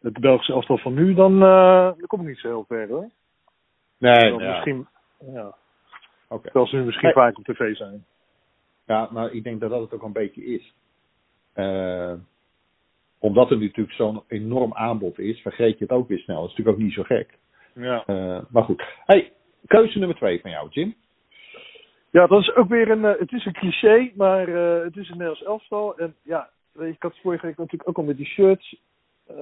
het 0.00 0.20
Belgische 0.20 0.52
elftal 0.52 0.78
van 0.78 0.94
nu, 0.94 1.14
dan, 1.14 1.32
eh, 1.42 1.84
dan 1.84 2.06
kom 2.06 2.20
ik 2.20 2.26
niet 2.26 2.38
zo 2.38 2.48
heel 2.48 2.64
ver 2.68 2.88
hoor. 2.88 3.08
nee, 3.98 4.32
ja. 4.32 4.36
misschien, 4.50 4.86
ja, 5.32 5.54
oké. 6.28 6.42
terwijl 6.42 6.66
ze 6.66 6.76
nu 6.76 6.84
misschien 6.84 7.12
vaak 7.12 7.38
op 7.38 7.44
tv 7.44 7.76
zijn. 7.76 8.04
Ja, 8.86 9.08
maar 9.12 9.32
ik 9.32 9.44
denk 9.44 9.60
dat 9.60 9.70
dat 9.70 9.80
het 9.80 9.92
ook 9.92 10.02
een 10.02 10.12
beetje 10.12 10.44
is. 10.44 10.74
Eh, 11.52 12.12
omdat 13.18 13.50
er 13.50 13.58
natuurlijk 13.58 13.96
zo'n 13.96 14.22
enorm 14.26 14.74
aanbod 14.74 15.18
is, 15.18 15.40
vergeet 15.40 15.78
je 15.78 15.84
het 15.84 15.92
ook 15.92 16.08
weer 16.08 16.18
snel. 16.18 16.40
Dat 16.40 16.50
is 16.50 16.56
natuurlijk 16.56 16.76
ook 16.76 16.84
niet 16.84 16.92
zo 16.94 17.02
gek. 17.02 17.38
Ja. 17.74 18.04
Eh, 18.06 18.38
maar 18.50 18.62
goed. 18.64 18.82
Hey, 19.06 19.32
keuze 19.66 19.98
nummer 19.98 20.16
twee 20.16 20.40
van 20.40 20.50
jou, 20.50 20.68
Jim. 20.70 20.94
Ja, 22.10 22.26
dat 22.26 22.40
is 22.40 22.54
ook 22.54 22.68
weer 22.68 22.90
een. 22.90 23.04
eh, 23.04 23.18
het 23.18 23.32
is 23.32 23.44
een 23.44 23.52
cliché, 23.52 24.10
maar 24.14 24.48
eh, 24.48 24.84
het 24.84 24.96
is 24.96 25.08
een 25.08 25.16
Nederlands 25.18 25.42
elftal. 25.42 25.98
En 25.98 26.14
ja, 26.22 26.48
weet 26.72 26.88
je, 26.88 26.94
ik 26.94 27.02
had 27.02 27.18
vorige 27.22 27.46
week 27.46 27.56
natuurlijk 27.56 27.88
ook 27.88 27.96
al 27.98 28.04
met 28.04 28.16
die 28.16 28.26
shirts. 28.26 28.76
eh, 29.26 29.36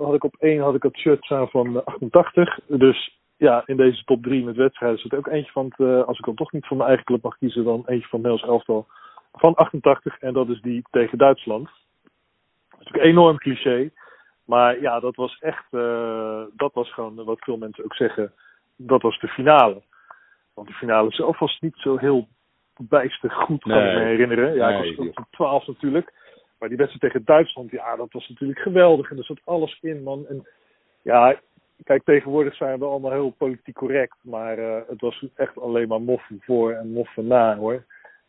had 0.00 0.14
ik 0.14 0.24
op 0.24 0.36
één 0.38 0.60
had 0.60 0.74
ik 0.74 0.82
het 0.82 0.96
shirt 0.96 1.24
staan 1.24 1.48
van 1.48 1.76
eh, 1.76 1.86
88. 1.86 2.58
Dus 2.66 3.18
ja, 3.36 3.62
in 3.66 3.76
deze 3.76 4.04
top 4.04 4.22
drie 4.22 4.44
met 4.44 4.56
wedstrijden 4.56 4.98
zit 4.98 5.14
ook 5.14 5.26
eentje 5.26 5.52
van. 5.52 5.72
Het, 5.76 6.06
als 6.06 6.18
ik 6.18 6.24
dan 6.24 6.34
toch 6.34 6.52
niet 6.52 6.66
voor 6.66 6.76
mijn 6.76 6.88
eigen 6.88 7.06
club 7.06 7.22
mag 7.22 7.38
kiezen, 7.38 7.64
dan 7.64 7.82
eentje 7.86 8.08
van 8.08 8.20
het 8.20 8.28
Nederlands 8.28 8.44
elftal 8.44 8.86
van 9.32 9.54
88. 9.54 10.18
En 10.18 10.32
dat 10.32 10.48
is 10.48 10.60
die 10.60 10.84
tegen 10.90 11.18
Duitsland. 11.18 11.64
Dat 11.64 11.72
is 12.70 12.78
natuurlijk 12.78 13.04
een 13.04 13.10
enorm 13.10 13.38
cliché. 13.38 13.90
Maar 14.44 14.80
ja, 14.80 15.00
dat 15.00 15.16
was 15.16 15.38
echt. 15.40 15.64
dat 16.56 16.72
was 16.74 16.92
gewoon 16.92 17.24
wat 17.24 17.38
veel 17.40 17.56
mensen 17.56 17.84
ook 17.84 17.94
zeggen. 17.94 18.32
Dat 18.76 19.02
was 19.02 19.18
de 19.20 19.28
finale. 19.28 19.82
Want 20.54 20.68
de 20.68 20.74
finale 20.74 21.12
zelf 21.12 21.38
was 21.38 21.58
niet 21.60 21.76
zo 21.76 21.96
heel 21.96 22.28
bijster 22.76 23.30
goed, 23.30 23.62
kan 23.62 23.72
Nee. 23.72 23.90
ik 23.92 23.98
me 23.98 24.04
herinneren. 24.04 24.54
Ja, 24.54 24.68
Nee, 24.68 24.90
ik 24.90 24.96
was 24.96 25.06
op 25.08 25.26
12 25.30 25.66
natuurlijk. 25.66 26.12
Maar 26.58 26.68
die 26.68 26.78
wedstrijd 26.78 27.12
tegen 27.12 27.26
Duitsland, 27.26 27.70
ja, 27.70 27.96
dat 27.96 28.12
was 28.12 28.28
natuurlijk 28.28 28.60
geweldig. 28.60 29.10
En 29.10 29.18
er 29.18 29.24
zat 29.24 29.40
alles 29.44 29.78
in, 29.80 30.02
man. 30.02 30.26
En 30.26 30.46
ja, 31.02 31.40
kijk, 31.84 32.04
tegenwoordig 32.04 32.54
zijn 32.56 32.78
we 32.78 32.84
allemaal 32.84 33.10
heel 33.10 33.30
politiek 33.30 33.74
correct. 33.74 34.16
Maar 34.22 34.58
eh, 34.58 34.80
het 34.88 35.00
was 35.00 35.26
echt 35.36 35.58
alleen 35.60 35.88
maar 35.88 36.00
moffen 36.00 36.40
voor 36.40 36.72
en 36.72 36.92
moffen 36.92 37.26
na, 37.26 37.56
hoor. 37.56 37.84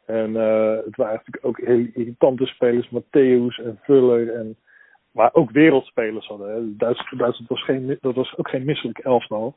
En 0.05 0.35
eh, 0.35 0.75
het 0.85 0.95
waren 0.95 1.15
natuurlijk 1.15 1.45
ook 1.45 1.57
hele 1.57 1.91
irritante 1.93 2.45
spelers, 2.45 2.87
Matthäus 2.87 3.65
en 3.65 3.79
Vuller. 3.81 4.33
En, 4.35 4.55
maar 5.11 5.33
ook 5.33 5.51
wereldspelers 5.51 6.27
hadden. 6.27 6.49
Hè. 6.49 6.75
Duitsland, 6.75 7.19
Duitsland 7.19 7.49
was 7.49 7.63
geen, 7.63 7.97
dat 8.01 8.15
was 8.15 8.37
ook 8.37 8.49
geen 8.49 8.65
misselijk 8.65 8.97
elftal. 8.97 9.55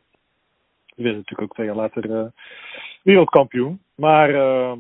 Die 0.97 1.05
werden 1.05 1.17
natuurlijk 1.23 1.41
ook 1.51 1.55
twee 1.55 1.67
jaar 1.67 1.77
later 1.77 2.11
eh, 2.11 2.27
wereldkampioen. 3.03 3.81
Maar 3.97 4.31
eh, 4.35 4.73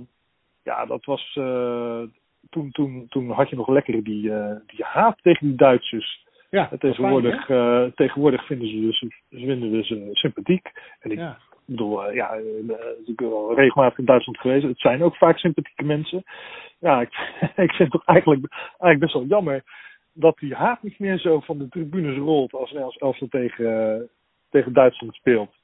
ja, 0.62 0.86
dat 0.86 1.04
was. 1.04 1.36
eh, 1.38 2.02
toen, 2.50 2.70
toen, 2.70 3.06
toen 3.08 3.30
had 3.30 3.50
je 3.50 3.56
nog 3.56 3.68
lekker 3.68 4.04
die, 4.04 4.22
die 4.66 4.84
haat 4.84 5.18
tegen 5.22 5.46
die 5.46 5.56
Duitsers. 5.56 6.24
Ja, 6.50 6.70
En 6.70 6.78
tegenwoordig, 6.78 7.46
tegenwoordig 7.94 8.46
vinden 8.46 8.68
ze 8.68 8.80
dus 8.80 9.04
vinden 9.30 9.70
we 9.70 9.84
ze 9.84 10.08
sympathiek. 10.12 10.70
En 11.00 11.10
ik 11.10 11.18
Ja. 11.18 11.38
bedoel, 11.66 12.12
ja, 12.12 12.30
eh, 12.34 12.42
ik 13.06 13.16
ben 13.16 13.28
wel 13.30 13.54
regelmatig 13.54 13.98
in 13.98 14.04
Duitsland 14.04 14.38
geweest. 14.38 14.66
Het 14.66 14.78
zijn 14.80 15.02
ook 15.02 15.16
vaak 15.16 15.38
sympathieke 15.38 15.84
mensen. 15.84 16.22
Ja, 16.78 17.00
ik, 17.00 17.08
ik 17.66 17.72
vind 17.72 17.78
het 17.78 17.90
toch 17.90 18.04
eigenlijk, 18.04 18.52
eigenlijk 18.52 19.00
best 19.00 19.12
wel 19.12 19.24
jammer 19.24 19.62
dat 20.12 20.38
die 20.38 20.54
haat 20.54 20.82
niet 20.82 20.98
meer 20.98 21.18
zo 21.18 21.40
van 21.40 21.58
de 21.58 21.68
tribunes 21.68 22.16
rolt 22.16 22.52
als 22.52 22.68
Nederlands 22.68 22.96
elftal 22.96 23.28
tegen, 23.28 23.94
eh, 23.94 24.00
tegen 24.50 24.72
Duitsland 24.72 25.14
speelt. 25.14 25.54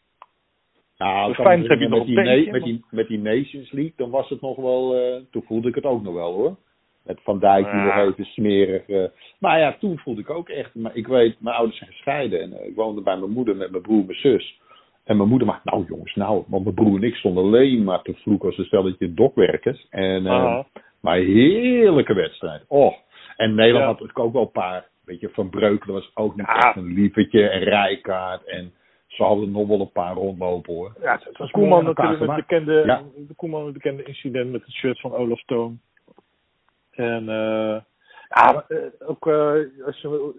Nou, 1.02 1.28
Dus 1.28 1.36
fijn 1.36 1.60
heb 1.60 1.78
je 1.80 1.88
met 1.88 1.98
nog 1.98 2.06
die, 2.06 2.14
beetje, 2.22 2.52
met, 2.52 2.62
die, 2.62 2.84
met 2.90 3.08
die 3.08 3.18
Nations 3.18 3.70
League, 3.72 3.92
dan 3.96 4.10
was 4.10 4.28
het 4.28 4.40
nog 4.40 4.56
wel, 4.56 4.94
eh, 4.96 5.20
toen 5.30 5.42
voelde 5.46 5.68
ik 5.68 5.74
het 5.74 5.84
ook 5.84 6.02
nog 6.02 6.14
wel 6.14 6.32
hoor. 6.32 6.56
Met 7.04 7.18
Van 7.22 7.38
Dijk 7.38 7.64
die 7.72 7.80
nog 7.80 7.96
even 7.96 8.24
smerig. 8.24 8.88
eh. 8.88 9.04
maar 9.38 9.58
ja, 9.58 9.76
toen 9.80 9.98
voelde 9.98 10.20
ik 10.20 10.30
ook 10.30 10.48
echt, 10.48 10.74
maar 10.74 10.96
ik 10.96 11.06
weet, 11.06 11.36
mijn 11.40 11.56
ouders 11.56 11.78
zijn 11.78 11.90
gescheiden. 11.90 12.40
En 12.40 12.52
eh, 12.52 12.66
ik 12.68 12.74
woonde 12.74 13.00
bij 13.00 13.16
mijn 13.16 13.30
moeder 13.30 13.56
met 13.56 13.70
mijn 13.70 13.82
broer 13.82 13.98
en 14.00 14.06
mijn 14.06 14.18
zus. 14.18 14.60
En 15.04 15.16
mijn 15.16 15.28
moeder 15.28 15.46
maakt, 15.48 15.64
nou 15.64 15.84
jongens, 15.88 16.14
nou, 16.14 16.44
want 16.46 16.62
mijn 16.64 16.74
broer 16.74 16.96
en 16.96 17.02
ik 17.02 17.14
stonden 17.14 17.44
alleen 17.44 17.84
maar 17.84 18.02
te 18.02 18.14
vloeken 18.14 18.48
als 18.48 18.58
een 18.58 18.64
stelletje 18.64 19.14
dokwerkers. 19.14 19.86
En, 19.90 20.26
eh, 20.26 20.32
Aha. 20.32 20.66
maar 21.00 21.16
heerlijke 21.16 22.14
wedstrijd. 22.14 22.64
Oh. 22.68 22.94
En 23.36 23.54
Nederland 23.54 23.80
Ja. 23.84 23.90
had 23.90 24.00
natuurlijk 24.00 24.18
ook 24.26 24.32
wel 24.32 24.42
een 24.42 24.50
paar. 24.50 24.88
Weet 25.04 25.20
je, 25.20 25.28
Van 25.32 25.50
Breukelen 25.50 25.94
was 25.94 26.10
ook 26.14 26.36
niet 26.36 26.46
Ja. 26.46 26.54
echt 26.56 26.76
een 26.76 26.94
lievertje. 26.94 27.48
En 27.48 27.60
Rijkaard. 27.60 28.44
En 28.44 28.72
ze 29.12 29.22
hadden 29.22 29.50
nog 29.50 29.68
wel 29.68 29.80
een 29.80 29.92
paar 29.92 30.14
rondlopen 30.14 30.74
hoor. 30.74 30.92
Ja, 31.00 31.20
het 31.24 31.38
was 31.38 31.50
Koeman 31.50 31.84
natuurlijk 31.84 32.08
het 32.08 32.18
gemaakt. 32.18 32.46
bekende, 32.46 32.82
Ja. 32.86 33.02
de 33.16 33.34
Koeman 33.34 33.64
het 33.64 33.72
bekende 33.72 34.02
incident 34.02 34.50
met 34.52 34.62
het 34.64 34.74
shirt 34.74 35.00
van 35.00 35.12
Olaf 35.14 35.42
Toon. 35.44 35.80
En 36.90 37.28
eh 37.28 37.80
ja, 38.28 38.52
maar, 38.52 38.64
eh, 38.68 39.08
ook 39.08 39.26
eh, 39.26 39.86
als 39.86 40.00
je, 40.00 40.32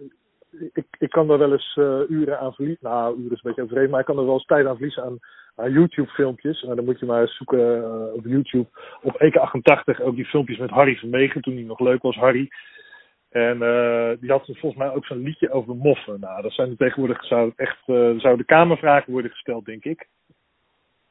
ik, 0.72 0.86
ik 0.98 1.10
kan 1.10 1.26
daar 1.26 1.38
wel 1.38 1.52
eens 1.52 1.76
eh, 1.76 2.00
uren 2.08 2.38
aan 2.38 2.54
verliezen. 2.54 2.88
Nou, 2.88 3.18
uren 3.18 3.30
is 3.30 3.30
een 3.30 3.40
beetje 3.42 3.62
overdreven, 3.62 3.90
maar 3.90 4.00
ik 4.00 4.06
kan 4.06 4.18
er 4.18 4.24
wel 4.24 4.34
eens 4.34 4.44
tijd 4.44 4.66
aan 4.66 4.74
verliezen 4.76 5.04
aan, 5.04 5.18
aan 5.54 5.72
YouTube-filmpjes. 5.72 6.62
En 6.62 6.76
dan 6.76 6.84
moet 6.84 6.98
je 7.00 7.06
maar 7.06 7.20
eens 7.20 7.36
zoeken 7.36 7.84
eh, 7.84 8.14
op 8.14 8.24
YouTube. 8.24 8.66
Op 9.02 9.14
EK88 9.22 10.02
ook 10.02 10.14
die 10.16 10.24
filmpjes 10.24 10.58
met 10.58 10.70
Harry 10.70 10.94
Vermegen, 10.96 11.42
toen 11.42 11.54
hij 11.54 11.62
nog 11.62 11.80
leuk 11.80 12.02
was, 12.02 12.16
Harry. 12.16 12.48
En 13.34 13.62
eh, 13.62 14.10
die 14.20 14.30
had 14.30 14.44
volgens 14.44 14.74
mij 14.74 14.90
ook 14.90 15.06
zo'n 15.06 15.22
liedje 15.22 15.50
over 15.50 15.76
moffen. 15.76 16.20
Nou, 16.20 16.42
dat 16.42 16.52
zijn 16.52 16.70
er 16.70 16.76
tegenwoordig 16.76 17.24
zou 17.24 17.52
echt 17.56 17.78
eh, 17.86 18.18
zouden 18.18 18.46
kamervragen 18.46 19.12
worden 19.12 19.30
gesteld, 19.30 19.64
denk 19.64 19.84
ik. 19.84 20.08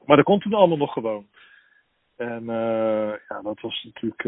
Maar 0.06 0.16
dat 0.16 0.26
kon 0.26 0.40
toen 0.40 0.54
allemaal 0.54 0.78
nog 0.78 0.94
gewoon. 0.94 1.28
En 2.18 2.50
eh, 2.50 3.14
ja, 3.30 3.42
dat 3.42 3.62
was 3.62 3.84
natuurlijk. 3.84 4.24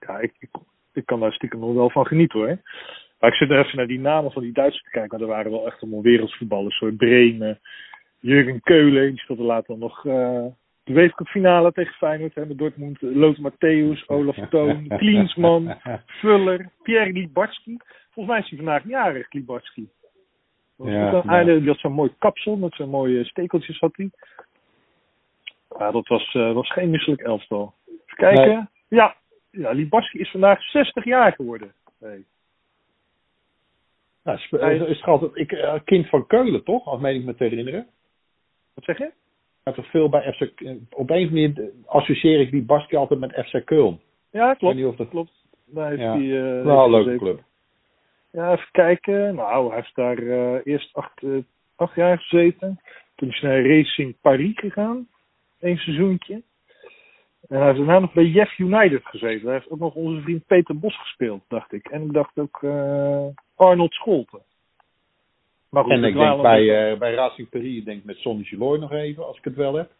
ja, 0.00 0.18
ik, 0.18 0.32
ik, 0.38 0.48
ik 0.92 1.06
kan 1.06 1.20
daar 1.20 1.32
stiekem 1.32 1.58
nog 1.58 1.74
wel 1.74 1.90
van 1.90 2.06
genieten 2.06 2.38
hoor. 2.38 2.58
Maar 3.20 3.30
ik 3.30 3.36
zit 3.36 3.50
er 3.50 3.58
even 3.64 3.76
naar 3.76 3.86
die 3.86 4.00
namen 4.00 4.32
van 4.32 4.42
die 4.42 4.52
Duitsers 4.52 4.84
te 4.84 4.90
kijken. 4.90 5.18
Maar 5.18 5.28
er 5.28 5.34
waren 5.34 5.50
wel 5.50 5.66
echt 5.66 5.82
allemaal 5.82 6.02
wereldvoetballers. 6.02 6.78
Zoals 6.78 6.96
Bremen, 6.96 7.60
Jurgen 8.20 8.60
Keulen. 8.60 9.10
Die 9.10 9.20
speelde 9.20 9.42
later 9.42 9.78
nog 9.78 10.04
de 10.84 10.92
wereldcupfinale 10.92 11.72
tegen 11.72 11.94
Feyenoord. 11.94 12.34
Met 12.34 12.58
Dortmund. 12.58 13.00
Lothar 13.00 13.52
Matthäus, 13.52 14.06
Olaf 14.06 14.36
Toon, 14.50 14.88
Klinsman, 14.88 15.76
Vuller, 16.06 16.68
Pierre 16.82 17.12
Libatski. 17.12 17.76
Volgens 18.10 18.34
mij 18.34 18.38
is 18.38 18.48
hij 18.48 18.58
vandaag 18.58 18.84
jarig, 18.88 19.32
Libatski. 19.32 19.88
Ja, 20.76 21.22
ja. 21.24 21.44
Die 21.44 21.68
had 21.68 21.78
zo'n 21.78 21.92
mooi 21.92 22.14
kapsel 22.18 22.56
met 22.56 22.74
zo'n 22.74 22.88
mooie 22.88 23.24
stekeltjes 23.24 23.78
had 23.78 23.96
hij. 23.96 24.10
Ja, 25.78 25.90
dat 25.90 26.08
was, 26.08 26.34
uh, 26.34 26.52
was 26.52 26.72
geen 26.72 26.90
misselijk 26.90 27.20
elftal. 27.20 27.74
Even 27.86 28.16
kijken. 28.16 28.48
Nee. 28.48 29.00
Ja, 29.00 29.16
ja 29.50 29.70
Libatski 29.70 30.18
is 30.18 30.30
vandaag 30.30 30.62
60 30.62 31.04
jaar 31.04 31.32
geworden. 31.32 31.72
Nee. 32.00 32.26
Nou, 34.22 34.38
is, 34.38 34.88
is 34.88 35.02
altijd 35.02 35.36
ik, 35.36 35.52
uh, 35.52 35.74
kind 35.84 36.08
van 36.08 36.26
Keulen, 36.26 36.64
toch? 36.64 36.86
Als 36.86 37.00
meen 37.00 37.14
ik 37.14 37.24
me 37.24 37.34
te 37.34 37.44
herinneren. 37.44 37.86
Wat 38.74 38.84
zeg 38.84 38.98
je? 38.98 39.12
Ja, 39.64 39.72
toch 39.72 39.90
veel 39.90 40.08
bij 40.08 40.32
FC... 40.32 40.52
Op 40.90 41.10
een 41.10 41.24
manier 41.24 41.70
associeer 41.86 42.40
ik 42.40 42.50
die 42.50 42.62
Baski 42.62 42.96
altijd 42.96 43.20
met 43.20 43.46
FC 43.46 43.64
Keulen. 43.64 44.00
Ja, 44.30 44.54
klopt. 44.54 44.74
Niet 44.74 44.84
of 44.84 44.96
dat... 44.96 45.08
klopt. 45.08 45.32
Daar 45.66 45.88
heeft 45.88 46.00
ja. 46.00 46.16
die, 46.16 46.32
uh, 46.32 46.64
nou, 46.64 46.90
leuke 46.90 47.16
club. 47.16 47.42
Ja, 48.30 48.52
even 48.52 48.68
kijken. 48.70 49.34
Nou, 49.34 49.66
hij 49.66 49.76
heeft 49.76 49.94
daar 49.94 50.18
uh, 50.18 50.56
eerst 50.64 50.94
acht, 50.94 51.22
uh, 51.22 51.42
acht 51.76 51.94
jaar 51.94 52.18
gezeten. 52.18 52.80
Toen 53.14 53.28
is 53.28 53.40
hij 53.40 53.50
naar 53.50 53.76
Racing 53.76 54.14
Paris 54.20 54.58
gegaan. 54.58 55.08
Eén 55.60 55.76
seizoentje. 55.76 56.42
En 57.48 57.56
hij 57.56 57.64
heeft 57.64 57.78
daarna 57.78 57.98
nog 57.98 58.12
bij 58.12 58.24
Jeff 58.26 58.58
United 58.58 59.04
gezeten. 59.04 59.44
Hij 59.44 59.54
heeft 59.54 59.70
ook 59.70 59.78
nog 59.78 59.94
onze 59.94 60.20
vriend 60.20 60.46
Peter 60.46 60.78
Bos 60.78 60.98
gespeeld, 60.98 61.42
dacht 61.48 61.72
ik. 61.72 61.88
En 61.88 62.02
ik 62.02 62.12
dacht 62.12 62.38
ook 62.38 62.64
Arnold 63.54 63.92
Scholten. 63.92 64.42
Maar 65.74 65.84
goed, 65.84 65.92
en 65.92 66.04
ik 66.04 66.14
denk 66.14 66.42
bij, 66.42 66.92
uh, 66.92 66.98
bij 66.98 67.14
Racing 67.14 67.48
Paris, 67.48 67.84
denk 67.84 68.04
met 68.04 68.16
Sonny 68.16 68.44
Giloy 68.44 68.78
nog 68.78 68.92
even, 68.92 69.26
als 69.26 69.36
ik 69.36 69.44
het 69.44 69.54
wel 69.54 69.74
heb. 69.74 69.90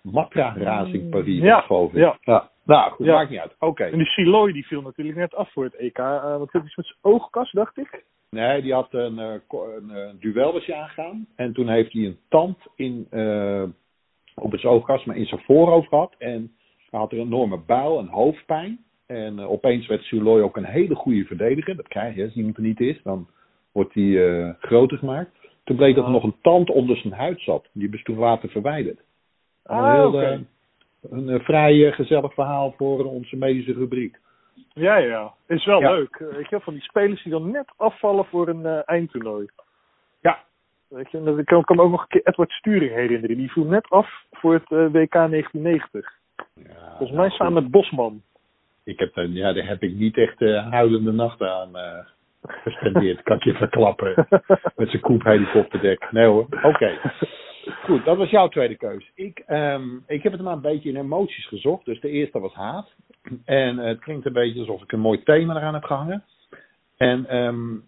Matra 0.00 0.54
Racing 0.56 1.10
Paris, 1.10 1.40
ja, 1.40 1.60
geloof 1.60 1.92
ik. 1.92 1.98
Ja. 1.98 2.18
ja. 2.20 2.50
Nou, 2.64 2.90
goed, 2.90 3.06
ja. 3.06 3.14
maakt 3.14 3.30
niet 3.30 3.38
uit. 3.38 3.52
Oké. 3.54 3.66
Okay. 3.66 3.90
En 3.90 3.98
die 3.98 4.06
Siloy 4.06 4.52
die 4.52 4.66
viel 4.66 4.82
natuurlijk 4.82 5.16
net 5.18 5.34
af 5.34 5.52
voor 5.52 5.64
het 5.64 5.74
EK. 5.76 5.98
Uh, 5.98 6.36
wat 6.36 6.52
heeft 6.52 6.64
iets 6.64 6.76
met 6.76 6.86
zijn 6.86 6.98
oogkas, 7.00 7.52
dacht 7.52 7.76
ik? 7.76 8.04
Nee, 8.30 8.62
die 8.62 8.72
had 8.72 8.88
een, 8.90 9.18
een, 9.18 9.42
een 9.90 10.16
duelbesje 10.20 10.74
aangegaan. 10.74 11.26
En 11.36 11.52
toen 11.52 11.68
heeft 11.68 11.92
hij 11.92 12.02
een 12.02 12.18
tand 12.28 12.58
in, 12.76 13.06
uh, 13.10 13.62
op 14.34 14.52
het 14.52 14.64
oogkas, 14.64 15.04
maar 15.04 15.16
in 15.16 15.26
zijn 15.26 15.40
voorhoofd 15.40 15.88
gehad. 15.88 16.14
En 16.18 16.52
hij 16.90 17.00
had 17.00 17.12
er 17.12 17.18
een 17.18 17.26
enorme 17.26 17.58
buil 17.66 17.98
en 17.98 18.08
hoofdpijn. 18.08 18.84
En 19.06 19.38
uh, 19.38 19.50
opeens 19.50 19.86
werd 19.86 20.02
Siloy 20.02 20.40
ook 20.40 20.56
een 20.56 20.64
hele 20.64 20.94
goede 20.94 21.24
verdediger. 21.24 21.76
Dat 21.76 21.88
krijg 21.88 22.14
je 22.14 22.24
als 22.24 22.34
iemand 22.34 22.56
er 22.56 22.62
niet 22.62 22.80
is. 22.80 23.02
Dan 23.02 23.28
wordt 23.74 23.94
hij 23.94 24.02
uh, 24.02 24.50
groter 24.60 24.98
gemaakt. 24.98 25.30
Toen 25.64 25.76
bleek 25.76 25.94
dat 25.94 26.04
er 26.04 26.10
nog 26.10 26.22
een 26.22 26.40
tand 26.42 26.70
onder 26.70 26.96
zijn 26.96 27.12
huid 27.12 27.40
zat. 27.40 27.68
Die 27.72 27.92
is 27.92 28.02
toen 28.02 28.18
later 28.18 28.48
verwijderd. 28.48 29.00
Ah, 29.62 29.78
een 29.78 29.92
heel, 29.92 30.08
okay. 30.08 30.44
een, 31.10 31.40
vrij 31.40 31.92
gezellig 31.92 32.34
verhaal 32.34 32.74
voor 32.76 33.04
onze 33.04 33.36
medische 33.36 33.72
rubriek. 33.72 34.18
Ja, 34.72 34.96
ja. 34.96 35.32
Is 35.46 35.64
wel 35.64 35.80
ja. 35.80 35.90
leuk. 35.92 36.16
Weet 36.18 36.48
je, 36.48 36.60
van 36.60 36.72
die 36.72 36.82
spelers 36.82 37.22
die 37.22 37.32
dan 37.32 37.50
net 37.50 37.72
afvallen 37.76 38.24
voor 38.24 38.48
een 38.48 38.60
uh, 38.60 38.78
eindtoernooi. 38.84 39.46
Ja. 40.20 40.44
Weet 40.88 41.10
je, 41.10 41.18
ik 41.18 41.44
kan, 41.44 41.64
me 41.66 41.82
ook 41.82 41.90
nog 41.90 42.02
een 42.02 42.08
keer 42.08 42.26
Edward 42.26 42.50
Sturing 42.50 42.92
herinneren. 42.92 43.36
Die 43.36 43.52
viel 43.52 43.64
net 43.64 43.88
af 43.88 44.24
voor 44.30 44.52
het 44.52 44.70
uh, 44.70 44.78
WK 44.78 45.12
1990. 45.12 46.12
Ja, 46.54 46.96
Volgens 46.96 47.18
mij 47.18 47.30
samen 47.30 47.62
met 47.62 47.70
Bosman. 47.70 48.22
Ik 48.84 48.98
heb, 48.98 49.12
ja, 49.14 49.52
daar 49.52 49.66
heb 49.66 49.82
ik 49.82 49.94
niet 49.94 50.16
echt 50.16 50.40
uh, 50.40 50.70
huilende 50.70 51.12
nachten 51.12 51.52
aan 51.52 51.70
gespendeerd. 52.46 53.22
kan 53.22 53.36
ik 53.36 53.44
je 53.44 53.54
verklappen. 53.54 54.26
Met 54.76 54.90
zijn 54.90 55.02
koep 55.02 55.24
helikopterdek. 55.24 56.08
Nee 56.10 56.26
hoor. 56.26 56.46
Oké. 56.50 56.66
Okay. 56.66 56.98
Goed, 57.84 58.04
dat 58.04 58.16
was 58.16 58.30
jouw 58.30 58.48
tweede 58.48 58.76
keus. 58.76 59.10
Ik, 59.14 59.42
um, 59.48 60.04
ik 60.06 60.22
heb 60.22 60.32
het 60.32 60.40
maar 60.40 60.52
een 60.52 60.60
beetje 60.60 60.88
in 60.88 60.96
emoties 60.96 61.46
gezocht. 61.46 61.84
Dus 61.84 62.00
de 62.00 62.08
eerste 62.08 62.40
was 62.40 62.54
haat. 62.54 62.94
En 63.44 63.78
uh, 63.78 63.84
het 63.84 63.98
klinkt 63.98 64.26
een 64.26 64.32
beetje 64.32 64.60
alsof 64.60 64.82
ik 64.82 64.92
een 64.92 65.00
mooi 65.00 65.22
thema 65.22 65.56
eraan 65.56 65.74
heb 65.74 65.84
gehangen. 65.84 66.24
En 66.96 67.36
um, 67.36 67.84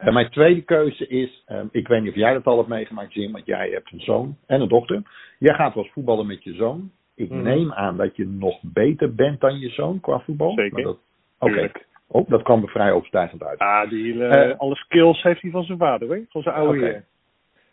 uh, 0.00 0.12
mijn 0.12 0.30
tweede 0.30 0.62
keuze 0.62 1.06
is, 1.06 1.44
um, 1.48 1.68
ik 1.72 1.88
weet 1.88 2.00
niet 2.00 2.10
of 2.10 2.16
jij 2.16 2.32
dat 2.32 2.46
al 2.46 2.56
hebt 2.56 2.68
meegemaakt 2.68 3.14
Jim, 3.14 3.32
want 3.32 3.46
jij 3.46 3.70
hebt 3.70 3.92
een 3.92 4.00
zoon 4.00 4.36
en 4.46 4.60
een 4.60 4.68
dochter. 4.68 5.02
Jij 5.38 5.54
gaat 5.54 5.74
wel 5.74 5.84
eens 5.84 5.92
voetballen 5.92 6.26
met 6.26 6.44
je 6.44 6.54
zoon. 6.54 6.90
Ik 7.14 7.30
mm. 7.30 7.42
neem 7.42 7.72
aan 7.72 7.96
dat 7.96 8.16
je 8.16 8.26
nog 8.26 8.58
beter 8.62 9.14
bent 9.14 9.40
dan 9.40 9.58
je 9.58 9.68
zoon 9.68 10.00
qua 10.00 10.20
voetbal. 10.20 10.52
Zeker. 10.52 10.88
Oké. 10.88 10.98
Okay. 11.38 11.70
Oh, 12.12 12.28
dat 12.28 12.42
kwam 12.42 12.62
er 12.62 12.68
vrij 12.68 12.92
overstijgend 12.92 13.42
uit. 13.42 13.58
Ah, 13.58 13.90
die 13.90 14.12
hele, 14.12 14.48
uh, 14.48 14.58
alle 14.58 14.74
skills 14.74 15.22
heeft 15.22 15.42
hij 15.42 15.50
van 15.50 15.64
zijn 15.64 15.78
vader, 15.78 16.08
hè? 16.08 16.22
van 16.28 16.42
zijn 16.42 16.54
oude 16.54 16.78
okay. 16.78 16.90
heer. 16.90 17.04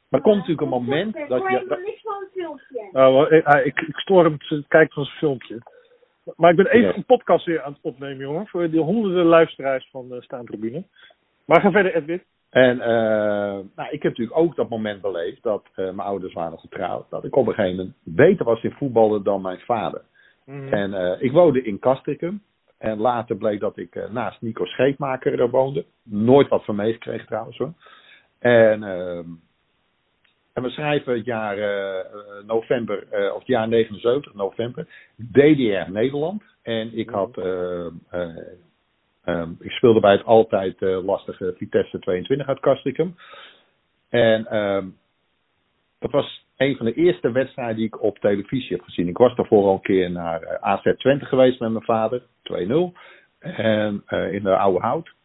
Maar 0.10 0.20
er 0.20 0.22
komt 0.22 0.36
natuurlijk 0.36 0.62
een 0.62 0.84
moment 0.84 1.14
dat 1.14 1.42
je. 1.48 1.66
Dat... 1.68 1.80
Oh, 2.92 3.32
ik, 3.32 3.48
ik, 3.66 3.80
ik 3.80 3.96
stoor 3.98 4.24
hem 4.24 4.38
te 4.38 4.64
kijken 4.68 4.94
van 4.94 5.04
zijn 5.04 5.18
filmpje. 5.18 5.62
Maar 6.36 6.50
ik 6.50 6.56
ben 6.56 6.68
even 6.68 6.96
een 6.96 7.06
podcast 7.06 7.46
weer 7.46 7.62
aan 7.62 7.72
het 7.72 7.82
opnemen, 7.82 8.18
jongen. 8.18 8.48
Voor 8.48 8.70
die 8.70 8.80
honderden 8.80 9.26
luisteraars 9.26 9.90
van 9.92 10.10
de 10.10 10.22
Staantribune. 10.22 10.84
Maar 11.46 11.62
ga 11.62 11.72
verder, 11.72 11.96
Edwin. 11.96 12.22
En 12.50 12.78
uh, 12.78 12.86
nou, 13.76 13.90
ik 13.90 14.04
heb 14.04 14.18
natuurlijk 14.18 14.38
ook 14.38 14.56
dat 14.56 14.70
moment 14.70 15.02
beleefd 15.02 15.44
dat 15.44 15.64
uh, 15.70 15.76
mijn 15.76 16.08
ouders 16.08 16.34
waren 16.34 16.60
getrouwd. 16.60 17.10
Dat 17.10 17.24
ik 17.24 17.36
op 17.36 17.48
een 17.48 17.54
gegeven 17.54 17.78
moment 17.78 17.96
beter 18.04 18.46
was 18.46 18.64
in 18.64 18.72
voetballen 18.72 19.24
dan 19.24 19.42
mijn 19.42 19.60
vader. 19.60 20.02
Mm. 20.46 20.74
En 20.74 20.92
uh, 20.92 21.22
ik 21.22 21.32
woonde 21.32 21.64
in 21.64 21.80
Castricum. 21.80 22.42
En 22.78 22.98
later 22.98 23.36
bleek 23.36 23.60
dat 23.60 23.78
ik 23.78 24.10
naast 24.10 24.42
Nico 24.42 24.66
Scheepmaker 24.66 25.50
woonde. 25.50 25.86
Nooit 26.04 26.48
wat 26.48 26.66
van 26.66 26.76
meegekregen 26.76 27.28
trouwens 27.28 27.58
hoor. 27.58 27.74
En 28.40 28.84
ehm, 28.84 29.30
en 30.58 30.64
we 30.64 30.70
schrijven 30.70 31.14
het 31.14 31.26
jaar 31.26 31.58
uh, 31.58 32.06
november, 32.46 33.08
of 33.34 33.40
het 33.40 33.48
jaar 33.48 33.68
79, 33.68 34.34
november, 34.34 34.88
DDR 35.16 35.92
Nederland. 35.92 36.44
En 36.62 36.98
ik 36.98 37.10
had, 37.10 37.38
uh, 37.38 37.86
um, 39.26 39.58
ik 39.60 39.72
speelde 39.72 40.00
bij 40.00 40.12
het 40.12 40.26
altijd 40.26 40.82
lastige 40.82 41.54
Vitesse 41.58 42.00
22 42.00 42.48
uit 42.48 42.60
Castricum. 42.60 43.16
En 44.10 44.58
um, 44.58 44.98
dat 46.00 46.12
was 46.12 46.47
een 46.58 46.76
van 46.76 46.86
de 46.86 46.94
eerste 46.94 47.32
wedstrijden 47.32 47.76
die 47.76 47.86
ik 47.86 48.04
op 48.04 48.18
televisie 48.18 48.76
heb 48.76 48.86
gezien. 48.86 49.08
Ik 49.08 49.18
was 49.18 49.36
daarvoor 49.36 49.64
al 49.64 49.74
een 49.74 49.82
keer 49.82 50.12
naar 50.12 50.60
AZ 50.60 50.94
Twente 50.98 51.26
geweest 51.26 51.60
met 51.60 51.72
mijn 51.72 51.84
vader, 51.84 52.22
2-0. 52.22 52.24
En 53.40 54.04
in 54.32 54.44
de 54.44 54.58
oude 54.58 54.80
hout. 54.80 55.16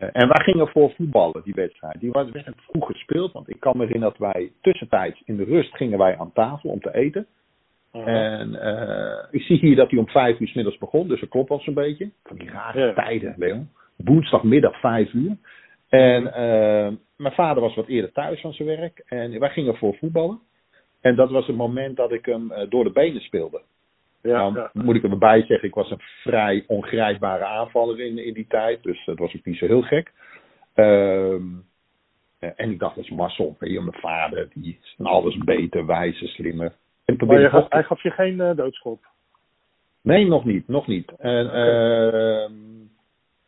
Uh, 0.00 0.08
en 0.12 0.28
wij 0.28 0.44
gingen 0.44 0.68
voor 0.68 0.92
voetballen, 0.96 1.42
die 1.44 1.54
wedstrijd. 1.54 2.00
Die 2.00 2.10
was 2.10 2.30
werd 2.30 2.52
vroeg 2.56 2.86
gespeeld, 2.86 3.32
want 3.32 3.48
ik 3.48 3.60
kan 3.60 3.76
me 3.76 3.84
herinneren 3.84 4.16
dat 4.18 4.32
wij 4.32 4.52
tussentijds 4.60 5.22
in 5.24 5.36
de 5.36 5.44
rust 5.44 5.76
gingen 5.76 5.98
wij 5.98 6.18
aan 6.18 6.32
tafel 6.32 6.70
om 6.70 6.80
te 6.80 6.94
eten. 6.94 7.26
Uh 7.92 8.04
-huh. 8.04 8.14
En 8.14 8.48
ik 9.30 9.42
zie 9.42 9.58
hier 9.58 9.76
dat 9.76 9.90
hij 9.90 9.98
om 9.98 10.08
vijf 10.08 10.40
uur 10.40 10.48
s 10.48 10.54
middags 10.54 10.78
begon, 10.78 11.08
dus 11.08 11.20
dat 11.20 11.28
klopt 11.28 11.48
wel 11.48 11.60
zo'n 11.60 11.74
beetje. 11.74 12.10
Van 12.24 12.36
die 12.36 12.50
rare 12.50 12.94
tijden, 12.94 13.34
Leon. 13.36 13.68
Woensdagmiddag 13.96 14.80
vijf 14.80 15.12
uur. 15.12 15.36
En 15.88 16.22
uh, 16.22 16.96
mijn 17.16 17.34
vader 17.34 17.62
was 17.62 17.74
wat 17.74 17.86
eerder 17.86 18.12
thuis 18.12 18.40
van 18.40 18.52
zijn 18.52 18.68
werk 18.68 19.02
en 19.06 19.40
wij 19.40 19.50
gingen 19.50 19.76
voor 19.76 19.94
voetballen. 19.94 20.40
En 21.00 21.16
dat 21.16 21.30
was 21.30 21.46
het 21.46 21.56
moment 21.56 21.96
dat 21.96 22.12
ik 22.12 22.24
hem 22.24 22.52
door 22.68 22.84
de 22.84 22.92
benen 22.92 23.20
speelde. 23.20 23.62
Ja, 24.22 24.50
nou, 24.50 24.54
ja. 24.54 24.70
moet 24.72 24.94
ik 24.94 25.02
erbij 25.02 25.44
zeggen, 25.44 25.68
ik 25.68 25.74
was 25.74 25.90
een 25.90 26.00
vrij 26.00 26.64
ongrijpbare 26.66 27.44
aanvaller 27.44 28.00
in, 28.00 28.18
in 28.18 28.34
die 28.34 28.46
tijd. 28.48 28.82
Dus 28.82 29.04
dat 29.04 29.18
was 29.18 29.36
ook 29.36 29.44
niet 29.44 29.58
zo 29.58 29.66
heel 29.66 29.82
gek. 29.82 30.12
Um, 30.74 31.66
en 32.38 32.70
ik 32.70 32.78
dacht, 32.78 32.94
dat 32.94 33.04
is 33.04 33.10
Marcel, 33.10 33.56
mijn 33.58 33.92
vader, 33.92 34.48
die 34.54 34.78
is 34.80 35.06
alles 35.06 35.38
beter, 35.38 35.86
wijzer, 35.86 36.28
slimmer. 36.28 36.72
En 37.04 37.16
maar 37.26 37.40
je 37.40 37.48
gaf, 37.48 37.66
hij 37.68 37.82
gaf 37.82 38.02
je 38.02 38.10
geen 38.10 38.34
uh, 38.34 38.56
doodschop? 38.56 39.06
Nee, 40.02 40.26
nog 40.26 40.44
niet, 40.44 40.68
nog 40.68 40.86
niet. 40.86 41.12
En, 41.18 41.46
okay. 41.46 42.48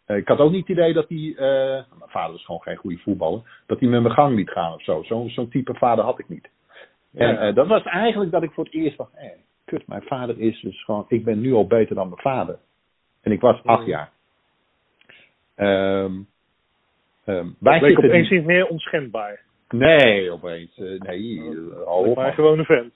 uh, 0.06 0.16
ik 0.16 0.28
had 0.28 0.38
ook 0.38 0.50
niet 0.50 0.68
het 0.68 0.76
idee 0.76 0.92
dat 0.92 1.08
hij, 1.08 1.18
uh, 1.18 1.38
mijn 1.98 2.10
vader 2.10 2.34
is 2.34 2.44
gewoon 2.44 2.60
geen 2.60 2.76
goede 2.76 2.98
voetballer, 2.98 3.62
dat 3.66 3.80
hij 3.80 3.88
met 3.88 4.02
mijn 4.02 4.14
gang 4.14 4.36
liet 4.36 4.50
gaan 4.50 4.74
of 4.74 4.82
zo. 4.82 5.02
Zo'n 5.02 5.30
zo 5.30 5.48
type 5.48 5.74
vader 5.74 6.04
had 6.04 6.18
ik 6.18 6.28
niet. 6.28 6.48
Ja. 7.10 7.38
En 7.38 7.54
dat 7.54 7.66
was 7.66 7.82
eigenlijk 7.82 8.30
dat 8.30 8.42
ik 8.42 8.50
voor 8.50 8.64
het 8.64 8.72
eerst 8.72 8.96
dacht, 8.96 9.14
eh, 9.14 9.28
kut, 9.64 9.86
mijn 9.86 10.02
vader 10.02 10.40
is 10.40 10.60
dus 10.60 10.84
gewoon, 10.84 11.04
ik 11.08 11.24
ben 11.24 11.40
nu 11.40 11.52
al 11.52 11.66
beter 11.66 11.94
dan 11.94 12.08
mijn 12.08 12.20
vader. 12.20 12.58
En 13.22 13.32
ik 13.32 13.40
was 13.40 13.64
acht 13.64 13.86
jaar. 13.86 14.10
Um, 15.56 16.26
um, 17.26 17.56
wij 17.58 17.78
bleek 17.78 17.98
opeens 17.98 18.30
niet 18.30 18.44
meer 18.44 18.66
onschendbaar. 18.66 19.40
Nee, 19.68 20.30
opeens. 20.30 20.78
Uh, 20.78 21.00
nee, 21.00 21.42
al 21.86 22.14
Maar 22.14 22.32
gewoon 22.32 22.58
een 22.58 22.64
vent. 22.64 22.92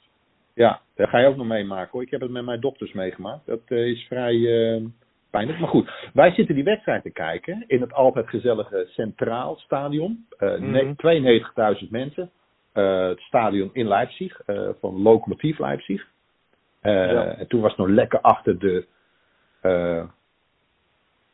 Ja, 0.55 0.81
daar 0.95 1.09
ga 1.09 1.19
je 1.19 1.27
ook 1.27 1.37
nog 1.37 1.47
meemaken 1.47 1.91
hoor. 1.93 2.03
Ik 2.03 2.11
heb 2.11 2.21
het 2.21 2.31
met 2.31 2.45
mijn 2.45 2.61
dochters 2.61 2.93
meegemaakt. 2.93 3.47
Dat 3.47 3.61
uh, 3.69 3.87
is 3.87 4.07
vrij 4.07 4.35
uh, 4.35 4.83
pijnlijk. 5.31 5.59
Maar 5.59 5.69
goed, 5.69 6.11
wij 6.13 6.31
zitten 6.31 6.55
die 6.55 6.65
wedstrijd 6.65 7.03
te 7.03 7.11
kijken 7.11 7.65
in 7.67 7.81
het 7.81 7.93
altijd 7.93 8.29
gezellige 8.29 8.87
Centraal 8.91 9.57
Stadion. 9.57 10.27
Mhm. 10.39 10.93
92.000 11.85 11.91
mensen. 11.91 12.31
Uh, 12.75 13.09
het 13.09 13.21
stadion 13.21 13.71
in 13.73 13.89
Leipzig, 13.89 14.41
uh, 14.47 14.69
van 14.81 15.03
Lokomotief 15.03 15.59
Leipzig. 15.59 16.03
Uh, 16.83 16.93
Ja. 17.13 17.25
En 17.25 17.47
toen 17.49 17.61
was 17.61 17.71
het 17.71 17.79
nog 17.81 17.89
lekker 17.89 18.21
achter 18.21 18.59
de, 18.59 18.87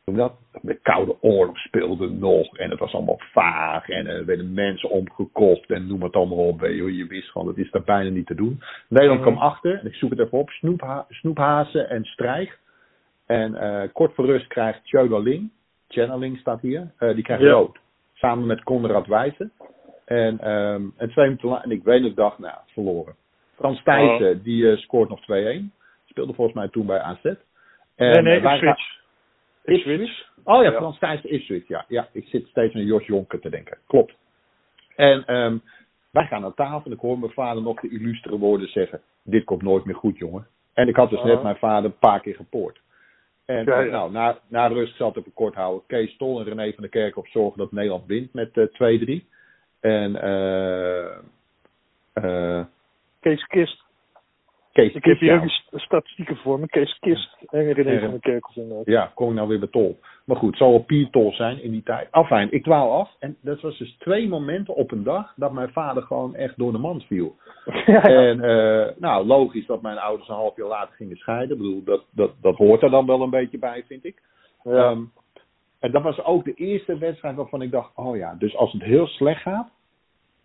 toen 0.05 0.15
dat, 0.15 0.33
de 0.61 0.79
Koude 0.81 1.15
Oorlog 1.21 1.57
speelde 1.57 2.09
nog 2.09 2.57
en 2.57 2.69
het 2.69 2.79
was 2.79 2.93
allemaal 2.93 3.21
vaag 3.31 3.89
en 3.89 4.07
er 4.07 4.25
werden 4.25 4.53
mensen 4.53 4.89
omgekocht 4.89 5.69
en 5.71 5.87
noem 5.87 6.03
het 6.03 6.15
allemaal 6.15 6.47
op. 6.47 6.61
Je, 6.61 6.95
je 6.95 7.05
wist 7.07 7.29
gewoon, 7.29 7.47
dat 7.47 7.57
is 7.57 7.71
daar 7.71 7.83
bijna 7.83 8.09
niet 8.09 8.27
te 8.27 8.35
doen. 8.35 8.61
Nederland 8.87 9.21
kwam 9.21 9.37
achter, 9.37 9.79
en 9.79 9.85
ik 9.85 9.95
zoek 9.95 10.09
het 10.09 10.19
even 10.19 10.37
op, 10.37 10.49
Snoepha, 10.49 11.05
Snoephazen 11.09 11.89
en 11.89 12.03
Strijg. 12.03 12.59
En 13.25 13.57
kort 13.93 14.13
voor 14.13 14.25
rust 14.25 14.47
krijgt 14.47 14.85
Tjödaling, 14.85 15.49
Channeling 15.87 16.37
staat 16.37 16.61
hier, 16.61 16.91
die 16.99 17.23
krijgt 17.23 17.43
Ja. 17.43 17.51
rood. 17.51 17.79
Samen 18.13 18.45
met 18.45 18.63
Konrad 18.63 19.07
Wijzen. 19.07 19.51
En, 20.11 20.51
um, 20.51 20.93
lang, 21.41 21.63
en 21.63 21.71
ik 21.71 21.83
weet 21.83 22.01
nog, 22.01 22.13
dacht, 22.13 22.39
nou, 22.39 22.55
verloren. 22.65 23.15
Frans 23.55 23.83
Thijssen, 23.83 24.43
die 24.43 24.63
uh, 24.63 24.77
scoort 24.77 25.09
nog 25.09 25.21
2-1. 25.21 25.25
Speelde 26.05 26.33
volgens 26.33 26.55
mij 26.57 26.67
toen 26.67 26.85
bij 26.85 26.99
AZ. 26.99 27.23
En, 27.25 27.35
nee, 27.95 28.21
nee, 28.21 28.35
eh, 28.37 28.43
wij 28.43 28.53
Ipswich. 28.55 28.75
gaan- 28.75 29.75
Ipswich. 29.75 30.29
Oh 30.43 30.63
ja, 30.63 30.71
Ja. 30.71 30.77
Frans 30.77 30.99
Thijssen 30.99 31.33
Ipswich, 31.33 31.67
ja. 31.67 31.85
ja. 31.87 32.07
Ik 32.11 32.25
zit 32.27 32.47
steeds 32.47 32.75
aan 32.75 32.85
Jos 32.85 33.05
Jonker 33.05 33.39
te 33.39 33.49
denken. 33.49 33.77
Klopt. 33.87 34.13
En 34.95 35.25
ehm, 35.25 35.57
wij 36.11 36.25
gaan 36.25 36.43
aan 36.43 36.53
tafel 36.53 36.85
en 36.85 36.91
ik 36.91 36.99
hoor 36.99 37.19
mijn 37.19 37.31
vader 37.31 37.63
nog 37.63 37.79
de 37.79 37.89
illustere 37.89 38.37
woorden 38.37 38.67
zeggen. 38.67 39.01
Dit 39.23 39.43
komt 39.43 39.61
nooit 39.61 39.85
meer 39.85 39.95
goed, 39.95 40.17
jongen. 40.17 40.47
En 40.73 40.87
ik 40.87 40.95
had 40.95 41.09
dus 41.09 41.23
net 41.23 41.43
mijn 41.43 41.55
vader 41.57 41.85
een 41.85 41.97
paar 41.97 42.19
keer 42.21 42.35
gepoord. 42.35 42.81
En 43.45 43.65
Ja, 43.65 43.79
eh, 43.79 43.85
ja. 43.85 43.91
nou, 43.91 44.11
na, 44.11 44.37
na 44.47 44.67
rust 44.67 44.95
zat 44.95 45.17
ik 45.17 45.25
kort 45.33 45.55
houden. 45.55 45.83
Kees 45.87 46.17
Tol 46.17 46.39
en 46.39 46.45
René 46.45 46.71
van 46.73 46.81
der 46.81 46.89
Kerkhoff 46.89 47.29
zorgen 47.31 47.57
dat 47.57 47.71
Nederland 47.71 48.05
wint 48.05 48.33
met 48.33 48.57
eh 48.57 48.65
2-3. 48.65 49.29
En 49.81 50.21
eh 50.21 51.05
eh 52.13 52.65
Kees 53.19 53.45
Kist. 53.47 53.83
Kees 54.71 54.93
Ik 54.93 55.05
heb 55.05 55.19
hier 55.19 55.41
ook 55.41 55.49
st- 55.49 55.69
statistieken 55.73 56.35
voor 56.37 56.59
me. 56.59 56.67
Kees 56.67 56.99
Kist 56.99 57.37
en 57.49 57.71
René 57.73 57.91
Ja. 57.91 57.99
van 57.99 58.09
der 58.09 58.19
Kerkhoff 58.19 58.55
inderdaad. 58.57 58.85
Ja, 58.85 59.11
kom 59.15 59.29
ik 59.29 59.35
nou 59.35 59.47
weer 59.47 59.59
bij 59.59 59.67
Tol. 59.67 59.99
Maar 60.25 60.35
goed, 60.37 60.49
het 60.49 60.57
zal 60.57 60.69
wel 60.69 60.83
Pier-Tol 60.83 61.33
zijn 61.33 61.63
in 61.63 61.71
die 61.71 61.83
tijd. 61.83 62.07
Afijn, 62.11 62.51
ik 62.51 62.63
dwaal 62.63 62.91
af. 62.99 63.15
En 63.19 63.37
dat 63.41 63.61
was 63.61 63.77
dus 63.77 63.95
twee 63.99 64.27
momenten 64.27 64.75
op 64.75 64.91
een 64.91 65.03
dag 65.03 65.33
dat 65.35 65.51
mijn 65.51 65.71
vader 65.71 66.03
gewoon 66.03 66.35
echt 66.35 66.57
door 66.57 66.71
de 66.71 66.77
mand 66.77 67.05
viel. 67.05 67.35
Ja, 67.65 67.81
ja. 67.85 68.01
En 68.03 68.41
eh, 68.43 68.87
nou, 68.97 69.25
logisch 69.25 69.65
dat 69.65 69.81
mijn 69.81 69.97
ouders 69.97 70.29
een 70.29 70.35
half 70.35 70.55
jaar 70.55 70.67
later 70.67 70.95
gingen 70.95 71.17
scheiden. 71.17 71.49
Ik 71.57 71.61
bedoel, 71.61 71.83
dat, 71.83 72.03
dat, 72.11 72.31
dat 72.41 72.55
hoort 72.55 72.81
er 72.83 72.89
dan 72.89 73.05
wel 73.05 73.21
een 73.21 73.29
beetje 73.29 73.57
bij, 73.59 73.83
vind 73.87 74.05
ik. 74.05 74.21
Ja. 74.63 74.95
En 75.81 75.91
dat 75.91 76.01
was 76.01 76.23
ook 76.23 76.43
de 76.45 76.53
eerste 76.53 76.97
wedstrijd 76.97 77.35
waarvan 77.35 77.61
ik 77.61 77.71
dacht, 77.71 77.91
oh 77.95 78.15
ja, 78.15 78.35
dus 78.39 78.55
als 78.55 78.71
het 78.71 78.83
heel 78.83 79.07
slecht 79.07 79.41
gaat, 79.41 79.71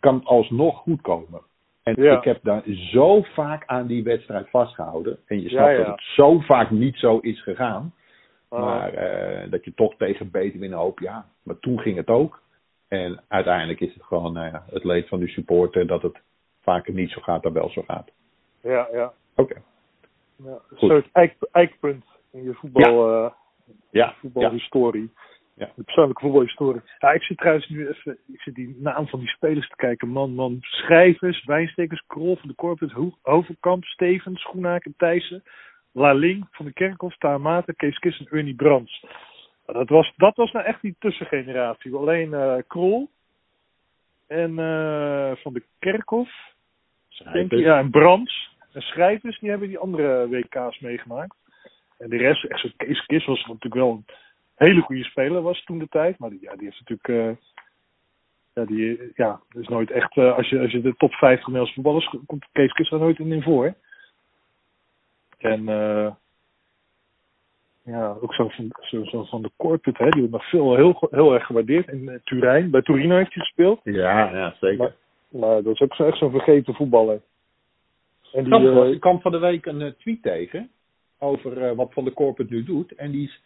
kan 0.01 0.15
het 0.15 0.25
alsnog 0.25 0.79
goed 0.79 1.01
komen. 1.01 1.41
En 1.83 2.03
Ja. 2.03 2.17
ik 2.17 2.25
heb 2.25 2.39
daar 2.43 2.63
zo 2.67 3.23
vaak 3.23 3.63
aan 3.67 3.87
die 3.87 4.03
wedstrijd 4.03 4.51
vastgehouden. 4.51 5.19
En 5.27 5.43
je 5.43 5.49
snapt 5.49 5.71
ja. 5.71 5.77
dat 5.77 5.87
het 5.87 6.01
zo 6.01 6.39
vaak 6.39 6.71
niet 6.71 6.97
zo 6.97 7.19
is 7.19 7.43
gegaan. 7.43 7.95
Ah. 8.49 8.61
Maar 8.61 8.95
eh, 8.95 9.51
dat 9.51 9.65
je 9.65 9.75
toch 9.75 9.95
tegen 9.97 10.31
beter 10.31 10.61
winnen 10.61 10.79
hoopt, 10.79 11.03
ja. 11.03 11.27
Maar 11.43 11.59
toen 11.59 11.81
ging 11.81 11.97
het 11.97 12.09
ook. 12.09 12.43
En 12.89 13.23
uiteindelijk 13.29 13.81
is 13.81 13.95
het 13.95 14.03
gewoon 14.03 14.33
nou 14.33 14.47
ja, 14.47 14.65
het 14.71 14.85
leed 14.85 15.09
van 15.09 15.21
de 15.21 15.29
supporter 15.29 15.87
dat 15.87 16.03
het 16.03 16.19
vaker 16.63 16.95
niet 16.95 17.11
zo 17.11 17.21
gaat 17.21 17.43
dan 17.43 17.53
wel 17.53 17.71
zo 17.71 17.83
gaat. 17.87 18.11
ja, 18.63 18.89
ja. 18.93 19.13
Oké. 19.37 19.63
ja. 20.37 20.59
Een 20.71 20.89
soort 20.89 21.09
eik, 21.13 21.37
eikpunt 21.53 22.05
in 22.33 22.43
je 22.43 22.55
voetbal, 22.55 23.25
eh, 23.25 23.33
ja, 23.91 24.15
voetbalhistorie. 24.21 25.11
Ja. 25.55 25.71
De 25.75 25.83
persoonlijke 25.83 26.23
voetbalhistorie. 26.23 26.81
Ja, 26.99 27.13
ik 27.13 27.23
zit 27.23 27.39
trouwens 27.39 27.69
nu 27.69 27.89
even, 27.89 28.19
ik 28.33 28.41
zit 28.41 28.55
die 28.55 28.77
naam 28.79 29.09
van 29.09 29.19
die 29.19 29.29
spelers 29.29 29.69
te 29.69 29.77
kijken. 29.77 30.09
Man, 30.09 30.35
man, 30.35 30.59
Schrijvers, 30.61 31.45
Wijnstekers, 31.45 32.03
Krol 32.07 32.37
van 32.37 32.55
de 32.79 32.91
Ho- 32.93 33.19
Hovenkamp, 33.23 33.85
Stevens, 33.85 34.41
Schoenaken, 34.41 34.95
Thijssen, 34.97 35.43
Laling 35.93 36.47
van 36.51 36.67
de 36.67 36.73
Kerkhoff, 36.73 37.17
Taamate, 37.17 37.75
Kees 37.75 37.99
Kist 37.99 38.21
en 38.21 38.27
Ernie 38.31 38.55
Brands. 38.55 39.05
Dat 39.67 39.89
was, 39.89 40.13
dat 40.17 40.37
was 40.37 40.53
nou 40.53 40.65
echt 40.65 40.81
die 40.81 40.97
tussengeneratie. 40.99 41.95
Alleen 41.95 42.35
eh 42.35 42.57
Krol 42.67 43.11
en 44.27 44.59
eh, 44.59 45.37
van 45.37 45.53
de 45.53 45.63
Kerkhoff, 45.79 46.55
denk 47.33 47.53
ik, 47.53 47.59
ja, 47.59 47.79
en 47.79 47.91
Brands 47.91 48.51
en 48.73 48.83
Schrijvers, 48.83 49.39
die 49.39 49.51
hebben 49.51 49.69
die 49.69 49.79
andere 49.79 50.29
WK's 50.29 50.79
meegemaakt. 50.79 51.37
En 51.99 52.09
de 52.09 52.17
rest, 52.17 52.45
echt 52.45 52.61
zo 52.61 52.69
Kees 52.77 53.07
Kist 53.07 53.27
was 53.27 53.47
natuurlijk 53.47 53.75
wel 53.75 53.91
een 53.91 54.05
hele 54.55 54.81
goede 54.81 55.05
speler 55.05 55.43
was 55.43 55.65
toen 55.65 55.79
de 55.79 55.89
tijd. 55.89 56.19
Maar 56.19 56.31
die, 56.31 56.43
ja, 56.43 56.57
die 56.57 56.65
heeft 56.65 56.83
natuurlijk. 56.85 57.09
eh, 57.09 57.45
ja, 58.55 58.65
die 58.65 59.13
ja, 59.15 59.41
is 59.53 59.69
nooit 59.69 59.91
echt. 59.91 60.17
eh, 60.17 60.37
als, 60.37 60.49
je, 60.49 60.61
als 60.61 60.71
je 60.71 60.81
de 60.81 60.97
top 60.97 61.13
50 61.13 61.39
Nederlandse 61.47 61.75
voetballers. 61.75 62.17
komt 62.27 62.47
Kees 62.53 62.73
Kist 62.73 62.91
daar 62.91 63.01
nooit 63.01 63.19
in 63.19 63.43
voor. 63.43 63.75
En. 65.39 65.69
eh 65.69 66.11
ja, 67.87 68.17
ook 68.21 68.35
zo 68.35 68.49
van, 68.49 68.69
zo, 68.81 69.05
zo 69.05 69.25
van 69.25 69.43
de 69.43 69.51
Corput, 69.57 69.99
hè, 69.99 70.09
die 70.09 70.21
wordt 70.21 70.33
nog 70.33 70.49
veel, 70.49 70.77
heel, 70.77 71.09
heel 71.11 71.35
erg 71.35 71.47
gewaardeerd. 71.47 71.89
In 71.89 72.21
Turijn, 72.25 72.71
bij 72.71 72.83
Torino 72.83 73.17
heeft 73.17 73.35
hij 73.35 73.43
gespeeld. 73.45 73.81
Ja, 73.83 74.31
ja 74.31 74.55
zeker. 74.61 74.79
Maar, 74.79 74.95
maar 75.43 75.63
dat 75.63 75.75
is 75.75 75.81
ook 75.81 75.95
zo, 75.95 76.05
echt 76.05 76.19
zo'n 76.19 76.31
vergeten 76.31 76.75
voetballer. 76.75 77.21
En 78.33 78.45
die, 78.45 78.93
ik 78.93 79.01
kwam 79.01 79.21
van 79.21 79.33
de 79.33 79.39
week 79.39 79.67
een 79.67 79.95
tweet 79.99 80.23
tegen 80.23 80.71
over 81.19 81.63
eh, 81.63 81.77
wat 81.77 81.93
Van 81.93 82.05
de 82.05 82.11
Korp 82.11 82.39
het 82.39 82.51
nu 82.51 82.65
doet. 82.65 82.95
En 82.95 83.11
die 83.11 83.27
is 83.29 83.41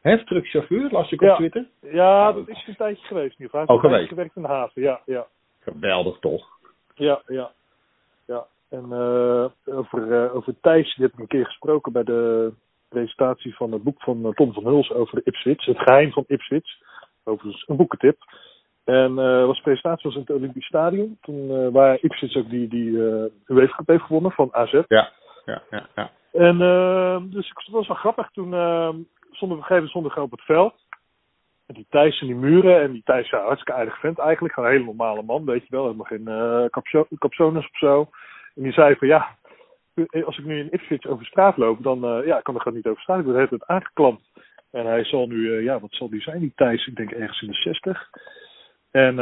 heftruckchauffeur, 0.00 0.90
las 0.90 1.12
ik 1.12 1.20
op 1.22 1.28
Ja. 1.28 1.36
Twitter. 1.36 1.66
ja, 1.80 1.90
Nou, 2.30 2.34
dat 2.34 2.48
is 2.56 2.64
een 2.66 2.76
tijdje 2.76 3.06
geweest 3.06 3.38
nu. 3.38 3.48
Hij 3.50 3.60
heeft 3.60 3.72
Oh, 3.72 3.80
geweest. 3.80 4.08
gewerkt 4.08 4.36
in 4.36 4.42
de 4.42 4.48
haven, 4.48 4.82
ja, 4.82 5.00
ja. 5.06 5.26
Geweldig 5.60 6.18
toch? 6.18 6.46
Ja, 6.94 7.22
ja. 7.26 7.50
ja. 8.26 8.46
En 8.68 8.84
eh, 8.92 9.46
over, 9.76 10.24
eh, 10.24 10.34
over 10.34 10.54
Thijs, 10.60 10.94
die 10.94 11.04
heb 11.04 11.12
ik 11.14 11.18
een 11.20 11.26
keer 11.26 11.44
gesproken 11.46 11.92
bij 11.92 12.04
de 12.04 12.52
presentatie 12.88 13.54
van 13.56 13.72
het 13.72 13.82
boek 13.82 14.02
van 14.02 14.32
Tom 14.34 14.52
van 14.52 14.66
Huls 14.66 14.92
over 14.92 15.14
de 15.14 15.22
Ipswich. 15.24 15.64
Het 15.64 15.78
geheim 15.78 16.12
van 16.12 16.24
Ipswich. 16.26 16.66
Overigens 17.24 17.64
een 17.68 17.76
boekentip. 17.76 18.16
En 18.84 19.14
was 19.46 19.56
de 19.56 19.62
presentatie 19.62 20.02
was 20.04 20.14
in 20.14 20.20
het 20.20 20.30
Olympisch 20.30 20.66
Stadion. 20.66 21.18
Toen, 21.22 21.70
waar 21.72 21.98
Ipswich 22.00 22.36
ook 22.36 22.50
die, 22.50 22.68
die 22.68 22.90
UEFA 23.46 23.76
Cup 23.76 23.86
heeft 23.86 24.02
gewonnen 24.04 24.30
van 24.32 24.48
AZ. 24.54 24.72
Ja, 24.72 25.12
ja, 25.44 25.62
ja. 25.70 25.88
ja. 25.94 26.10
En 26.32 26.60
eh, 26.60 27.22
dus 27.22 27.48
het 27.48 27.68
was 27.70 27.86
wel 27.86 27.96
grappig. 27.96 28.30
Toen 28.30 28.54
eh, 28.54 28.94
stonden 29.30 29.58
we 29.58 29.90
op 29.92 30.16
op 30.16 30.30
het 30.30 30.42
veld. 30.42 30.74
En 31.66 31.74
die 31.74 31.86
Thijs 31.90 32.20
en 32.20 32.26
die 32.26 32.36
muren. 32.36 32.80
En 32.80 32.92
die 32.92 33.02
Thijs, 33.04 33.30
ja, 33.30 33.42
hartstikke 33.42 33.80
aardig 33.80 34.00
vent 34.00 34.18
eigenlijk. 34.18 34.54
Gewoon 34.54 34.68
een 34.68 34.74
hele 34.74 34.86
normale 34.86 35.22
man, 35.22 35.44
weet 35.44 35.62
je 35.62 35.76
wel. 35.76 35.84
Helemaal 35.84 36.06
geen 36.06 36.70
capso- 36.70 37.06
capsones 37.18 37.64
of 37.64 37.78
zo. 37.78 38.08
En 38.54 38.62
die 38.62 38.72
zei 38.72 38.96
van, 38.96 39.08
ja, 39.08 39.36
als 40.24 40.38
ik 40.38 40.44
nu 40.44 40.58
in 40.58 40.72
Ipswich 40.72 41.06
over 41.06 41.26
straat 41.26 41.56
loop, 41.56 41.82
dan 41.82 42.04
eh, 42.04 42.26
ja, 42.26 42.38
ik 42.38 42.44
kan 42.44 42.54
er 42.54 42.60
gewoon 42.60 42.76
niet 42.76 42.86
over 42.86 43.02
staan. 43.02 43.18
Ik 43.18 43.24
word 43.24 43.48
tijd 43.48 43.66
aangeklampt. 43.66 44.22
En 44.70 44.86
hij 44.86 45.04
zal 45.04 45.26
nu, 45.26 45.56
eh, 45.56 45.62
ja, 45.62 45.80
wat 45.80 45.92
zal 45.92 46.10
die 46.10 46.20
zijn, 46.20 46.40
die 46.40 46.52
Thijs? 46.54 46.86
Ik 46.86 46.96
denk 46.96 47.10
ergens 47.10 47.42
in 47.42 47.48
de 47.48 47.54
60. 47.54 48.10
En 48.90 49.14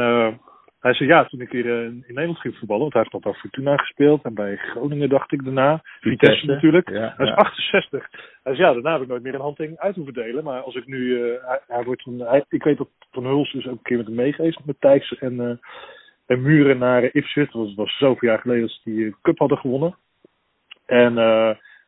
hij 0.87 0.95
zei, 0.95 1.09
ja, 1.09 1.25
toen 1.25 1.41
ik 1.41 1.51
weer 1.51 1.65
eh, 1.65 1.83
in 1.85 2.03
Nederland 2.07 2.39
ging 2.39 2.55
voetballen, 2.57 2.81
want 2.81 2.93
hij 2.93 3.01
heeft 3.01 3.13
nog 3.13 3.23
bij 3.23 3.41
Fortuna 3.41 3.77
gespeeld. 3.77 4.23
En 4.23 4.33
bij 4.33 4.55
Groningen 4.55 5.09
dacht 5.09 5.31
ik 5.31 5.43
daarna. 5.43 5.81
Vitesse 5.99 6.45
natuurlijk. 6.45 6.89
Ja, 6.89 7.13
Hij 7.17 7.25
is 7.25 7.31
ja. 7.31 7.35
68. 7.35 8.09
Hij 8.43 8.55
zei, 8.55 8.67
ja, 8.67 8.73
daarna 8.73 8.91
heb 8.91 9.01
ik 9.01 9.07
nooit 9.07 9.23
meer 9.23 9.33
een 9.33 9.41
handtekening 9.41 9.81
uit 9.81 9.95
hoeven 9.95 10.13
delen. 10.13 10.43
Maar 10.43 10.61
als 10.61 10.75
ik 10.75 10.87
nu, 10.87 11.15
eh, 11.21 11.47
hij, 11.47 11.59
hij 11.67 11.83
wordt 11.83 12.05
hij- 12.17 12.45
ik 12.49 12.63
weet 12.63 12.77
dat 12.77 12.89
Van 13.11 13.25
Huls 13.25 13.51
dus 13.51 13.65
ook 13.67 13.71
een 13.73 13.81
keer 13.81 13.97
met 13.97 14.05
hem 14.05 14.15
meegeweest, 14.15 14.65
met 14.65 14.81
Thijs 14.81 15.17
en, 15.17 15.39
eh, 15.39 15.55
en 16.25 16.41
Muren 16.41 16.77
naar 16.77 17.03
Ipswich. 17.03 17.51
Dat 17.51 17.61
was, 17.65 17.75
was 17.75 17.97
zoveel 17.97 18.29
jaar 18.29 18.39
geleden 18.39 18.61
dat 18.61 18.71
ze 18.71 18.79
die 18.83 19.15
cup 19.21 19.37
hadden 19.39 19.57
gewonnen. 19.57 19.95
En 20.85 21.13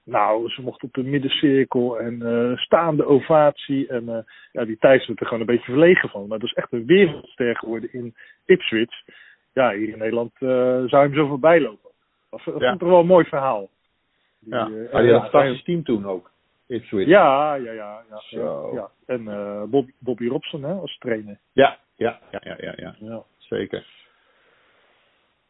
nou, 0.09 0.49
ze 0.49 0.61
mochten 0.61 0.87
op 0.87 0.93
de 0.93 1.03
middencirkel 1.03 1.99
en 1.99 2.21
eh, 2.21 2.57
staande 2.57 3.05
ovatie. 3.05 3.87
En 3.87 4.09
eh, 4.09 4.23
ja, 4.51 4.65
die 4.65 4.77
Thijs 4.77 5.07
werd 5.07 5.19
er 5.19 5.25
gewoon 5.25 5.39
een 5.41 5.55
beetje 5.55 5.71
verlegen 5.71 6.09
van. 6.09 6.27
Maar 6.27 6.39
dat 6.39 6.47
is 6.47 6.53
echt 6.55 6.71
een 6.71 6.85
wereldster 6.85 7.55
geworden 7.57 7.93
in 7.93 8.15
Ipswich. 8.45 9.03
Ja, 9.53 9.71
hier 9.73 9.89
in 9.89 9.97
Nederland 9.97 10.31
eh, 10.33 10.49
zou 10.49 10.87
hij 10.89 11.01
hem 11.01 11.13
zo 11.13 11.27
voorbij 11.27 11.61
lopen. 11.61 11.89
Dat, 12.29 12.41
dat 12.45 12.45
Ja. 12.45 12.51
vond 12.53 12.73
ik 12.73 12.79
toch 12.79 12.89
wel 12.89 12.99
een 12.99 13.05
mooi 13.05 13.25
verhaal. 13.25 13.69
Die, 14.39 14.53
ja. 14.53 14.65
en 14.65 14.71
die 14.73 14.87
had 14.91 15.03
ja, 15.03 15.13
een 15.13 15.21
fantastisch 15.21 15.63
team 15.63 15.83
toen 15.83 16.05
ook. 16.05 16.31
Ipswich. 16.67 17.07
ja, 17.07 17.53
ja, 17.55 17.71
ja. 17.71 18.01
ja, 18.09 18.19
Zo. 18.19 18.71
ja. 18.73 18.89
En 19.05 19.27
eh 19.27 19.63
Bob, 19.63 19.89
Bobby 19.99 20.27
Robson 20.27 20.63
hè, 20.63 20.73
als 20.73 20.97
trainer. 20.97 21.37
ja, 21.53 21.77
ja, 21.95 22.19
ja, 22.31 22.39
ja, 22.43 22.55
ja, 22.59 22.73
ja. 22.75 22.95
Ja. 22.99 23.23
zeker. 23.37 23.85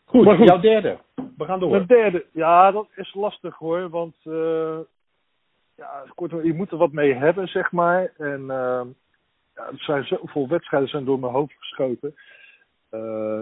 Goed, 0.10 0.26
Maar 0.26 0.36
goed. 0.36 0.47
jouw 0.47 0.60
derde. 0.60 0.97
We 1.38 1.45
gaan 1.45 1.60
door. 1.60 1.80
De 1.80 1.86
derde, 1.86 2.26
ja, 2.32 2.72
dat 2.72 2.88
is 2.95 3.14
lastig 3.14 3.55
hoor. 3.55 3.89
Want 3.89 4.16
eh, 4.24 4.80
ja, 5.76 6.03
kortom, 6.16 6.43
je 6.43 6.53
moet 6.53 6.72
er 6.72 6.78
wat 6.78 6.91
mee 6.91 7.14
hebben, 7.14 7.47
zeg 7.47 7.72
maar. 7.72 8.12
En 8.18 8.41
eh, 8.41 8.82
ja, 9.55 9.68
er 9.72 9.80
zijn 9.80 10.03
zoveel 10.03 10.47
wedstrijden 10.47 10.89
zijn 10.89 11.05
door 11.05 11.20
mijn 11.20 11.34
hoofd 11.34 11.53
geschoten. 11.57 12.16
Eh, 12.89 13.39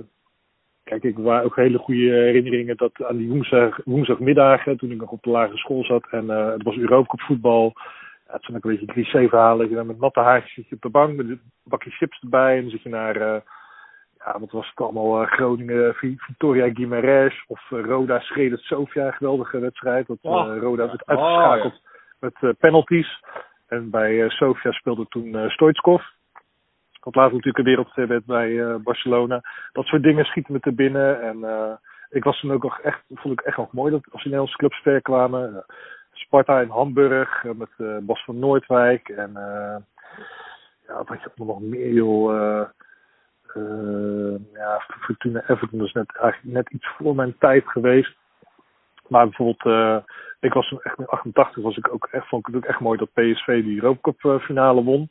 kijk, 0.84 1.04
ik 1.04 1.18
waren 1.18 1.46
ook 1.46 1.56
hele 1.56 1.78
goede 1.78 2.12
herinneringen 2.12 2.78
dat 2.78 3.04
aan 3.04 3.18
die 3.18 3.30
woensdag, 3.30 3.80
woensdagmiddagen, 3.86 4.78
toen 4.78 4.92
ik 4.92 5.00
nog 5.00 5.12
op 5.12 5.24
de 5.24 5.30
lagere 5.30 5.58
school 5.58 5.84
zat. 5.84 6.08
En 6.12 6.30
het 6.30 6.64
was 6.64 6.78
Europa 6.78 7.26
voetbal. 7.26 7.74
Ja, 8.28 8.34
het 8.34 8.44
zijn 8.44 8.58
ook 8.58 8.64
een 8.64 8.72
beetje 8.72 8.94
cliché 8.94 9.28
verhalen. 9.28 9.70
Je 9.70 9.76
dan 9.76 9.88
met 9.88 10.00
natte 10.00 10.20
haartjes 10.20 10.54
zit 10.54 10.70
je 10.70 10.76
op 10.76 10.82
de 10.82 10.90
bank 10.90 11.16
met 11.16 11.30
een 11.30 11.42
bakje 11.64 11.90
chips 11.90 12.20
erbij. 12.20 12.56
En 12.56 12.62
dan 12.62 12.72
zit 12.72 12.84
je 12.84 12.90
naar, 12.90 13.44
ja, 14.34 14.40
wat 14.40 14.52
was 14.52 14.70
het 14.70 14.80
allemaal, 14.80 15.22
eh, 15.22 15.32
Groningen, 15.32 15.94
Vi- 15.94 16.18
Victoria 16.18 16.70
Guimarães 16.74 17.46
of 17.48 17.72
eh, 17.72 17.86
Roda 17.86 18.20
Schredet 18.20 18.60
Sofia. 18.60 19.12
Geweldige 19.12 19.60
wedstrijd. 19.60 20.08
Dat 20.08 20.18
eh, 20.22 20.32
Oh, 20.32 20.58
Roda 20.60 20.86
werd 20.88 21.02
Oh, 21.08 21.08
uitgeschakeld 21.08 21.82
met 22.20 22.34
eh, 22.40 22.50
penalties. 22.60 23.24
En 23.68 23.90
bij 23.90 24.24
eh, 24.24 24.30
Sofia 24.30 24.72
speelde 24.72 25.06
toen 25.08 25.26
uh, 25.26 25.50
Stoichkov. 25.50 26.04
Wat 27.00 27.16
later 27.16 27.32
natuurlijk 27.34 27.58
een 27.58 27.64
wereldster 27.64 28.08
werd 28.08 28.26
bij 28.26 28.82
Barcelona. 28.82 29.42
Dat 29.72 29.86
soort 29.86 30.04
dingen 30.04 30.26
schieten 30.26 30.54
me 30.54 30.60
te 30.60 30.74
binnen. 30.74 31.22
En 31.22 31.38
ik 32.10 32.24
was 32.24 32.40
toen 32.40 32.52
ook 32.52 32.64
nog 32.64 32.80
echt, 32.80 33.02
vond 33.14 33.40
ik 33.40 33.46
echt 33.46 33.58
nog 33.58 33.72
mooi 33.74 33.92
dat 33.92 34.04
als 34.04 34.12
die 34.24 34.32
Nederlandse 34.32 34.58
clubs 34.58 34.82
ver 34.82 35.02
kwamen. 35.02 35.66
Sparta 36.12 36.62
in 36.62 36.70
Hamburg 36.70 37.44
met 37.44 37.70
Bas 38.06 38.24
van 38.24 38.40
Noordwijk. 38.40 39.10
En 39.10 39.32
ja, 40.88 40.98
wat 40.98 41.08
had 41.08 41.22
je 41.22 41.30
nog 41.36 41.60
meer 41.62 41.94
joh. 41.94 42.70
Ja, 44.54 44.84
Fortuna 45.00 45.44
Everton 45.48 45.86
is 45.86 45.94
net, 45.94 46.18
eigenlijk 46.18 46.54
net 46.54 46.70
iets 46.70 46.88
voor 46.98 47.16
mijn 47.16 47.36
tijd 47.40 47.68
geweest. 47.68 48.16
Maar 49.08 49.26
bijvoorbeeld, 49.26 49.66
uh, 49.66 49.98
ik 50.40 50.54
was 50.54 50.76
echt 50.82 51.00
in 51.00 51.08
88 51.08 51.64
was 51.64 51.78
ik 51.78 51.94
ook 51.94 52.08
echt, 52.12 52.28
vond 52.28 52.48
ik 52.48 52.54
het 52.54 52.64
ook 52.64 52.70
echt 52.70 52.80
mooi 52.80 52.98
dat 52.98 53.14
PSV 53.14 53.64
die 53.64 53.82
Europa 53.82 54.12
uh, 54.22 54.40
finale 54.40 54.84
won. 54.84 55.10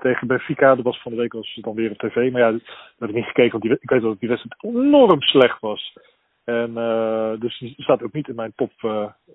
Tegen 0.00 0.26
Benfica, 0.26 0.74
dat 0.74 0.84
was 0.84 1.02
van 1.02 1.12
de 1.12 1.18
week 1.18 1.32
was 1.32 1.54
het 1.54 1.64
dan 1.64 1.74
weer 1.74 1.90
op 1.90 1.98
tv. 1.98 2.32
Maar 2.32 2.40
ja, 2.40 2.50
daar 2.50 2.60
heb 2.98 3.08
ik 3.08 3.14
niet 3.14 3.24
gekeken, 3.24 3.50
want 3.50 3.62
die, 3.62 3.78
ik 3.80 3.90
weet 3.90 4.02
dat 4.02 4.20
die 4.20 4.28
wedstrijd 4.28 4.74
enorm 4.74 5.20
slecht 5.20 5.60
was. 5.60 5.96
En 6.44 6.74
dus 7.38 7.58
die 7.58 7.74
staat 7.76 8.02
ook 8.02 8.12
niet 8.12 8.28
in 8.28 8.34
mijn 8.34 8.52
top, 8.56 8.72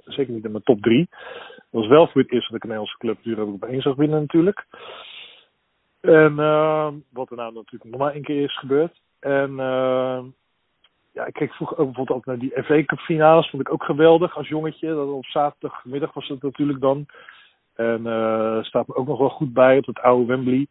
zeker 0.03 0.33
niet 0.33 0.45
in 0.45 0.51
mijn 0.51 0.63
top 0.63 0.81
3. 0.81 1.07
Dat 1.09 1.81
was 1.81 1.87
wel 1.87 2.07
voor 2.07 2.21
het 2.21 2.31
eerst 2.31 2.47
dat 2.47 2.55
ik 2.55 2.63
een 2.63 2.69
Nederlandse 2.69 2.97
club 2.97 3.17
die 3.23 3.35
er 3.35 3.41
ook 3.41 3.63
op 3.63 3.81
zag 3.81 3.95
winnen 3.95 4.19
natuurlijk. 4.19 4.65
En 6.01 6.31
uh, 6.31 6.87
wat 7.09 7.29
er 7.29 7.35
nou 7.35 7.53
natuurlijk 7.53 7.91
nog 7.91 7.99
maar 7.99 8.13
één 8.13 8.23
keer 8.23 8.43
is 8.43 8.57
gebeurd. 8.57 9.01
En 9.19 9.55
ja, 11.13 11.25
ik 11.25 11.33
keek 11.33 11.53
vroeger 11.53 11.77
ook 11.77 11.85
bijvoorbeeld 11.85 12.17
ook 12.17 12.25
naar 12.25 12.39
die 12.39 12.63
FA 12.63 12.83
Cup 12.83 12.99
finales. 12.99 13.49
Vond 13.49 13.61
ik 13.61 13.73
ook 13.73 13.83
geweldig 13.83 14.37
als 14.37 14.47
jongetje. 14.47 14.87
Dat 14.87 15.07
op 15.07 15.25
zaterdagmiddag 15.25 16.13
was 16.13 16.27
het 16.27 16.41
natuurlijk 16.41 16.79
dan. 16.81 17.05
En 17.75 18.01
uh, 18.05 18.63
staat 18.63 18.87
me 18.87 18.95
ook 18.95 19.07
nog 19.07 19.19
wel 19.19 19.29
goed 19.29 19.53
bij 19.53 19.77
op 19.77 19.85
het 19.85 19.99
oude 19.99 20.25
Wembley. 20.25 20.67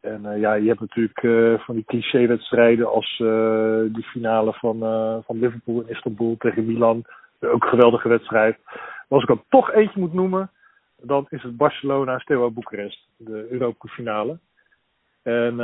En 0.00 0.24
uh, 0.24 0.40
ja, 0.40 0.54
je 0.54 0.68
hebt 0.68 0.80
natuurlijk 0.80 1.22
uh, 1.22 1.58
van 1.58 1.74
die 1.74 1.84
cliché-wedstrijden 1.84 2.90
als 2.90 3.16
die 3.92 4.04
finale 4.04 4.52
van, 4.52 4.78
van 5.24 5.38
Liverpool 5.38 5.80
in 5.80 5.88
Istanbul 5.88 6.34
tegen 6.38 6.66
Milan. 6.66 7.04
Ook 7.40 7.62
een 7.62 7.68
geweldige 7.68 8.08
wedstrijd. 8.08 8.58
Maar 8.64 9.18
als 9.18 9.22
ik 9.22 9.28
er 9.28 9.42
toch 9.48 9.72
eentje 9.72 10.00
moet 10.00 10.12
noemen, 10.12 10.50
dan 11.02 11.26
is 11.28 11.42
het 11.42 11.56
Barcelona-Steaua 11.56 12.50
Boekarest. 12.50 13.08
De 13.16 13.46
Europa 13.50 13.88
finale. 13.88 14.38
En 15.22 15.60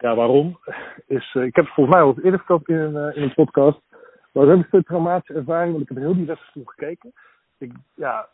ja, 0.00 0.14
waarom? 0.14 0.58
Is, 1.06 1.34
uh, 1.34 1.44
ik 1.44 1.54
heb 1.54 1.64
het 1.64 1.74
volgens 1.74 1.96
mij 1.96 2.04
al 2.04 2.16
eerder 2.16 2.38
verteld 2.38 2.68
in, 2.68 2.90
uh, 2.94 3.22
een 3.22 3.34
podcast. 3.34 3.80
Maar 4.32 4.46
dat 4.46 4.58
ik 4.58 4.72
een 4.72 4.82
traumatische 4.82 5.34
ervaring, 5.34 5.70
want 5.70 5.82
ik 5.82 5.88
heb 5.88 5.98
heel 5.98 6.14
die 6.14 6.26
wedstrijd 6.26 6.52
toen 6.52 6.68
gekeken. 6.68 7.12
Ik, 7.58 7.72
ja, 7.94 8.28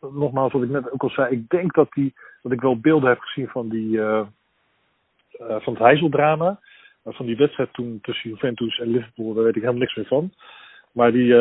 nogmaals, 0.00 0.52
wat 0.52 0.62
ik 0.62 0.68
net 0.68 0.90
ook 0.90 1.02
al 1.02 1.10
zei, 1.10 1.34
ik 1.34 1.48
denk 1.48 1.74
dat, 1.74 1.92
die, 1.92 2.14
dat 2.42 2.52
ik 2.52 2.60
wel 2.60 2.80
beelden 2.80 3.08
heb 3.08 3.20
gezien 3.20 3.48
van, 3.48 3.68
die, 3.68 4.00
van 5.38 5.72
het 5.72 5.78
Heizeldrama. 5.78 6.60
van 7.04 7.26
die 7.26 7.36
wedstrijd 7.36 7.72
toen 7.72 7.98
tussen 8.02 8.30
Juventus 8.30 8.78
en 8.78 8.88
Liverpool, 8.88 9.34
daar 9.34 9.44
weet 9.44 9.56
ik 9.56 9.60
helemaal 9.60 9.80
niks 9.80 9.94
meer 9.94 10.06
van. 10.06 10.32
Maar 10.92 11.12
die 11.12 11.34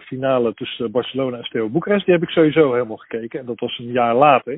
finale 0.00 0.54
tussen 0.54 0.90
Barcelona 0.90 1.36
en 1.36 1.44
Steaua 1.44 1.68
Boekarest, 1.68 2.04
die 2.04 2.14
heb 2.14 2.22
ik 2.22 2.28
sowieso 2.28 2.72
helemaal 2.72 2.96
gekeken. 2.96 3.40
En 3.40 3.46
dat 3.46 3.60
was 3.60 3.78
een 3.78 3.92
jaar 3.92 4.14
later, 4.14 4.52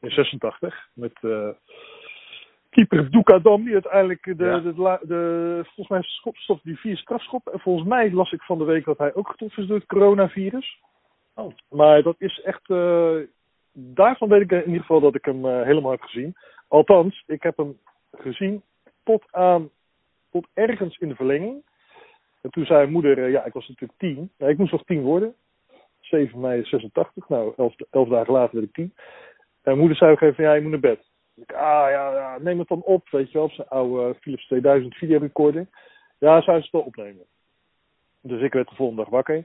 in 0.00 0.10
86, 0.10 0.88
met 0.92 1.18
keeper 2.72 3.10
Dukadam, 3.10 3.64
die 3.64 3.72
uiteindelijk 3.72 4.24
de, 4.24 4.34
de, 4.34 4.98
de, 5.02 5.60
volgens 5.74 5.88
mij 5.88 6.58
die 6.62 6.78
vier 6.78 6.96
strafschoppen. 6.96 7.52
En 7.52 7.60
volgens 7.60 7.88
mij 7.88 8.12
las 8.12 8.32
ik 8.32 8.42
van 8.42 8.58
de 8.58 8.64
week 8.64 8.84
dat 8.84 8.98
hij 8.98 9.14
ook 9.14 9.28
getroffen 9.28 9.62
is 9.62 9.68
door 9.68 9.78
het 9.78 9.86
coronavirus. 9.86 10.80
Oh. 11.34 11.52
Maar 11.68 12.02
dat 12.02 12.16
is 12.18 12.40
echt, 12.40 12.68
uh, 12.68 13.16
daarvan 13.72 14.28
weet 14.28 14.40
ik 14.40 14.50
in 14.50 14.66
ieder 14.66 14.80
geval 14.80 15.00
dat 15.00 15.14
ik 15.14 15.24
hem 15.24 15.46
uh, 15.46 15.62
helemaal 15.62 15.90
heb 15.90 16.02
gezien. 16.02 16.34
Althans, 16.68 17.22
ik 17.26 17.42
heb 17.42 17.56
hem 17.56 17.78
gezien 18.12 18.62
tot 19.04 19.24
aan, 19.30 19.70
tot 20.30 20.46
ergens 20.54 20.98
in 20.98 21.08
de 21.08 21.14
verlenging. 21.14 21.64
En 22.42 22.50
toen 22.50 22.64
zei 22.64 22.90
moeder, 22.90 23.18
uh, 23.18 23.30
ja, 23.30 23.44
ik 23.44 23.52
was 23.52 23.68
natuurlijk 23.68 23.98
tien. 23.98 24.30
Ik 24.38 24.58
moest 24.58 24.72
nog 24.72 24.84
tien 24.84 25.02
worden. 25.02 25.34
7 26.00 26.40
mei 26.40 26.64
86, 26.64 27.28
nou, 27.28 27.52
elf, 27.56 27.74
elf 27.90 28.08
dagen 28.08 28.32
later 28.32 28.54
werd 28.54 28.66
ik 28.66 28.74
tien. 28.74 28.94
En 29.62 29.78
moeder 29.78 29.96
zei 29.96 30.12
ook 30.12 30.20
even, 30.20 30.44
ja, 30.44 30.52
je 30.52 30.60
moet 30.60 30.70
naar 30.70 30.80
bed. 30.80 31.00
Ik, 31.34 31.52
ah 31.52 31.90
ja, 31.90 32.38
neem 32.40 32.58
het 32.58 32.68
dan 32.68 32.82
op, 32.82 33.08
weet 33.08 33.26
je 33.26 33.38
wel, 33.38 33.46
op 33.46 33.52
zijn 33.52 33.68
oude 33.68 34.14
Philips 34.20 34.46
2000 34.46 34.94
videorecorder. 34.94 35.66
Ja, 36.18 36.40
zou 36.40 36.56
ze 36.56 36.62
het 36.62 36.72
wel 36.72 36.80
opnemen. 36.80 37.24
Dus 38.20 38.40
ik 38.40 38.52
werd 38.52 38.68
de 38.68 38.74
volgende 38.74 39.02
dag 39.02 39.10
wakker. 39.10 39.44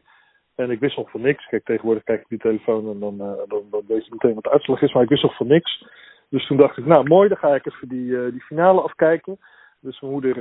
En 0.55 0.71
ik 0.71 0.79
wist 0.79 0.97
nog 0.97 1.11
van 1.11 1.21
niks. 1.21 1.47
Kijk, 1.47 1.65
tegenwoordig 1.65 2.03
kijk 2.03 2.21
ik 2.21 2.29
die 2.29 2.37
telefoon 2.37 2.89
en 2.89 2.99
dan, 2.99 3.13
uh, 3.13 3.47
dan, 3.47 3.83
weet 3.87 4.05
je 4.05 4.11
meteen 4.11 4.33
wat 4.33 4.43
de 4.43 4.51
uitslag 4.51 4.81
is. 4.81 4.93
Maar 4.93 5.03
ik 5.03 5.09
wist 5.09 5.23
nog 5.23 5.35
van 5.35 5.47
niks. 5.47 5.87
Dus 6.29 6.47
toen 6.47 6.57
dacht 6.57 6.77
ik, 6.77 6.85
nou 6.85 7.07
mooi, 7.07 7.27
dan 7.27 7.37
ga 7.37 7.55
ik 7.55 7.65
even 7.65 7.87
die, 7.87 8.05
uh, 8.05 8.31
die 8.31 8.41
finale 8.41 8.81
afkijken. 8.81 9.39
Dus 9.79 9.99
mijn 9.99 10.13
moeder, 10.13 10.35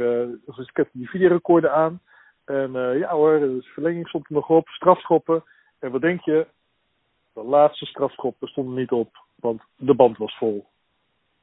dus 0.47 0.59
ik 0.59 0.77
heb 0.77 0.89
die 0.93 1.09
videorecorder 1.09 1.71
aan. 1.71 2.01
En 2.47 2.73
ja 2.99 3.11
hoor, 3.11 3.39
de 3.39 3.63
verlenging 3.63 4.09
stond 4.09 4.27
er 4.27 4.35
nog 4.35 4.49
op, 4.49 4.69
strafschoppen. 4.69 5.45
En 5.79 5.91
wat 5.91 6.01
denk 6.01 6.21
je? 6.21 6.47
De 7.33 7.43
laatste 7.43 7.87
strafschoppen 7.87 8.49
stonden 8.49 8.75
niet 8.75 8.91
op, 8.91 9.17
want 9.35 9.63
de 9.77 9.95
band 9.95 10.19
was 10.19 10.37
vol. 10.37 10.67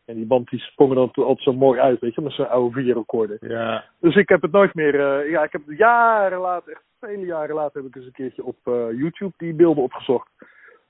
En 0.05 0.15
die 0.15 0.25
band 0.25 0.49
die 0.49 0.59
sprong 0.59 0.89
er 0.89 0.95
dan 0.95 1.11
altijd 1.15 1.39
zo 1.41 1.53
mooi 1.53 1.79
uit, 1.79 1.99
weet 1.99 2.15
je, 2.15 2.21
met 2.21 2.31
zo'n 2.31 2.49
oude 2.49 2.75
videorecorder. 2.75 3.37
Ja. 3.49 3.85
Dus 3.99 4.15
ik 4.15 4.29
heb 4.29 4.41
het 4.41 4.51
nooit 4.51 4.73
meer, 4.73 4.93
uh, 4.93 5.31
ja, 5.31 5.43
ik 5.43 5.51
heb 5.51 5.67
het 5.67 5.77
jaren 5.77 6.39
later, 6.39 6.71
echt 6.71 6.83
vele 6.99 7.25
jaren 7.25 7.55
later, 7.55 7.81
heb 7.81 7.89
ik 7.89 7.95
eens 7.95 8.05
een 8.05 8.11
keertje 8.11 8.43
op 8.43 8.57
uh, 8.63 8.73
YouTube 8.91 9.33
die 9.37 9.53
beelden 9.53 9.83
opgezocht. 9.83 10.29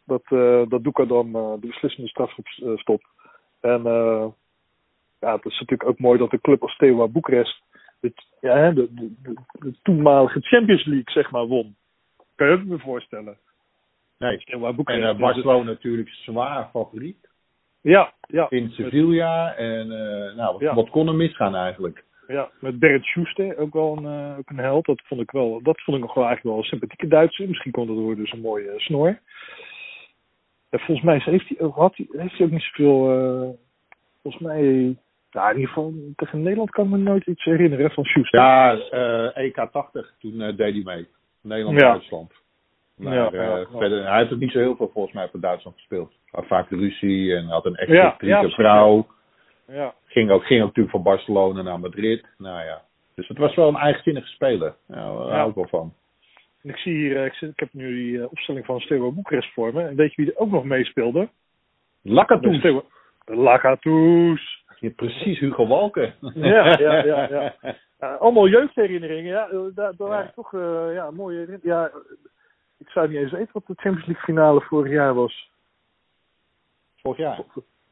Dat, 0.05 0.23
dat 0.69 0.83
Doeka 0.83 1.05
dan 1.05 1.31
de 1.31 1.67
beslissende 1.67 2.09
strafschop 2.09 2.47
stopt. 2.75 3.05
En 3.59 3.83
ja, 5.19 5.35
het 5.35 5.45
is 5.45 5.59
natuurlijk 5.59 5.89
ook 5.89 5.99
mooi 5.99 6.19
dat 6.19 6.31
de 6.31 6.41
club 6.41 6.61
als 6.61 6.73
Steaua 6.73 7.07
Boekarest 7.07 7.61
het, 8.03 8.25
ja, 8.41 8.71
de, 8.71 8.93
de, 8.93 9.13
de, 9.21 9.33
de, 9.59 9.73
toenmalige 9.81 10.39
Champions 10.41 10.85
League, 10.85 11.13
zeg 11.13 11.31
maar, 11.31 11.47
won. 11.47 11.75
Kan 12.35 12.47
je 12.47 12.63
me 12.65 12.79
voorstellen. 12.79 13.37
Nee. 14.17 14.43
En 14.45 15.17
Barcelona 15.17 15.63
natuurlijk 15.63 16.09
zwaar 16.09 16.69
favoriet. 16.71 17.27
Ja, 17.81 18.13
ja. 18.27 18.49
In 18.49 18.69
Sevilla. 18.69 19.55
En 19.55 19.85
uh, 19.87 20.35
nou, 20.35 20.57
wat, 20.59 20.73
wat, 20.73 20.89
kon 20.89 21.07
er 21.07 21.15
misgaan 21.15 21.55
eigenlijk? 21.55 22.03
Ja, 22.27 22.49
met 22.59 22.79
Bernd 22.79 23.05
Schuster, 23.05 23.57
ook 23.57 23.73
wel 23.73 23.97
een, 23.97 24.03
uh, 24.03 24.37
ook 24.37 24.49
een 24.49 24.57
held. 24.57 24.85
Dat 24.85 25.01
vond 25.05 25.21
ik 25.21 25.31
wel, 25.31 25.61
dat 25.61 25.81
vond 25.81 25.97
ik 25.97 26.03
nog 26.03 26.13
wel 26.13 26.25
eigenlijk 26.25 26.55
wel 26.55 26.63
een 26.63 26.69
sympathieke 26.69 27.07
Duitser. 27.07 27.47
Misschien 27.47 27.71
kon 27.71 27.87
dat 27.87 27.95
door 27.95 28.15
dus 28.15 28.31
een 28.31 28.41
mooie 28.41 28.73
uh, 28.73 28.77
snor. 28.77 29.19
En 30.69 30.79
volgens 30.79 31.05
mij 31.05 31.21
heeft 31.23 31.49
hij, 31.49 31.67
had 31.67 31.95
hij, 31.95 32.07
heeft 32.11 32.37
hij 32.37 32.45
ook 32.45 32.51
niet 32.51 32.61
zoveel. 32.61 33.15
Uh, 33.15 33.49
volgens 34.21 34.43
mij. 34.43 34.95
Ja, 35.33 35.49
in 35.49 35.55
ieder 35.55 35.73
geval 35.73 35.93
tegen 36.15 36.41
Nederland 36.41 36.69
kan 36.69 36.85
ik 36.85 36.91
me 36.91 36.97
nooit 36.97 37.27
iets 37.27 37.43
herinneren 37.43 37.91
van 37.91 38.03
Schuster. 38.03 38.39
Ja, 38.39 38.77
EK80, 39.31 40.19
toen 40.19 40.37
deed 40.37 40.57
hij 40.57 40.81
mee. 40.83 41.07
Nederland-Duitsland. 41.41 42.31
Maar 42.95 43.13
ja, 43.13 43.29
ja, 43.31 43.65
verder, 43.71 44.05
hij 44.07 44.19
heeft 44.19 44.33
ook 44.33 44.39
niet 44.39 44.51
zo 44.51 44.59
heel 44.59 44.75
veel 44.75 44.89
volgens 44.93 45.13
mij 45.13 45.27
voor 45.29 45.39
Duitsland 45.39 45.77
gespeeld 45.77 46.11
had 46.33 46.47
vaak 46.47 46.69
de 46.69 46.75
ruzie 46.75 47.35
en 47.35 47.45
had 47.45 47.65
een 47.65 47.75
excentrieke 47.75 48.47
ja, 48.47 48.49
vrouw. 48.49 49.07
Ja. 49.67 49.93
Ging, 50.05 50.31
ook, 50.31 50.45
ging 50.45 50.59
ook 50.59 50.67
natuurlijk 50.67 50.95
van 50.95 51.03
Barcelona 51.03 51.61
naar 51.61 51.79
Madrid. 51.79 52.25
Nou 52.37 52.65
ja. 52.65 52.81
Dus 53.15 53.27
het 53.27 53.37
was 53.37 53.55
wel 53.55 53.67
een 53.67 53.75
eigenzinnige 53.75 54.27
speler. 54.27 54.75
Ja, 54.87 54.95
daar 54.95 55.37
hou 55.37 55.49
ik 55.49 55.55
wel 55.55 55.67
van. 55.67 55.93
En 56.61 56.69
ik 56.69 56.77
zie 56.77 56.93
hier, 56.93 57.25
ik, 57.25 57.33
zit, 57.33 57.49
ik 57.49 57.59
heb 57.59 57.69
nu 57.71 57.95
die 57.95 58.11
uh, 58.11 58.25
opstelling 58.29 58.65
van 58.65 58.79
Steaua 58.79 59.09
Boekarest 59.09 59.53
voor 59.53 59.73
me. 59.73 59.83
En 59.83 59.95
weet 59.95 60.13
je 60.13 60.21
wie 60.21 60.31
er 60.31 60.39
ook 60.39 60.51
nog 60.51 60.63
meespeelde? 60.63 61.29
Lakatus. 62.01 62.81
Lakatus. 63.25 64.62
Ja, 64.83 64.89
precies, 64.95 65.39
Hugo 65.39 65.67
Walken. 65.67 66.13
ja, 66.33 66.79
ja, 66.79 67.05
ja. 67.05 67.27
ja. 67.29 67.55
Uh, 67.99 68.19
allemaal 68.19 68.47
jeugdherinneringen. 68.47 69.31
Ja, 69.31 69.49
eh, 69.49 69.59
daar, 69.75 69.95
daar 69.95 70.07
waren 70.07 70.31
toch 70.35 70.53
uh, 70.53 70.93
ja, 70.93 71.11
mooie 71.11 71.37
herinneringen. 71.37 71.77
Ja, 71.77 71.91
ik 72.77 72.87
zou 72.89 73.07
niet 73.07 73.17
eens 73.17 73.31
weten 73.31 73.49
wat 73.53 73.67
de 73.67 73.73
Champions 73.75 74.05
League 74.07 74.23
finale 74.23 74.61
vorig 74.61 74.91
jaar 74.91 75.13
was. 75.13 75.49
Vorig 76.95 77.17
jaar? 77.17 77.39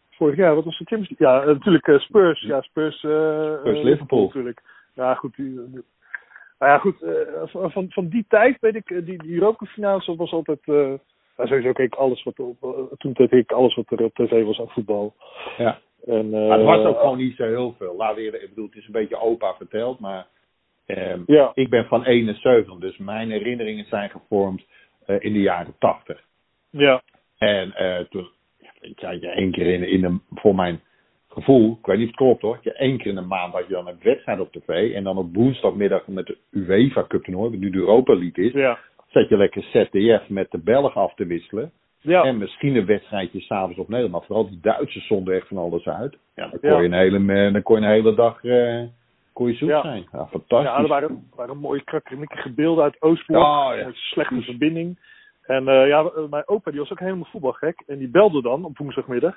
Vorig 0.09 0.35
jaar, 0.35 0.55
wat 0.55 0.63
was 0.63 0.77
de 0.77 0.85
Champions 0.85 1.19
League? 1.19 1.39
Ja, 1.39 1.53
natuurlijk 1.53 1.87
uh, 1.87 1.99
Spurs. 1.99 2.41
Ja, 2.41 2.61
Spurs, 2.61 2.97
Spurs 2.97 3.81
Liverpool. 3.81 4.25
Natuurlijk. 4.25 4.61
Ja, 4.93 5.15
goed. 5.15 5.35
Die, 5.35 5.53
nou 5.53 6.71
ja, 6.71 6.77
goed. 6.77 6.97
Van, 7.51 7.91
van 7.91 8.07
die 8.07 8.25
tijd 8.27 8.57
weet 8.59 8.75
ik, 8.75 8.87
die, 8.87 9.23
die 9.23 9.33
Europa 9.33 9.65
was 10.15 10.31
altijd... 10.31 10.59
Uh, 10.65 10.75
nou, 11.37 11.49
sowieso 11.49 11.71
keek 11.71 11.93
ik 11.93 11.99
alles 11.99 12.23
wat 12.23 12.39
op, 12.39 12.93
toen 12.97 13.13
keek 13.13 13.31
ik 13.31 13.51
alles 13.51 13.75
wat 13.75 13.91
er 13.91 14.03
op 14.03 14.13
tv 14.13 14.43
was 14.43 14.59
aan 14.59 14.69
voetbal. 14.69 15.15
Ja. 15.57 15.79
En, 16.05 16.29
maar 16.29 16.57
het 16.57 16.67
was 16.67 16.85
ook 16.85 16.99
gewoon 16.99 17.17
niet 17.17 17.35
zo 17.35 17.43
heel 17.43 17.75
veel. 17.77 17.95
Laat 17.95 18.15
weer, 18.15 18.41
ik 18.43 18.49
bedoel, 18.49 18.65
het 18.65 18.75
is 18.75 18.85
een 18.85 18.91
beetje 18.91 19.21
opa 19.21 19.53
verteld, 19.53 19.99
maar 19.99 20.27
um, 20.87 21.23
ja. 21.27 21.51
ik 21.53 21.69
ben 21.69 21.85
van 21.85 22.03
71, 22.05 22.75
dus 22.75 22.97
mijn 22.97 23.31
herinneringen 23.31 23.85
zijn 23.85 24.09
gevormd 24.09 24.63
in 25.05 25.33
de 25.33 25.41
jaren 25.41 25.75
80. 25.79 26.23
Ja. 26.69 27.01
En 27.37 27.73
toen, 28.09 28.29
ik 28.81 28.99
je 28.99 29.29
één 29.29 29.51
keer 29.51 29.67
in, 29.67 29.83
in 29.83 30.03
een, 30.03 30.21
voor 30.33 30.55
mijn 30.55 30.81
gevoel, 31.31 31.77
ik 31.79 31.85
weet 31.85 31.97
niet 31.97 32.07
of 32.07 32.11
het 32.11 32.21
klopt 32.21 32.41
hoor, 32.41 32.59
je 32.61 32.73
één 32.73 32.97
keer 32.97 33.07
in 33.07 33.15
de 33.15 33.21
maand 33.21 33.53
had 33.53 33.67
je 33.67 33.73
dan 33.73 33.87
een 33.87 33.99
wedstrijd 34.01 34.39
op 34.39 34.51
tv. 34.51 34.93
En 34.93 35.03
dan 35.03 35.17
op 35.17 35.35
woensdagmiddag 35.35 36.07
met 36.07 36.25
de 36.25 36.37
UEFA 36.51 37.05
Cup 37.07 37.23
toernooi, 37.23 37.49
wat 37.49 37.59
nu 37.59 37.69
de 37.69 37.77
Europa 37.77 38.15
League 38.15 38.45
is, 38.45 38.51
ja. 38.51 38.79
zet 39.07 39.29
je 39.29 39.37
lekker 39.37 39.63
ZDF 39.63 40.29
met 40.29 40.51
de 40.51 40.57
Belgen 40.57 41.01
af 41.01 41.13
te 41.13 41.25
wisselen. 41.25 41.71
Ja. 42.01 42.23
En 42.23 42.37
misschien 42.37 42.75
een 42.75 42.85
wedstrijdje 42.85 43.39
s'avonds 43.39 43.79
op 43.79 43.87
Nederland. 43.87 44.11
Maar 44.11 44.23
vooral 44.23 44.49
die 44.49 44.59
Duitsers 44.61 45.07
zonden 45.07 45.35
echt 45.35 45.47
van 45.47 45.57
alles 45.57 45.87
uit. 45.87 46.17
Ja, 46.35 46.47
dan 46.47 46.59
kon, 46.59 46.69
Ja. 46.69 46.77
Je, 46.79 46.85
een 46.85 46.93
hele, 46.93 47.51
dan 47.51 47.61
kon 47.61 47.79
je 47.79 47.85
een 47.85 47.91
hele 47.91 48.15
dag 48.15 48.43
eh, 48.43 48.83
kon 49.33 49.47
je 49.47 49.53
zoek 49.53 49.69
Ja. 49.69 49.81
zijn. 49.81 50.07
Ja, 50.11 50.27
fantastisch. 50.27 50.71
Ja, 50.71 50.77
er 50.77 50.87
waren, 50.87 51.27
waren 51.35 51.57
mooie 51.57 51.83
krakkemikkige 51.83 52.49
beelden 52.53 52.83
uit 52.83 53.01
Oostblok. 53.01 53.43
Oh, 53.43 53.71
ja. 53.75 53.89
Slechte 53.93 54.41
verbinding. 54.41 54.99
En 55.41 55.67
eh, 55.67 55.87
ja, 55.87 55.99
eh, 56.03 56.29
mijn 56.29 56.47
opa 56.47 56.71
die 56.71 56.79
was 56.79 56.91
ook 56.91 56.99
helemaal 56.99 57.27
voetbalgek. 57.31 57.83
En 57.87 57.97
die 57.97 58.09
belde 58.09 58.41
dan 58.41 58.65
op 58.65 58.77
woensdagmiddag. 58.77 59.35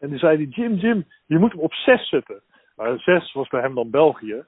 En 0.00 0.08
die 0.08 0.18
zei, 0.18 0.36
die, 0.36 0.48
Jim, 0.48 0.74
Jim, 0.74 1.04
je 1.26 1.38
moet 1.38 1.52
hem 1.52 1.60
op 1.60 1.72
zes 1.74 2.08
zetten. 2.08 2.40
Maar 2.76 2.98
zes 2.98 3.32
was 3.32 3.48
bij 3.48 3.60
hem 3.60 3.74
dan 3.74 3.90
België. 3.90 4.44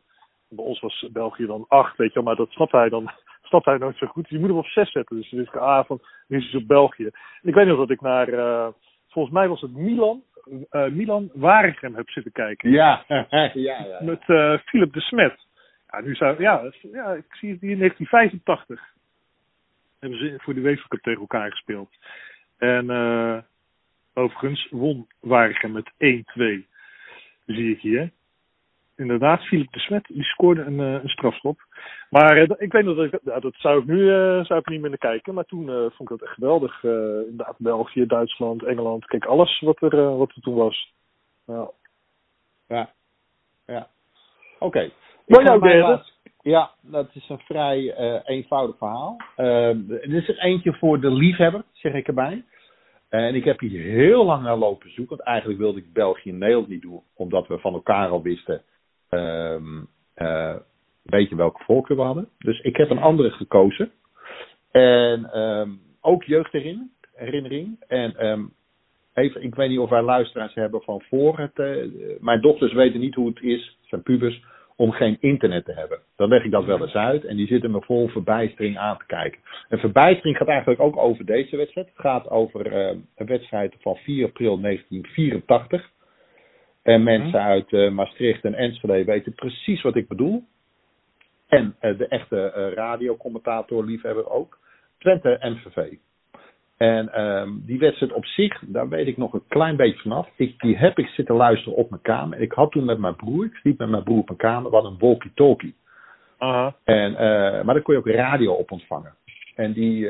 Bij 0.49 0.65
ons 0.65 0.81
was 0.81 1.09
België 1.13 1.47
dan 1.47 1.65
acht, 1.69 1.97
weet 1.97 2.09
je 2.09 2.15
wel. 2.15 2.23
Maar 2.23 2.37
dat 2.37 2.51
snapte 2.51 2.77
hij 2.77 2.89
dan 2.89 3.11
snapte 3.55 3.71
hij 3.71 3.79
nooit 3.79 3.99
zo 3.99 4.07
goed. 4.07 4.29
Je 4.29 4.39
moet 4.39 4.49
hem 4.49 4.59
op 4.59 4.67
zes 4.67 4.93
zetten. 4.93 5.17
Dus 5.17 5.33
ik, 5.33 5.57
ah, 5.57 5.87
van, 5.87 6.01
nu 6.27 6.39
is 6.39 6.51
hij 6.51 6.61
op 6.61 6.67
België. 6.67 7.05
En 7.05 7.49
ik 7.49 7.55
weet 7.55 7.67
nog 7.67 7.79
dat 7.79 7.91
ik 7.91 8.01
naar, 8.01 8.29
eh, 8.29 8.69
volgens 9.09 9.35
mij 9.35 9.49
was 9.49 9.61
het 9.61 9.73
Milan, 9.73 10.23
eh 10.71 10.87
Milan 10.87 11.31
Waregem 11.35 11.95
heb 11.95 12.11
zitten 12.11 12.33
kijken. 12.33 12.71
Ja, 12.71 13.05
ja, 13.31 13.51
ja. 13.55 13.99
Met 14.01 14.23
eh, 14.27 14.59
Philip 14.65 14.93
de 14.93 15.01
Smet. 15.01 15.47
Ja, 15.91 16.01
nu 16.01 16.15
zou, 16.15 16.41
ja, 16.41 16.71
ja, 16.93 17.13
ik 17.13 17.35
zie 17.35 17.51
het 17.51 17.61
hier 17.61 17.71
in 17.71 17.79
1985. 17.79 18.81
Hebben 19.99 20.19
ze 20.19 20.35
voor 20.39 20.55
de 20.55 20.61
UEFA 20.61 20.89
Cup 20.89 21.03
tegen 21.03 21.21
elkaar 21.21 21.51
gespeeld. 21.51 21.91
En 22.59 22.91
overigens 24.15 24.69
won 24.71 25.07
Waregem 25.21 25.73
met 25.73 25.91
1-2. 25.93 26.67
Zie 27.47 27.71
ik 27.71 27.81
hier. 27.81 28.11
Inderdaad, 28.97 29.43
Philip 29.43 29.73
de 29.73 29.79
Smet 29.79 30.07
die 30.07 30.23
scoorde 30.25 30.63
een, 30.63 30.81
eh, 30.81 31.03
een 31.03 31.09
strafschop. 31.09 31.61
Maar 32.11 32.37
eh, 32.37 32.51
ik 32.59 32.73
weet 32.73 32.85
nog 32.85 32.97
dat 32.97 33.05
ik, 33.13 33.43
dat 33.43 33.55
zou 33.57 33.81
ik 33.81 33.87
nu 33.87 34.11
eh, 34.11 34.45
zou 34.45 34.59
ik 34.59 34.67
er 34.67 34.73
niet 34.73 34.81
meer 34.81 34.89
naar 34.91 34.99
kijken. 34.99 35.35
Maar 35.35 35.45
toen 35.45 35.67
vond 35.67 36.01
ik 36.01 36.09
dat 36.09 36.23
echt 36.23 36.35
geweldig. 36.35 36.83
Inderdaad, 36.83 37.55
België, 37.59 38.07
Duitsland, 38.07 38.63
Engeland. 38.63 39.05
Kijk, 39.07 39.25
alles 39.25 39.61
wat 39.61 39.83
er, 39.83 40.17
wat 40.17 40.33
er 40.35 40.43
toen 40.43 40.55
was. 40.55 40.93
Ja. 41.47 41.71
Ja. 42.69 42.91
ja. 43.67 43.89
Oké. 44.59 44.91
Jouw 45.27 45.59
derde? 45.59 45.79
laatste- 45.79 46.13
Ja, 46.43 46.71
dat 46.81 47.09
is 47.13 47.29
een 47.29 47.39
vrij 47.39 47.95
eenvoudig 48.25 48.77
verhaal. 48.79 49.17
Uh, 49.37 49.71
dit 49.87 50.13
is 50.13 50.29
er 50.29 50.39
eentje 50.39 50.73
voor 50.73 51.01
de 51.01 51.11
liefhebber, 51.11 51.63
zeg 51.73 51.93
ik 51.95 52.07
erbij. 52.07 52.45
En 53.09 53.35
ik 53.35 53.45
heb 53.45 53.61
hier 53.61 53.81
heel 53.81 54.25
lang 54.25 54.43
naar 54.43 54.57
lopen 54.57 54.91
zoeken. 54.93 55.17
Want 55.17 55.29
eigenlijk 55.29 55.59
wilde 55.59 55.79
ik 55.79 55.93
België 55.93 56.31
en 56.31 56.39
Nederland 56.39 56.69
niet 56.69 56.83
doen. 56.83 57.03
Omdat 57.15 57.47
we 57.47 57.59
van 57.59 57.73
elkaar 57.73 58.09
al 58.09 58.23
wisten 58.23 58.63
weet 61.03 61.29
je 61.29 61.37
welke 61.37 61.65
voorkeur 61.65 61.97
we 61.97 62.03
hadden. 62.03 62.29
Dus 62.39 62.61
ik 62.61 62.77
heb 62.77 62.91
een 62.91 62.99
andere 62.99 63.31
gekozen. 63.31 63.93
En 64.71 65.31
ehm, 65.33 65.71
ook 66.01 66.25
jeugdherinnering. 66.25 67.85
En 67.89 68.17
ehm, 68.17 68.45
even, 69.15 69.43
ik 69.43 69.55
weet 69.55 69.69
niet 69.69 69.79
of 69.79 69.91
wij 69.91 70.03
luisteraars 70.03 70.55
hebben 70.55 70.83
van 70.83 71.03
voor 71.09 71.39
het. 71.39 71.59
eh, 71.59 71.77
mijn 72.21 72.41
dochters 72.41 72.73
weten 72.73 73.01
niet 73.01 73.15
hoe 73.15 73.29
het 73.29 73.43
is, 73.43 73.79
zijn 73.83 74.03
pubers, 74.03 74.43
om 74.77 74.93
geen 74.93 75.17
internet 75.21 75.65
te 75.65 75.73
hebben. 75.73 75.99
Dan 76.17 76.29
leg 76.29 76.45
ik 76.45 76.51
dat 76.51 76.65
wel 76.65 76.83
eens 76.83 76.95
uit 76.95 77.25
en 77.25 77.37
die 77.37 77.47
zitten 77.47 77.71
me 77.71 77.81
vol 77.81 78.09
verbijstering 78.09 78.79
aan 78.79 78.99
te 78.99 79.07
kijken. 79.07 79.41
En 79.69 79.79
verbijstering 79.79 80.37
gaat 80.37 80.49
eigenlijk 80.49 80.81
ook 80.81 80.97
over 80.97 81.25
deze 81.25 81.57
wedstrijd. 81.57 81.87
Het 81.87 81.99
gaat 81.99 82.31
over 82.31 82.67
eh, 82.73 82.97
een 83.17 83.27
wedstrijd 83.27 83.75
van 83.81 83.97
4 83.97 84.25
april 84.25 84.61
1984. 84.61 85.91
En 86.85 87.03
mensen 87.03 87.41
uit 87.41 87.73
eh, 87.73 87.91
Maastricht 87.91 88.45
en 88.45 88.55
Enschede 88.55 89.05
weten 89.05 89.35
precies 89.35 89.83
wat 89.83 89.97
ik 89.97 90.09
bedoel. 90.09 90.45
En 91.49 91.77
eh, 91.79 91.99
de 91.99 92.09
echte 92.09 92.51
eh, 92.51 92.73
radiocommentator, 92.73 93.85
liefhebber 93.85 94.31
ook. 94.31 94.59
Twente 94.99 95.39
MVV. 95.41 95.93
En 96.77 97.13
ehm, 97.13 97.51
die 97.67 97.79
wedstrijd 97.79 98.13
op 98.13 98.25
zich, 98.25 98.63
daar 98.67 98.89
weet 98.89 99.07
ik 99.07 99.17
nog 99.17 99.33
een 99.33 99.47
klein 99.49 99.77
beetje 99.77 100.01
vanaf. 100.01 100.29
Ik, 100.37 100.61
die 100.61 100.77
heb 100.77 100.99
ik 100.99 101.07
zitten 101.07 101.35
luisteren 101.35 101.79
op 101.79 101.91
mijn 101.91 102.03
kamer. 102.03 102.37
En 102.37 102.43
ik 102.43 102.53
had 102.53 102.73
toen 102.73 102.85
met 102.85 102.99
mijn 102.99 103.17
broer, 103.17 103.45
ik 103.45 103.55
sliep 103.55 103.79
met 103.79 103.89
mijn 103.89 104.03
broer 104.03 104.19
op 104.19 104.27
mijn 104.27 104.39
kamer, 104.39 104.71
wat 104.71 104.85
een 104.85 104.99
walkie-talkie. 104.99 105.75
En, 106.85 107.13
maar 107.65 107.75
daar 107.75 107.83
kon 107.83 107.95
je 107.95 108.01
ook 108.01 108.09
radio 108.09 108.53
op 108.53 108.71
ontvangen. 108.71 109.15
En 109.55 109.73
die, 109.73 110.09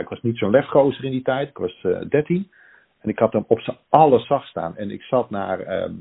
ik 0.00 0.08
was 0.08 0.22
niet 0.22 0.38
zo'n 0.38 0.50
lefgozer 0.50 1.04
in 1.04 1.10
die 1.10 1.22
tijd, 1.22 1.48
ik 1.48 1.58
was 1.58 1.80
eh 1.82 2.00
13. 2.08 2.50
En 3.04 3.10
ik 3.10 3.18
had 3.18 3.32
hem 3.32 3.44
op 3.48 3.60
zijn 3.60 3.76
allerzacht 3.88 4.48
staan. 4.48 4.76
En 4.76 4.90
ik 4.90 5.02
zat 5.02 5.30
naar 5.30 5.60
ehm, 5.60 5.92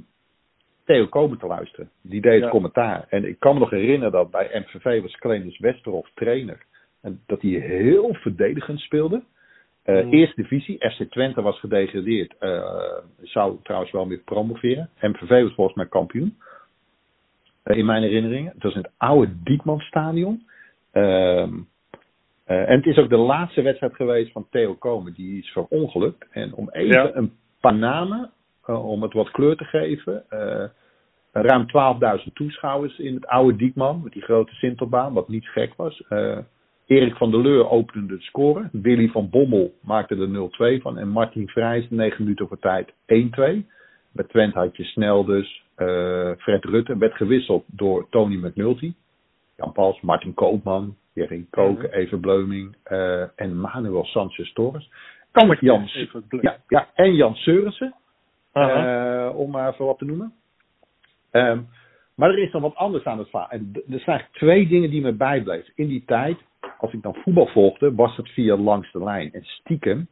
Theo 0.86 1.08
Komen 1.08 1.38
te 1.38 1.48
luisteren. 1.48 1.90
Die 2.02 2.22
deed 2.22 2.34
het 2.34 2.44
Ja. 2.44 2.50
commentaar. 2.50 3.06
En 3.10 3.26
ik 3.28 3.40
kan 3.40 3.54
me 3.54 3.60
nog 3.60 3.70
herinneren 3.70 4.12
dat 4.12 4.32
bij 4.32 4.50
MVV 4.66 5.02
was 5.02 5.16
Clemens 5.18 5.60
Westerhof 5.60 6.10
trainer. 6.14 6.66
En 7.02 7.22
dat 7.26 7.42
hij 7.42 7.52
heel 7.52 8.14
verdedigend 8.14 8.80
speelde. 8.80 9.24
Eh, 9.84 10.04
Mm. 10.06 10.12
Eerste 10.12 10.42
divisie, 10.42 10.90
FC 10.92 11.12
Twente 11.12 11.42
was 11.42 11.60
gedegradeerd. 11.60 12.36
eh, 12.40 12.98
zou 13.22 13.58
trouwens 13.64 13.92
wel 13.92 14.08
weer 14.08 14.22
promoveren. 14.26 14.90
MVV 15.02 15.42
was 15.44 15.54
volgens 15.54 15.76
mij 15.78 15.86
kampioen. 15.88 16.38
Eh, 17.64 17.78
in 17.78 17.86
mijn 17.86 18.04
herinneringen. 18.04 18.52
Het 18.54 18.64
was 18.64 18.74
in 18.76 18.82
het 18.82 18.92
oude 18.98 19.32
Diekmanstadion. 19.44 20.48
Ehm 20.92 21.54
eh, 22.54 22.70
en 22.70 22.76
het 22.78 22.86
is 22.86 22.98
ook 22.98 23.10
de 23.10 23.18
laatste 23.18 23.62
wedstrijd 23.62 23.96
geweest 23.96 24.32
van 24.32 24.48
Theo 24.50 24.74
Komen. 24.74 25.14
Die 25.14 25.38
is 25.40 25.50
verongelukt. 25.50 26.28
En 26.32 26.54
om 26.54 26.70
even 26.72 26.92
Ja. 26.94 27.12
een 27.14 27.32
paar 27.60 27.76
namen, 27.76 28.32
eh, 28.66 28.90
om 28.90 29.02
het 29.02 29.14
wat 29.14 29.32
kleur 29.32 29.56
te 29.56 29.64
geven. 29.64 30.24
eh, 30.30 30.66
ruim 31.32 31.68
12.000 31.68 32.36
toeschouwers 32.36 33.00
in 33.00 33.14
het 33.14 33.28
oude 33.28 33.58
Diekman. 33.58 34.02
Met 34.04 34.14
die 34.14 34.22
grote 34.22 34.54
Sintelbaan, 34.56 35.14
wat 35.14 35.28
niet 35.28 35.48
gek 35.48 35.74
was. 35.76 36.04
Erik 36.86 37.16
van 37.16 37.32
der 37.32 37.42
Leur 37.42 37.70
opende 37.70 38.16
de 38.16 38.22
score. 38.22 38.70
Willy 38.72 39.08
van 39.08 39.30
Bommel 39.30 39.74
maakte 39.82 40.16
er 40.16 40.30
0-2 40.30 40.82
van. 40.82 40.98
En 40.98 41.08
Martin 41.08 41.48
Vrijs, 41.48 41.90
9 41.90 42.24
minuten 42.24 42.48
voor 42.48 42.60
tijd, 42.60 42.94
1-2. 43.06 43.66
Bij 44.12 44.26
Twente 44.28 44.60
had 44.60 44.78
je 44.78 44.84
snel 44.84 45.26
dus 45.26 45.64
Fred 46.38 46.64
Rutte. 46.66 46.98
Werd 46.98 47.14
gewisseld 47.14 47.64
door 47.68 48.08
Tony 48.10 48.36
McNulty. 48.36 48.94
Jan 49.58 49.72
Pals, 49.72 50.02
Martin 50.02 50.34
Koopman, 50.34 50.96
Jerry 51.14 51.46
Koken, 51.50 51.94
Even 51.94 52.20
Bleuming 52.20 52.76
eh, 52.84 53.22
en 53.36 53.60
Manuel 53.60 54.06
Sanchez 54.06 54.54
Torres. 54.54 54.90
Kan 55.32 55.48
met 55.48 55.60
Jan, 55.60 55.90
ja, 56.42 56.58
ja, 56.68 56.88
en 56.94 57.16
Jan 57.16 57.36
Seurissen. 57.36 57.96
Eh, 58.52 59.32
om 59.36 59.52
maar 59.52 59.74
even 59.74 59.86
wat 59.86 59.98
te 59.98 60.06
noemen. 60.06 60.34
Ehm, 61.32 61.62
maar 62.16 62.30
er 62.30 62.40
is 62.40 62.52
nog 62.52 62.62
wat 62.62 62.76
anders 62.76 63.04
aan 63.04 63.18
het 63.18 63.30
verhaal. 63.30 63.50
En 63.50 63.70
er 63.74 63.82
zijn 63.86 64.06
eigenlijk 64.06 64.38
twee 64.38 64.68
dingen 64.68 64.90
die 64.90 65.02
me 65.02 65.12
bijbleven. 65.12 65.74
In 65.76 65.88
die 65.88 66.04
tijd, 66.06 66.38
als 66.78 66.94
ik 66.94 67.02
dan 67.02 67.16
voetbal 67.16 67.48
volgde, 67.48 67.96
was 67.96 68.18
het 68.18 68.30
via 68.30 68.58
langs 68.58 68.92
de 68.92 69.04
lijn. 69.04 69.34
En 69.34 69.44
stiekem 69.44 70.08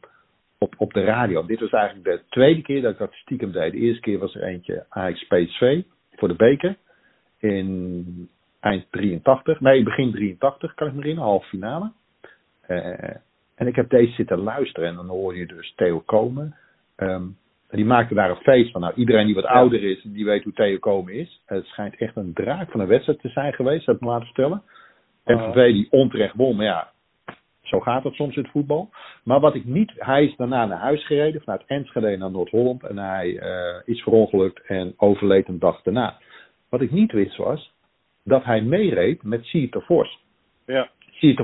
op, 0.58 0.76
op 0.78 0.94
de 0.94 1.04
radio. 1.04 1.46
Dit 1.46 1.60
was 1.60 1.70
eigenlijk 1.70 2.06
de 2.06 2.22
tweede 2.30 2.62
keer 2.62 2.82
dat 2.82 2.92
ik 2.92 2.98
dat 2.98 3.14
stiekem 3.14 3.52
deed. 3.52 3.72
De 3.72 3.78
eerste 3.78 4.02
keer 4.02 4.20
was 4.20 4.36
er 4.36 4.44
eentje 4.44 4.86
Ajax 4.90 5.28
PSV 5.28 5.82
voor 6.12 6.28
de 6.28 6.36
beker. 6.36 6.78
In 7.40 8.30
eind 8.62 8.86
83. 8.90 9.60
Nee, 9.60 9.84
begin 9.84 10.12
83 10.12 10.74
kan 10.74 10.88
ik 10.88 10.94
me 10.94 11.00
herinneren. 11.00 11.30
Halve 11.30 11.48
finale. 11.48 11.92
Eh, 12.62 13.16
en 13.56 13.68
ik 13.68 13.76
heb 13.76 13.90
deze 13.90 14.14
zitten 14.14 14.38
luisteren. 14.38 14.90
En 14.90 14.96
dan 14.96 15.08
hoor 15.08 15.38
je 15.38 15.46
dus 15.46 15.74
Theo 15.76 16.00
komen. 16.00 16.56
Ehm, 16.96 17.24
die 17.70 17.86
maakte 17.86 18.14
daar 18.14 18.30
een 18.30 18.36
feest 18.36 18.72
van. 18.72 18.82
Nou, 18.82 18.94
iedereen 18.96 19.26
die 19.26 19.36
wat 19.36 19.46
ouder 19.46 19.84
is, 19.84 20.02
die 20.04 20.26
weet 20.26 20.44
hoe 20.44 20.54
Theo 20.54 20.78
Komen 20.78 21.14
is. 21.14 21.42
Het 21.46 21.66
schijnt 21.66 21.96
echt 21.96 22.16
een 22.16 22.34
draak 22.34 22.72
van 22.72 22.80
een 22.80 22.88
wedstrijd 22.88 23.20
te 23.20 23.30
zijn 23.30 23.54
geweest, 23.54 23.86
dat 23.86 23.96
ik 23.96 24.02
me 24.02 24.08
laten 24.08 24.26
vertellen. 24.26 24.64
MVV 25.26 25.72
die 25.72 25.88
onterecht 25.92 26.36
won, 26.36 26.56
maar 26.56 26.66
ja, 26.66 26.92
zo 27.62 27.80
gaat 27.80 28.04
het 28.04 28.14
soms 28.14 28.36
in 28.36 28.42
het 28.42 28.52
voetbal. 28.52 28.90
Maar 29.24 29.40
wat 29.40 29.56
ik 29.56 29.66
niet, 29.66 29.92
hij 29.96 30.26
is 30.26 30.36
daarna 30.36 30.66
naar 30.66 30.78
huis 30.78 31.06
gereden, 31.06 31.42
vanuit 31.42 31.64
Enschede 31.66 32.18
naar 32.18 32.32
Noord-Holland. 32.32 32.84
En 32.84 32.98
hij 32.98 33.40
eh, 33.40 33.82
is 33.86 34.02
verongelukt 34.02 34.66
en 34.66 34.94
overleed 34.98 35.48
een 35.48 35.60
dag 35.60 35.82
daarna. 35.82 36.18
Wat 36.70 36.82
ik 36.82 36.92
niet 36.92 37.12
wist 37.12 37.38
was, 37.38 37.72
dat 38.24 38.44
hij 38.44 38.62
meereed 38.62 39.24
met 39.24 39.46
Siert 39.46 39.72
de 39.72 39.82
Vos. 39.82 40.20
Ja. 40.66 40.90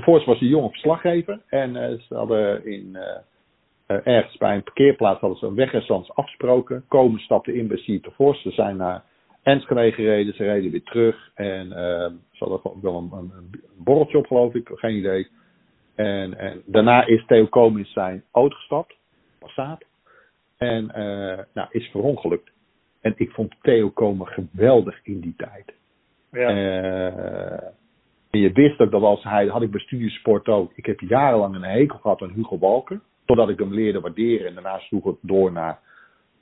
Vos 0.02 0.26
was 0.26 0.42
een 0.42 0.48
jonge 0.48 0.70
verslaggever. 0.70 1.40
En 1.48 1.76
eh, 1.76 2.00
ze 2.00 2.16
hadden 2.16 2.66
in, 2.66 2.96
eh, 2.96 3.18
eh, 3.86 4.08
ergens 4.16 4.38
bij 4.38 4.56
een 4.56 4.64
parkeerplaats 4.64 5.20
hadden 5.20 5.40
ze 5.40 5.46
een 5.46 5.56
wegrestaurant 5.56 6.16
afgesproken. 6.16 6.86
Komen 6.88 7.20
stapten 7.20 7.56
in 7.56 7.68
bij 7.68 7.78
de 7.86 8.12
Vos. 8.12 8.42
Ze 8.42 8.52
zijn 8.52 8.78
naar 8.78 9.04
Enschede 9.44 9.92
gereden. 9.92 10.34
Ze 10.34 10.44
reden 10.44 10.72
weer 10.72 10.84
terug. 10.84 11.32
En 11.36 11.70
ze 12.32 12.46
hadden 12.46 12.82
wel 12.82 12.98
een, 12.98 13.10
een, 13.12 13.32
een 13.36 13.62
borreltje 13.78 14.18
op 14.18 14.28
geloof 14.28 14.54
ik. 14.54 14.70
Geen 14.74 14.96
idee. 14.96 15.28
En, 15.96 16.38
en 16.38 16.62
daarna 16.66 17.06
is 17.06 17.26
Theo 17.26 17.48
in 17.68 17.86
zijn 17.86 18.24
auto 18.32 18.56
gestapt. 18.56 18.96
Passaat. 19.40 19.84
En 20.58 20.86
nou, 21.54 21.68
is 21.72 21.88
verongelukt. 21.88 22.52
En 23.02 23.14
ik 23.18 23.32
vond 23.32 23.56
Theo 23.62 23.90
Komen 23.90 24.28
geweldig 24.28 25.00
in 25.04 25.20
die 25.20 25.34
tijd. 25.38 25.74
Ja. 26.32 26.50
Eh, 26.50 27.68
en 28.30 28.40
je 28.40 28.52
wist 28.52 28.80
ook 28.80 28.92
dat 28.92 29.02
als 29.02 29.24
hij, 29.24 29.48
had 29.48 29.62
ik 29.62 29.72
bij 29.72 29.80
Studiesport 29.80 30.48
ook, 30.48 30.72
ik 30.76 30.86
heb 30.86 31.00
jarenlang 31.00 31.56
een 31.56 31.64
hekel 31.64 31.98
gehad 31.98 32.22
aan 32.22 32.34
Hugo 32.34 32.60
Walker. 32.60 33.00
Totdat 33.26 33.50
ik 33.50 33.60
hem 33.60 33.74
leerde 33.74 34.00
waarderen 34.00 34.48
en 34.48 34.54
daarna 34.54 34.80
sloeg 34.80 35.04
het 35.04 35.18
door 35.22 35.52
naar 35.52 35.80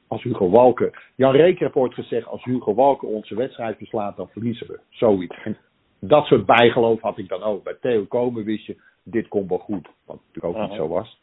als 0.07 0.23
Hugo 0.23 0.49
Walker. 0.49 1.11
Jan 1.15 1.31
Reker 1.31 1.61
heeft 1.61 1.75
ooit 1.75 1.93
gezegd, 1.93 2.27
als 2.27 2.43
Hugo 2.43 2.73
Walker 2.73 3.07
onze 3.07 3.35
wedstrijd 3.35 3.77
beslaat, 3.77 4.15
dan 4.15 4.27
verliezen 4.27 4.67
we. 4.67 4.79
Zoiets. 4.89 5.35
En 5.43 5.57
dat 5.99 6.25
soort 6.25 6.45
bijgeloof 6.45 7.01
had 7.01 7.17
ik 7.17 7.27
dan 7.27 7.43
ook. 7.43 7.63
Bij 7.63 7.77
Theo 7.81 8.05
Komen 8.05 8.43
wist 8.43 8.65
je, 8.65 8.77
dit 9.03 9.27
komt 9.27 9.49
wel 9.49 9.57
goed. 9.57 9.87
Wat 10.05 10.19
natuurlijk 10.27 10.55
ook 10.55 10.69
niet 10.69 10.77
zo 10.77 10.87
was. 10.87 11.19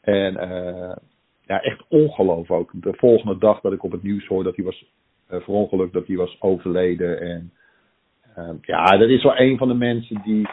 En 0.00 0.34
uh, 0.34 0.96
ja, 1.46 1.60
echt 1.60 1.82
ongeloof 1.88 2.50
ook. 2.50 2.70
De 2.72 2.94
volgende 2.96 3.38
dag 3.38 3.60
dat 3.60 3.72
ik 3.72 3.82
op 3.82 3.92
het 3.92 4.02
nieuws 4.02 4.26
hoorde 4.26 4.44
dat 4.44 4.56
hij 4.56 4.64
was 4.64 4.84
uh, 5.30 5.40
verongelukt, 5.40 5.92
dat 5.92 6.06
hij 6.06 6.16
was 6.16 6.36
overleden. 6.40 7.20
En 7.20 7.52
uh, 8.40 8.54
ja, 8.60 8.96
dat 8.96 9.08
is 9.08 9.22
wel 9.22 9.38
een 9.38 9.58
van 9.58 9.68
de 9.68 9.74
mensen 9.74 10.22
die 10.22 10.48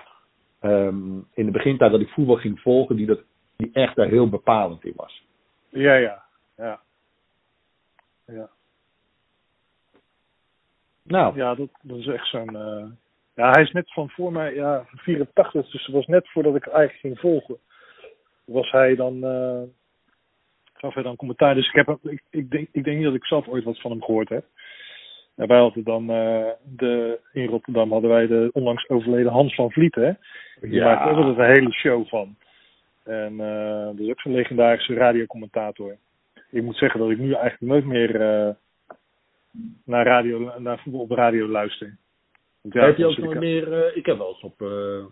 um, 0.61 1.27
in 1.33 1.45
de 1.45 1.51
begintijd 1.51 1.91
dat 1.91 2.01
ik 2.01 2.09
voetbal 2.09 2.35
ging 2.35 2.59
volgen, 2.59 2.95
die, 2.95 3.05
dat, 3.05 3.19
die 3.55 3.69
echt 3.73 3.95
daar 3.95 4.07
heel 4.07 4.29
bepalend 4.29 4.85
in 4.85 4.93
was. 4.95 5.23
Ja, 5.69 5.95
ja, 5.95 6.23
ja. 6.57 6.79
Ja. 8.25 8.49
Nou. 11.03 11.35
Ja, 11.35 11.55
dat, 11.55 11.69
dat 11.81 11.97
is 11.97 12.07
echt 12.07 12.27
zo'n. 12.27 12.53
Uh, 12.53 12.85
ja, 13.35 13.51
hij 13.51 13.63
is 13.63 13.71
net 13.71 13.93
van 13.93 14.09
voor 14.09 14.31
mij, 14.31 14.53
ja, 14.53 14.85
84, 14.88 15.71
dus 15.71 15.85
het 15.85 15.95
was 15.95 16.05
net 16.05 16.29
voordat 16.29 16.55
ik 16.55 16.67
eigenlijk 16.67 16.99
ging 16.99 17.19
volgen. 17.19 17.57
Was 18.45 18.71
hij 18.71 18.95
dan, 18.95 19.15
uh, 19.23 19.61
gaf 20.73 20.93
hij 20.93 21.03
dan 21.03 21.15
commentaar. 21.15 21.55
Dus 21.55 21.67
ik, 21.67 21.85
heb, 21.85 21.97
ik, 22.01 22.23
ik, 22.29 22.49
denk, 22.49 22.67
ik 22.71 22.83
denk 22.83 22.97
niet 22.97 23.05
dat 23.05 23.15
ik 23.15 23.25
zelf 23.25 23.47
ooit 23.47 23.63
wat 23.63 23.81
van 23.81 23.91
hem 23.91 24.03
gehoord 24.03 24.29
heb. 24.29 24.45
Wij 25.45 25.57
hadden 25.59 25.83
dan, 25.83 26.01
uh, 26.01 26.45
de, 26.75 27.19
in 27.33 27.45
Rotterdam 27.47 27.91
hadden 27.91 28.09
wij 28.09 28.27
de 28.27 28.49
onlangs 28.53 28.89
overleden 28.89 29.31
Hans 29.31 29.55
van 29.55 29.71
Vliet, 29.71 29.95
hè. 29.95 30.11
Die 30.61 30.71
Ja. 30.71 30.85
maakte 30.85 31.09
altijd 31.09 31.38
een 31.38 31.55
hele 31.55 31.73
show 31.73 32.07
van. 32.07 32.35
En 33.03 33.33
uh, 33.33 33.85
dat 33.85 33.99
is 33.99 34.09
ook 34.09 34.21
zo'n 34.21 34.33
legendarische 34.33 34.93
radiocommentator. 34.93 35.95
Ik 36.51 36.63
moet 36.63 36.77
zeggen 36.77 36.99
dat 36.99 37.09
ik 37.09 37.17
nu 37.17 37.33
eigenlijk 37.33 37.61
nooit 37.71 37.85
meer 37.85 38.15
uh, 38.21 38.49
naar, 39.85 40.05
radio, 40.05 40.51
naar 40.59 40.79
voetbal 40.79 41.01
op 41.01 41.11
radio 41.11 41.47
luister. 41.47 41.97
Want 42.61 42.73
heb 42.73 42.97
je 42.97 43.05
ook 43.05 43.17
ik- 43.17 43.39
meer, 43.39 43.73
eh, 43.83 43.95
ik 43.97 44.05
heb 44.05 44.17
wel 44.17 44.27
eens 44.27 44.41
op, 44.41 44.61
eh, 44.61 45.05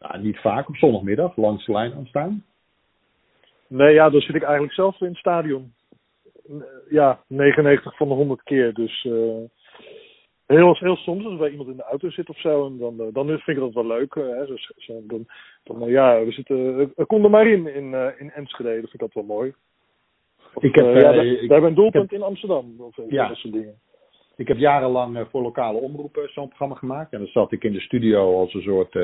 ja, 0.00 0.16
niet 0.16 0.38
vaak, 0.38 0.68
op 0.68 0.76
zondagmiddag 0.76 1.36
langs 1.36 1.66
de 1.66 1.72
lijn 1.72 1.94
aan 1.94 2.06
staan. 2.06 2.44
Nee, 3.66 3.94
ja, 3.94 4.10
dan 4.10 4.20
zit 4.20 4.34
ik 4.34 4.42
eigenlijk 4.42 4.74
zelf 4.74 5.00
in 5.00 5.06
het 5.06 5.16
stadion. 5.16 5.72
Ja, 6.90 7.20
99 7.28 7.96
van 7.96 8.08
de 8.08 8.14
100 8.14 8.42
keer. 8.42 8.72
Dus 8.74 9.04
eh, 9.04 9.12
heel, 10.46 10.76
heel 10.78 10.96
soms 10.96 11.24
als 11.24 11.36
bij 11.36 11.50
iemand 11.50 11.68
in 11.68 11.76
de 11.76 11.82
auto 11.82 12.10
zit 12.10 12.28
of 12.28 12.38
zo. 12.40 12.66
En 12.66 12.78
dan, 12.78 13.00
eh, 13.00 13.06
dan 13.12 13.26
vind 13.26 13.46
ik 13.48 13.56
dat 13.58 13.72
wel 13.72 13.86
leuk. 13.86 14.14
eh, 14.14 14.24
Hè, 14.24 14.46
zo, 14.46 14.54
zo, 14.76 15.00
dan, 15.06 15.26
dan, 15.64 15.88
ja, 15.88 16.24
we 16.24 16.32
zitten, 16.32 16.92
kom 17.06 17.24
er 17.24 17.30
maar 17.30 17.46
in, 17.46 17.66
in, 17.74 17.94
in 18.18 18.30
Enschede. 18.30 18.70
Dat 18.80 18.90
vind 18.90 18.92
ik 18.92 19.00
dat 19.00 19.12
wel 19.14 19.24
mooi. 19.36 19.54
Of, 20.54 20.62
Ik 20.62 20.74
heb, 20.74 20.84
ja, 20.84 20.92
daar, 21.12 21.26
ik- 21.26 21.38
daar 21.40 21.48
hebben 21.48 21.68
een 21.70 21.74
doelpunt 21.74 22.10
heb- 22.10 22.20
in 22.20 22.26
Amsterdam. 22.26 22.74
Of 22.78 22.96
Ja. 23.08 23.28
dat 23.28 23.36
soort 23.36 23.52
dingen. 23.54 23.74
Ik 24.36 24.48
heb 24.48 24.56
jarenlang 24.58 25.26
voor 25.30 25.42
lokale 25.42 25.78
omroepen 25.78 26.28
zo'n 26.32 26.48
programma 26.48 26.74
gemaakt. 26.74 27.12
En 27.12 27.18
dan 27.18 27.28
zat 27.28 27.52
ik 27.52 27.64
in 27.64 27.72
de 27.72 27.80
studio 27.80 28.38
als 28.40 28.54
een 28.54 28.62
soort 28.62 28.94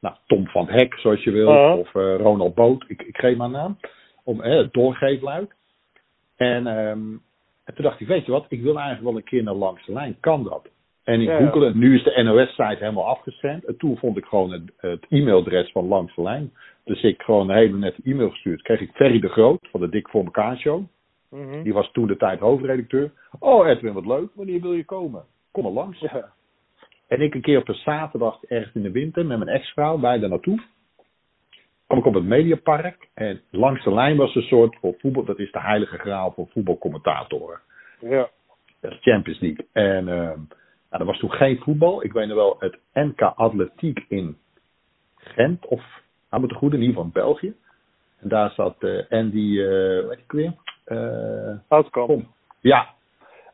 nou, 0.00 0.14
Tom 0.26 0.46
van 0.46 0.68
Hek, 0.68 0.94
zoals 0.94 1.24
je 1.24 1.30
wil. 1.30 1.48
Ah. 1.48 1.78
Of 1.78 1.92
Ronald 1.92 2.54
Boot, 2.54 2.84
ik, 2.88 3.02
ik 3.02 3.16
geef 3.16 3.36
maar 3.36 3.46
een 3.46 3.52
naam. 3.52 3.78
Om 4.24 4.40
het 4.40 4.72
doorgeefluik. 4.72 5.54
En, 6.36 6.66
ehm, 6.66 7.12
en 7.64 7.74
toen 7.74 7.84
dacht 7.84 8.00
ik, 8.00 8.06
weet 8.06 8.24
je 8.26 8.32
wat, 8.32 8.46
ik 8.48 8.62
wil 8.62 8.76
eigenlijk 8.76 9.04
wel 9.04 9.16
een 9.16 9.24
keer 9.24 9.42
naar 9.42 9.54
langs 9.54 9.86
de 9.86 9.92
lijn. 9.92 10.16
Kan 10.20 10.44
dat? 10.44 10.68
En 11.04 11.20
ik 11.20 11.28
Ja, 11.28 11.38
ja. 11.38 11.44
googelde, 11.44 11.74
nu 11.74 11.94
is 11.94 12.02
de 12.02 12.22
NOS-site 12.22 12.76
helemaal 12.78 13.06
afgescand. 13.06 13.64
En 13.64 13.76
toen 13.76 13.96
vond 13.96 14.16
ik 14.16 14.24
gewoon 14.24 14.52
het, 14.52 14.72
het 14.76 15.06
e-mailadres 15.08 15.72
van 15.72 15.88
langs 15.88 16.14
de 16.14 16.22
lijn. 16.22 16.52
Dus 16.84 17.02
ik 17.02 17.22
gewoon 17.22 17.50
een 17.50 17.56
hele 17.56 17.76
nette 17.76 18.00
e-mail 18.04 18.30
gestuurd. 18.30 18.62
Kreeg 18.62 18.80
ik 18.80 18.90
Ferry 18.94 19.20
de 19.20 19.28
Groot 19.28 19.68
van 19.70 19.80
de 19.80 19.88
Dik 19.88 20.08
voor 20.08 20.24
elkaar 20.24 20.56
show. 20.56 20.82
Mhm. 21.30 21.62
Die 21.62 21.72
was 21.72 21.92
toen 21.92 22.06
de 22.06 22.16
tijd 22.16 22.40
hoofdredacteur. 22.40 23.10
Oh 23.38 23.68
Edwin, 23.68 23.92
wat 23.92 24.06
leuk. 24.06 24.28
Wanneer 24.34 24.60
wil 24.60 24.72
je 24.72 24.84
komen? 24.84 25.24
Kom 25.50 25.62
maar 25.62 25.72
langs. 25.72 26.00
Ja. 26.00 26.32
En 27.08 27.20
ik 27.20 27.34
een 27.34 27.40
keer 27.40 27.58
op 27.58 27.68
een 27.68 27.74
zaterdag 27.74 28.44
ergens 28.44 28.74
in 28.74 28.82
de 28.82 28.90
winter 28.90 29.26
met 29.26 29.38
mijn 29.38 29.50
ex-vrouw 29.50 29.98
bij 29.98 30.18
daar 30.18 30.28
naartoe. 30.28 30.62
Kom 31.86 31.98
ik 31.98 32.04
op 32.06 32.14
het 32.14 32.24
Mediapark. 32.24 33.08
En 33.14 33.40
langs 33.50 33.84
de 33.84 33.94
lijn 33.94 34.16
was 34.16 34.34
een 34.34 34.42
soort 34.42 34.76
voor 34.80 34.94
voetbal. 34.98 35.24
Dat 35.24 35.38
is 35.38 35.52
de 35.52 35.60
heilige 35.60 35.98
graal 35.98 36.32
voor 36.32 36.48
voetbalcommentatoren. 36.48 37.60
ja. 38.00 38.28
Dat 38.80 38.92
is 38.92 38.98
Champions 39.00 39.40
League. 39.40 39.66
En 39.72 40.08
ehm 40.08 40.40
nou, 40.90 41.02
er 41.02 41.04
was 41.04 41.18
toen 41.18 41.32
geen 41.32 41.58
voetbal. 41.58 42.04
Ik 42.04 42.12
weet 42.12 42.26
nog 42.26 42.36
wel 42.36 42.56
het 42.58 42.78
NK 42.92 43.20
Atletiek 43.20 44.04
in 44.08 44.36
Gent. 45.16 45.66
Of, 45.66 45.82
nou 46.30 46.42
moet 46.42 46.50
het 46.50 46.58
goed, 46.58 46.72
in 46.72 46.80
ieder 46.80 46.94
geval 46.94 47.04
in 47.04 47.22
België. 47.22 47.54
En 48.20 48.28
daar 48.28 48.50
zat 48.50 48.82
eh, 48.82 49.10
Andy, 49.10 49.60
eh 49.60 49.66
hoe 49.66 50.06
heet 50.08 50.18
ik 50.18 50.32
weer? 50.32 50.54
Eh. 50.84 51.90
Kom. 51.90 52.26
Ja. 52.60 52.94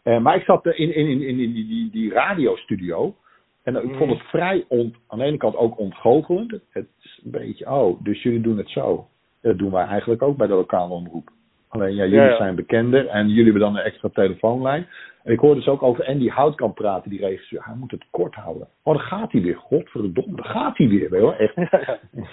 Eh, 0.02 0.18
maar 0.18 0.36
ik 0.36 0.44
zat 0.44 0.66
eh, 0.66 0.78
in, 0.78 0.94
in, 0.94 1.08
in, 1.08 1.38
in 1.38 1.52
die, 1.52 1.66
die, 1.66 1.90
die 1.90 2.12
radiostudio. 2.12 3.14
En 3.62 3.76
eh, 3.76 3.84
ik 3.84 3.94
vond 3.94 4.10
het 4.10 4.22
vrij 4.22 4.64
ont, 4.68 4.96
aan 5.06 5.18
de 5.18 5.24
ene 5.24 5.36
kant 5.36 5.56
ook 5.56 5.78
ontgoochelend. 5.78 6.60
Het, 6.70 6.86
een 7.24 7.30
beetje, 7.30 7.70
oh, 7.70 8.04
dus 8.04 8.22
jullie 8.22 8.40
doen 8.40 8.58
het 8.58 8.68
zo. 8.68 9.06
Dat 9.40 9.58
doen 9.58 9.70
wij 9.70 9.84
eigenlijk 9.84 10.22
ook 10.22 10.36
bij 10.36 10.46
de 10.46 10.54
lokale 10.54 10.94
omroep. 10.94 11.30
Alleen 11.68 11.94
ja, 11.94 12.04
jullie 12.04 12.18
Ja, 12.18 12.28
ja. 12.28 12.36
zijn 12.36 12.54
bekender 12.54 13.06
en 13.06 13.28
jullie 13.28 13.44
hebben 13.44 13.60
dan 13.62 13.76
een 13.76 13.84
extra 13.84 14.08
telefoonlijn. 14.08 14.86
En 15.22 15.32
ik 15.32 15.38
hoorde 15.38 15.60
dus 15.60 15.68
ook 15.68 15.82
over 15.82 16.06
Andy 16.06 16.28
Houtkamp 16.28 16.74
praten, 16.74 17.10
die 17.10 17.20
regisseur. 17.20 17.64
Hij 17.64 17.74
moet 17.74 17.90
het 17.90 18.04
kort 18.10 18.34
houden. 18.34 18.68
Oh, 18.82 18.94
dan 18.94 19.02
gaat 19.02 19.32
hij 19.32 19.42
weer. 19.42 19.56
Godverdomme, 19.56 20.36
dan 20.36 20.44
gaat 20.44 20.76
hij 20.76 20.88
weer. 20.88 21.10
Wel. 21.10 21.34
Echt, 21.34 21.56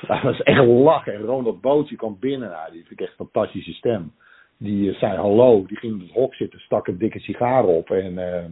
dat 0.08 0.22
was 0.22 0.42
echt 0.42 0.66
lachen. 0.66 1.14
En 1.14 1.22
Ronald 1.22 1.62
Boots, 1.62 1.90
die 1.90 1.98
kwam 1.98 2.18
binnen. 2.20 2.50
Nou, 2.50 2.72
die 2.72 2.86
vind 2.86 3.00
ik 3.00 3.08
echt 3.08 3.20
een 3.20 3.30
fantastische 3.32 3.74
stem. 3.74 4.12
Die 4.58 4.92
eh, 4.92 5.00
zei 5.00 5.18
hallo. 5.18 5.66
Die 5.68 5.78
ging 5.78 5.94
in 5.94 6.00
het 6.00 6.12
hok 6.12 6.34
zitten, 6.34 6.60
stak 6.60 6.88
een 6.88 6.98
dikke 6.98 7.20
sigaar 7.20 7.66
op. 7.66 7.90
En 7.90 8.18
eh, 8.18 8.46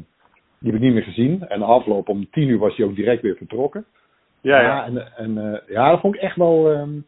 die 0.59 0.71
heb 0.71 0.75
ik 0.75 0.85
niet 0.85 0.93
meer 0.93 1.03
gezien. 1.03 1.47
En 1.47 1.59
de 1.59 1.65
afloop 1.65 2.09
om 2.09 2.29
tien 2.31 2.47
uur 2.47 2.59
was 2.59 2.75
hij 2.75 2.85
ook 2.85 2.95
direct 2.95 3.21
weer 3.21 3.35
vertrokken. 3.35 3.85
Ja, 4.47 4.61
ja. 4.61 4.85
en, 4.85 5.15
en, 5.15 5.37
eh, 5.37 5.67
ja, 5.67 5.89
dat 5.89 5.99
vond 5.99 6.15
ik 6.15 6.21
echt 6.21 6.35
wel... 6.35 6.71
ehm 6.71 6.99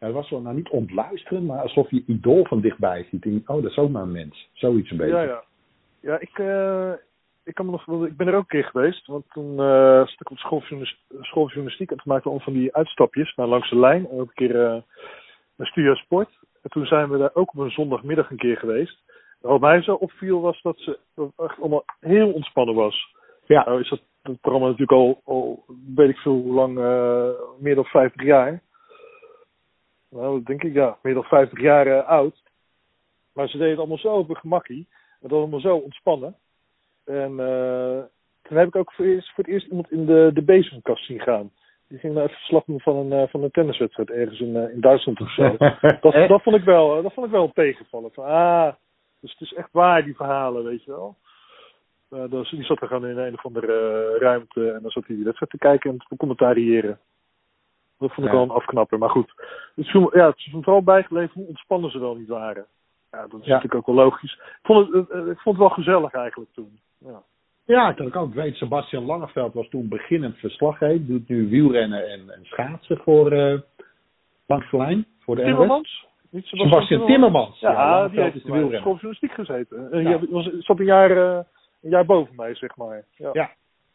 ja, 0.00 0.06
dat 0.06 0.14
was 0.14 0.30
wel, 0.30 0.40
nou 0.40 0.56
niet 0.56 0.68
ontluisteren, 0.68 1.46
maar 1.46 1.60
alsof 1.62 1.90
je 1.90 2.04
idool 2.06 2.44
van 2.44 2.60
dichtbij 2.60 3.06
ziet. 3.10 3.24
En 3.24 3.42
oh, 3.46 3.62
dat 3.62 3.70
is 3.70 3.76
ook 3.76 3.90
maar 3.90 4.02
een 4.02 4.12
mens. 4.12 4.50
Zoiets 4.52 4.90
een 4.90 4.96
beetje. 4.96 5.14
Ja, 5.14 5.22
ja. 5.22 5.42
Ja, 6.00 6.18
ik, 6.18 6.38
eh, 6.38 6.92
ik, 7.44 7.54
kan 7.54 7.66
me 7.66 7.70
nog, 7.70 8.06
ik 8.06 8.16
ben 8.16 8.26
er 8.26 8.34
ook 8.34 8.40
een 8.40 8.46
keer 8.46 8.64
geweest. 8.64 9.06
Want 9.06 9.24
toen 9.32 9.60
eh 9.60 9.98
zat 9.98 10.20
ik 10.20 10.30
op 10.30 10.38
schooljournalis- 10.38 11.04
schooljournalistiek. 11.20 11.90
En 11.90 11.96
toen 11.96 12.12
maakten 12.12 12.32
we 12.32 12.40
van 12.40 12.52
die 12.52 12.74
uitstapjes 12.74 13.34
naar 13.34 13.46
langs 13.46 13.70
de 13.70 13.78
lijn. 13.78 14.08
En 14.08 14.18
ook 14.18 14.28
een 14.28 14.34
keer 14.34 14.64
eh 14.64 14.82
naar 15.56 15.66
Studio 15.66 15.94
Sport. 15.94 16.30
En 16.62 16.70
toen 16.70 16.86
zijn 16.86 17.08
we 17.08 17.18
daar 17.18 17.34
ook 17.34 17.52
op 17.52 17.58
een 17.58 17.70
zondagmiddag 17.70 18.30
een 18.30 18.36
keer 18.36 18.56
geweest. 18.56 18.98
En 19.42 19.48
wat 19.48 19.60
mij 19.60 19.82
zo 19.82 19.94
opviel 19.94 20.40
was 20.40 20.62
dat 20.62 20.78
ze 20.78 20.98
dat 21.14 21.32
echt 21.36 21.60
allemaal 21.60 21.84
heel 22.00 22.32
ontspannen 22.32 22.74
was. 22.74 23.14
Ja. 23.46 23.64
Nou 23.64 23.80
is 23.80 23.88
dat, 23.88 24.00
dat 24.22 24.40
programma 24.40 24.66
natuurlijk 24.66 24.98
al, 24.98 25.20
al 25.24 25.64
weet 25.94 26.08
ik 26.08 26.16
veel 26.16 26.32
hoe 26.32 26.54
lang, 26.54 26.78
eh, 26.78 27.28
meer 27.58 27.74
dan 27.74 27.84
50 27.84 28.22
jaar. 28.22 28.62
Nou, 30.10 30.36
dat 30.36 30.46
denk 30.46 30.62
ik 30.62 30.72
ja, 30.72 30.96
meer 31.02 31.14
dan 31.14 31.24
50 31.24 31.60
jaar 31.60 31.86
eh, 31.86 32.08
oud. 32.08 32.42
Maar 33.32 33.48
ze 33.48 33.56
deden 33.56 33.70
het 33.70 33.78
allemaal 33.78 33.98
zo 33.98 34.14
op 34.14 34.28
een 34.28 34.36
gemakkie. 34.36 34.86
Het 35.20 35.30
was 35.30 35.40
allemaal 35.40 35.60
zo 35.60 35.76
ontspannen. 35.76 36.36
En 37.04 37.40
eh, 37.40 38.02
toen 38.42 38.56
heb 38.56 38.68
ik 38.68 38.76
ook 38.76 38.92
voor, 38.92 39.04
eerst, 39.04 39.34
voor 39.34 39.44
het 39.44 39.52
eerst 39.52 39.66
iemand 39.66 39.90
in 39.90 40.06
de, 40.06 40.30
de 40.34 40.42
bezemkast 40.42 41.04
zien 41.04 41.20
gaan. 41.20 41.50
Die 41.88 41.98
ging 41.98 42.14
nou 42.14 42.26
even 42.26 42.38
verslag 42.38 42.64
doen 42.64 42.80
van 42.80 43.12
een, 43.12 43.28
van 43.28 43.42
een 43.42 43.50
tenniswedstrijd 43.50 44.10
ergens 44.10 44.40
in, 44.40 44.56
in 44.56 44.80
Duitsland 44.80 45.20
of 45.20 45.32
zo. 45.32 45.56
dat, 46.00 46.28
dat, 46.28 46.42
vond 46.42 46.56
ik 46.56 46.64
wel, 46.64 47.02
dat 47.02 47.12
vond 47.12 47.26
ik 47.26 47.32
wel 47.32 47.52
tegenvallen. 47.52 48.12
Van, 48.12 48.24
ah, 48.24 48.72
dus 49.20 49.30
het 49.30 49.40
is 49.40 49.52
echt 49.52 49.68
waar, 49.72 50.04
die 50.04 50.16
verhalen, 50.16 50.64
weet 50.64 50.84
je 50.84 50.90
wel. 50.90 51.16
Dus 52.08 52.50
die 52.50 52.64
zat 52.64 52.80
er 52.80 52.86
gewoon 52.88 53.06
in 53.06 53.18
een 53.18 53.34
of 53.34 53.44
andere 53.46 53.72
eh, 53.72 54.20
ruimte 54.20 54.70
en 54.70 54.82
dan 54.82 54.90
zat 54.90 55.06
hij 55.06 55.14
die 55.16 55.24
wedstrijd 55.24 55.50
te 55.52 55.58
kijken 55.58 55.90
en 55.90 55.98
te 56.08 56.16
commentariëren. 56.16 56.98
Dat 57.98 58.12
vond 58.12 58.26
ik 58.26 58.32
Ja. 58.32 58.38
wel 58.38 58.42
een 58.42 58.56
afknapper, 58.56 58.98
maar 58.98 59.10
goed. 59.10 59.32
Het 59.74 59.86
is, 59.86 59.92
ja, 60.12 60.26
het 60.26 60.36
is 60.38 60.48
vooral 60.50 60.82
bijgebleven 60.82 61.32
hoe 61.34 61.46
ontspannen 61.48 61.90
ze 61.90 61.98
wel 61.98 62.14
niet 62.14 62.28
waren. 62.28 62.66
Ja, 63.10 63.26
dat 63.26 63.40
is 63.40 63.46
Ja. 63.46 63.54
natuurlijk 63.54 63.74
ook 63.74 63.86
wel 63.96 64.04
logisch. 64.04 64.32
Ik 64.32 64.58
vond, 64.62 64.92
het, 64.92 65.08
ik 65.10 65.40
vond 65.40 65.44
het 65.44 65.56
wel 65.56 65.68
gezellig 65.68 66.12
eigenlijk 66.12 66.50
toen. 66.52 66.78
Ja. 66.98 67.22
Ja, 67.64 67.92
dat 67.92 68.06
ik 68.06 68.16
ook 68.16 68.34
weet. 68.34 68.54
Sebastian 68.56 69.04
Langeveld 69.04 69.54
was 69.54 69.68
toen 69.68 69.88
beginnend 69.88 70.36
verslaggever. 70.36 71.06
Doet 71.06 71.28
nu 71.28 71.48
wielrennen 71.48 72.08
en, 72.10 72.30
en 72.30 72.40
schaatsen 72.44 72.96
voor 72.98 73.32
eh 73.32 73.58
langs 74.46 74.70
de 74.70 74.76
lijn. 74.76 75.06
Voor 75.20 75.36
de. 75.36 75.42
Timmermans? 75.42 76.06
Niet 76.30 76.44
Sebastian 76.46 77.06
Timmermans. 77.06 77.60
Ja, 77.60 77.72
Langeveld 77.72 78.10
die 78.12 78.20
heeft 78.20 78.36
is 78.36 78.42
de 78.42 78.50
wielrenner. 78.52 78.78
schooljournalistiek 78.80 79.32
gezeten. 79.32 79.92
En 79.92 80.02
Ja. 80.02 80.20
was, 80.28 80.50
zat 80.58 80.78
een 80.78 80.84
jaar, 80.84 81.44
jaar 81.88 82.06
boven 82.06 82.34
mij, 82.36 82.54
zeg 82.54 82.76
maar. 82.76 83.04
Ja. 83.16 83.30
Ja. 83.32 83.50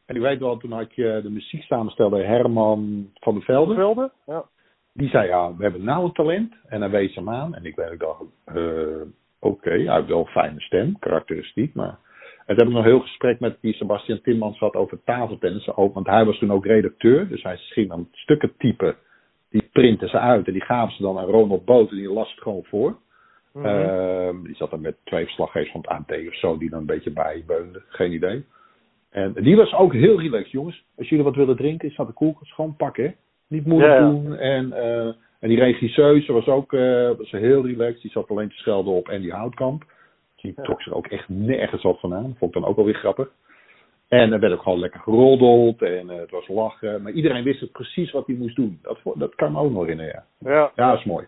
En 0.06 0.16
u 0.16 0.20
weet 0.20 0.40
wel, 0.40 0.58
toen 0.58 0.72
had 0.72 0.96
je 0.96 1.20
de 1.24 1.30
muziek 1.30 1.64
samenstelde 1.64 2.24
Herman 2.24 3.12
van 3.14 3.34
der 3.34 3.44
Velde. 3.44 3.76
Velden? 3.76 4.12
Ja. 4.26 4.46
Die 4.94 5.10
zei, 5.10 5.28
ja, 5.28 5.56
we 5.56 5.64
hebben 5.64 5.84
nou 5.84 6.06
een 6.06 6.14
talent. 6.14 6.56
En 6.68 6.82
hij 6.82 6.90
wees 6.90 7.16
hem 7.16 7.30
aan. 7.30 7.56
En 7.56 7.66
ik 7.66 7.76
weet, 7.76 7.92
ik 7.92 8.00
dacht, 8.00 8.24
eh, 8.46 9.02
oké, 9.40 9.70
hij 9.70 9.96
heeft 9.96 10.08
wel 10.08 10.20
een 10.20 10.26
fijne 10.26 10.62
stem, 10.62 11.00
karakteristiek. 11.00 11.74
Maar 11.74 11.98
en 12.46 12.58
toen 12.58 12.66
heb 12.66 12.68
ik 12.68 12.74
nog 12.74 12.84
een 12.86 12.92
heel 12.92 13.08
gesprek 13.08 13.40
met 13.40 13.58
die 13.62 13.74
Sebastian 13.74 14.22
Timmans 14.22 14.58
gehad 14.58 14.76
over 14.76 15.04
tafeltennissen. 15.04 15.78
Ook, 15.78 15.94
want 15.94 16.08
hij 16.08 16.26
was 16.26 16.38
toen 16.38 16.52
ook 16.52 16.66
redacteur. 16.66 17.28
Dus 17.28 17.44
hij 17.44 17.58
ging 17.58 17.90
dan 17.90 18.08
stukken 18.12 18.54
typen. 18.58 18.96
Die 19.50 19.70
printen 19.72 20.10
ze 20.10 20.20
uit. 20.20 20.48
En 20.48 20.54
die 20.54 20.66
gaven 20.66 20.96
ze 20.96 21.02
dan 21.02 21.18
aan 21.18 21.26
Ronald 21.26 21.66
Boot. 21.66 21.90
En 21.90 21.96
die 21.96 22.14
las 22.14 22.32
het 22.32 22.42
gewoon 22.42 22.64
voor. 22.64 22.98
Mhm. 23.54 23.66
Ehm, 23.66 24.44
die 24.44 24.56
zat 24.56 24.72
er 24.72 24.80
met 24.80 24.96
twee 25.04 25.24
verslaggevers 25.24 25.72
van 25.72 25.82
het 25.82 25.90
AD 25.90 26.28
of 26.28 26.36
zo. 26.36 26.58
Die 26.58 26.70
dan 26.70 26.80
een 26.80 26.86
beetje 26.86 27.12
bijbeunden. 27.12 27.84
Geen 27.88 28.12
idee. 28.12 28.46
En 29.10 29.34
die 29.34 29.56
was 29.56 29.74
ook 29.74 29.94
heel 29.94 30.20
relaxed, 30.20 30.52
jongens. 30.52 30.84
Als 30.98 31.10
jullie 31.10 31.24
wat 31.26 31.36
willen 31.36 31.56
drinken, 31.56 31.90
is 31.90 31.96
dat 31.96 32.08
de 32.08 32.14
koelkast 32.14 32.54
gewoon 32.54 32.76
pakken. 32.76 33.04
hè. 33.04 33.12
Niet 33.48 33.66
moeilijk 33.66 33.94
Ja, 33.94 34.00
ja. 34.00 34.10
doen. 34.10 34.36
En, 34.36 34.74
eh, 34.74 35.14
En 35.40 35.50
die 35.50 35.60
regisseuse 35.60 36.32
was 36.34 36.48
ook 36.48 36.74
uh, 36.74 37.12
was 37.18 37.32
heel 37.32 37.66
relaxed. 37.66 38.02
Die 38.02 38.12
zat 38.12 38.30
alleen 38.30 38.50
te 38.50 38.56
schelden 38.56 38.94
op 38.94 39.10
en 39.10 39.22
die 39.22 39.32
houtkamp. 39.34 39.84
Die 40.36 40.54
trok 40.62 40.82
zich 40.82 40.94
ook 40.94 41.08
echt 41.08 41.30
nergens 41.30 41.84
wat 41.84 42.00
van 42.00 42.14
aan. 42.14 42.36
Vond 42.38 42.56
ik 42.56 42.62
dan 42.62 42.70
ook 42.70 42.76
wel 42.76 42.86
weer 42.86 42.94
grappig. 42.96 43.30
En 44.08 44.34
er 44.34 44.40
werd 44.40 44.54
ook 44.54 44.62
gewoon 44.62 44.80
lekker 44.80 45.00
geroddeld 45.00 45.82
en 45.82 46.06
uh, 46.10 46.16
het 46.16 46.32
was 46.32 46.48
lachen. 46.48 47.02
Maar 47.02 47.12
iedereen 47.12 47.44
wist 47.44 47.60
het 47.60 47.72
precies 47.72 48.12
wat 48.12 48.28
hij 48.28 48.36
moest 48.36 48.56
doen. 48.56 48.80
Dat, 48.82 48.98
dat 49.16 49.36
kan 49.36 49.52
me 49.52 49.60
ook 49.60 49.72
nog 49.72 49.82
herinneren, 49.82 50.24
ja. 50.40 50.50
Ja, 50.52 50.72
ja 50.76 50.90
dat 50.90 51.00
is 51.00 51.06
mooi. 51.06 51.26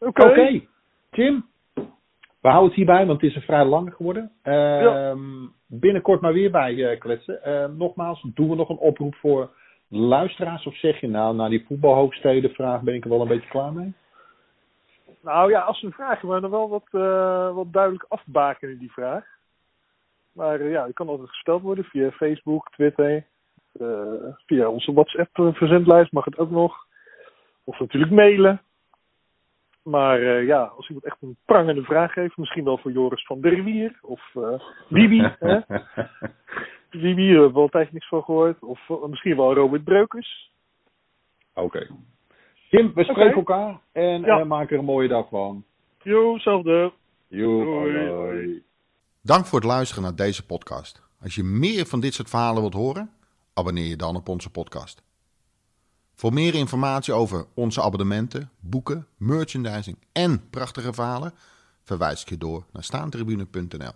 Oké. 0.00 0.60
Tim. 1.10 1.48
We 2.40 2.48
houden 2.48 2.68
het 2.68 2.76
hierbij, 2.76 3.06
want 3.06 3.20
het 3.20 3.30
is 3.30 3.36
een 3.36 3.42
vrij 3.42 3.64
lang 3.64 3.94
geworden. 3.94 4.32
Uh, 4.44 4.80
Ja. 4.80 5.16
Binnenkort 5.66 6.20
maar 6.20 6.32
weer 6.32 6.50
bij 6.50 6.74
uh, 6.74 6.98
kletsen. 6.98 7.40
Uh, 7.46 7.64
nogmaals, 7.76 8.26
doen 8.34 8.48
we 8.48 8.54
nog 8.54 8.68
een 8.68 8.78
oproep 8.78 9.14
voor 9.14 9.50
luisteraars? 9.88 10.66
Of 10.66 10.76
zeg 10.76 11.00
je 11.00 11.08
nou, 11.08 11.34
na 11.34 11.48
die 11.48 11.64
voetbalhoogsteden 11.66 12.50
vraag 12.50 12.80
ben 12.80 12.94
ik 12.94 13.04
er 13.04 13.10
wel 13.10 13.20
een 13.20 13.28
beetje 13.28 13.48
klaar 13.48 13.72
mee? 13.72 13.94
Nou 15.22 15.50
ja, 15.50 15.60
als 15.60 15.78
ze 15.78 15.86
een 15.86 15.92
vraag 15.92 16.22
maar 16.22 16.40
dan 16.40 16.50
wel 16.50 16.68
wat, 16.68 16.86
uh, 16.90 17.54
wat 17.54 17.72
duidelijk 17.72 18.04
afbakenen 18.08 18.78
die 18.78 18.92
vraag. 18.92 19.24
Maar 20.32 20.60
uh, 20.60 20.70
ja, 20.70 20.84
die 20.84 20.94
kan 20.94 21.08
altijd 21.08 21.28
gesteld 21.28 21.62
worden 21.62 21.84
via 21.84 22.10
Facebook, 22.10 22.70
Twitter. 22.70 23.24
Via 24.46 24.68
onze 24.68 24.92
WhatsApp-verzendlijst 24.92 26.12
mag 26.12 26.24
het 26.24 26.38
ook 26.38 26.50
nog. 26.50 26.86
Of 27.64 27.78
natuurlijk 27.78 28.12
mailen. 28.12 28.60
Maar 29.90 30.20
uh, 30.20 30.46
ja, 30.46 30.62
als 30.76 30.86
iemand 30.88 31.06
echt 31.06 31.16
een 31.20 31.36
prangende 31.44 31.82
vraag 31.82 32.14
heeft, 32.14 32.36
misschien 32.36 32.64
wel 32.64 32.78
voor 32.78 32.92
Joris 32.92 33.26
van 33.26 33.40
der 33.40 33.64
Wier 33.64 33.98
of 34.02 34.22
uh, 34.34 34.60
Bibi. 34.88 35.20
hè? 35.38 35.58
Bibi, 36.90 37.26
daar 37.32 37.40
hebben 37.40 37.52
we 37.52 37.58
al 37.58 37.62
een 37.62 37.70
tijdje 37.70 37.92
niks 37.92 38.08
van 38.08 38.22
gehoord. 38.22 38.62
Of 38.62 38.88
uh, 38.88 39.04
misschien 39.04 39.36
wel 39.36 39.54
Robert 39.54 39.84
Breukers. 39.84 40.52
Oké. 41.54 41.64
Okay. 41.66 41.88
Tim, 42.70 42.92
we 42.94 43.04
spreken 43.04 43.36
elkaar 43.36 43.80
en 43.92 44.20
Ja. 44.20 44.44
maken 44.44 44.72
er 44.72 44.78
een 44.78 44.84
mooie 44.84 45.08
dag 45.08 45.28
van. 45.28 45.64
Jo, 46.02 46.38
zelfde. 46.38 46.92
Jo, 47.28 47.64
Doei. 47.64 47.96
hoi, 47.96 48.08
hoi. 48.08 48.62
Dank 49.22 49.46
voor 49.46 49.58
het 49.58 49.68
luisteren 49.68 50.02
naar 50.02 50.14
deze 50.16 50.46
podcast. 50.46 51.02
Als 51.22 51.34
je 51.34 51.42
meer 51.42 51.86
van 51.86 52.00
dit 52.00 52.14
soort 52.14 52.30
verhalen 52.30 52.60
wilt 52.60 52.74
horen, 52.74 53.10
abonneer 53.54 53.88
je 53.88 53.96
dan 53.96 54.16
op 54.16 54.28
onze 54.28 54.50
podcast. 54.50 55.02
Voor 56.20 56.32
meer 56.32 56.54
informatie 56.54 57.12
over 57.12 57.46
onze 57.54 57.82
abonnementen, 57.82 58.50
boeken, 58.58 59.06
merchandising 59.16 59.98
en 60.12 60.50
prachtige 60.50 60.92
verhalen, 60.92 61.34
verwijs 61.82 62.22
ik 62.22 62.28
je 62.28 62.38
door 62.38 62.66
naar 62.72 62.84
staantribune.nl. 62.84 63.92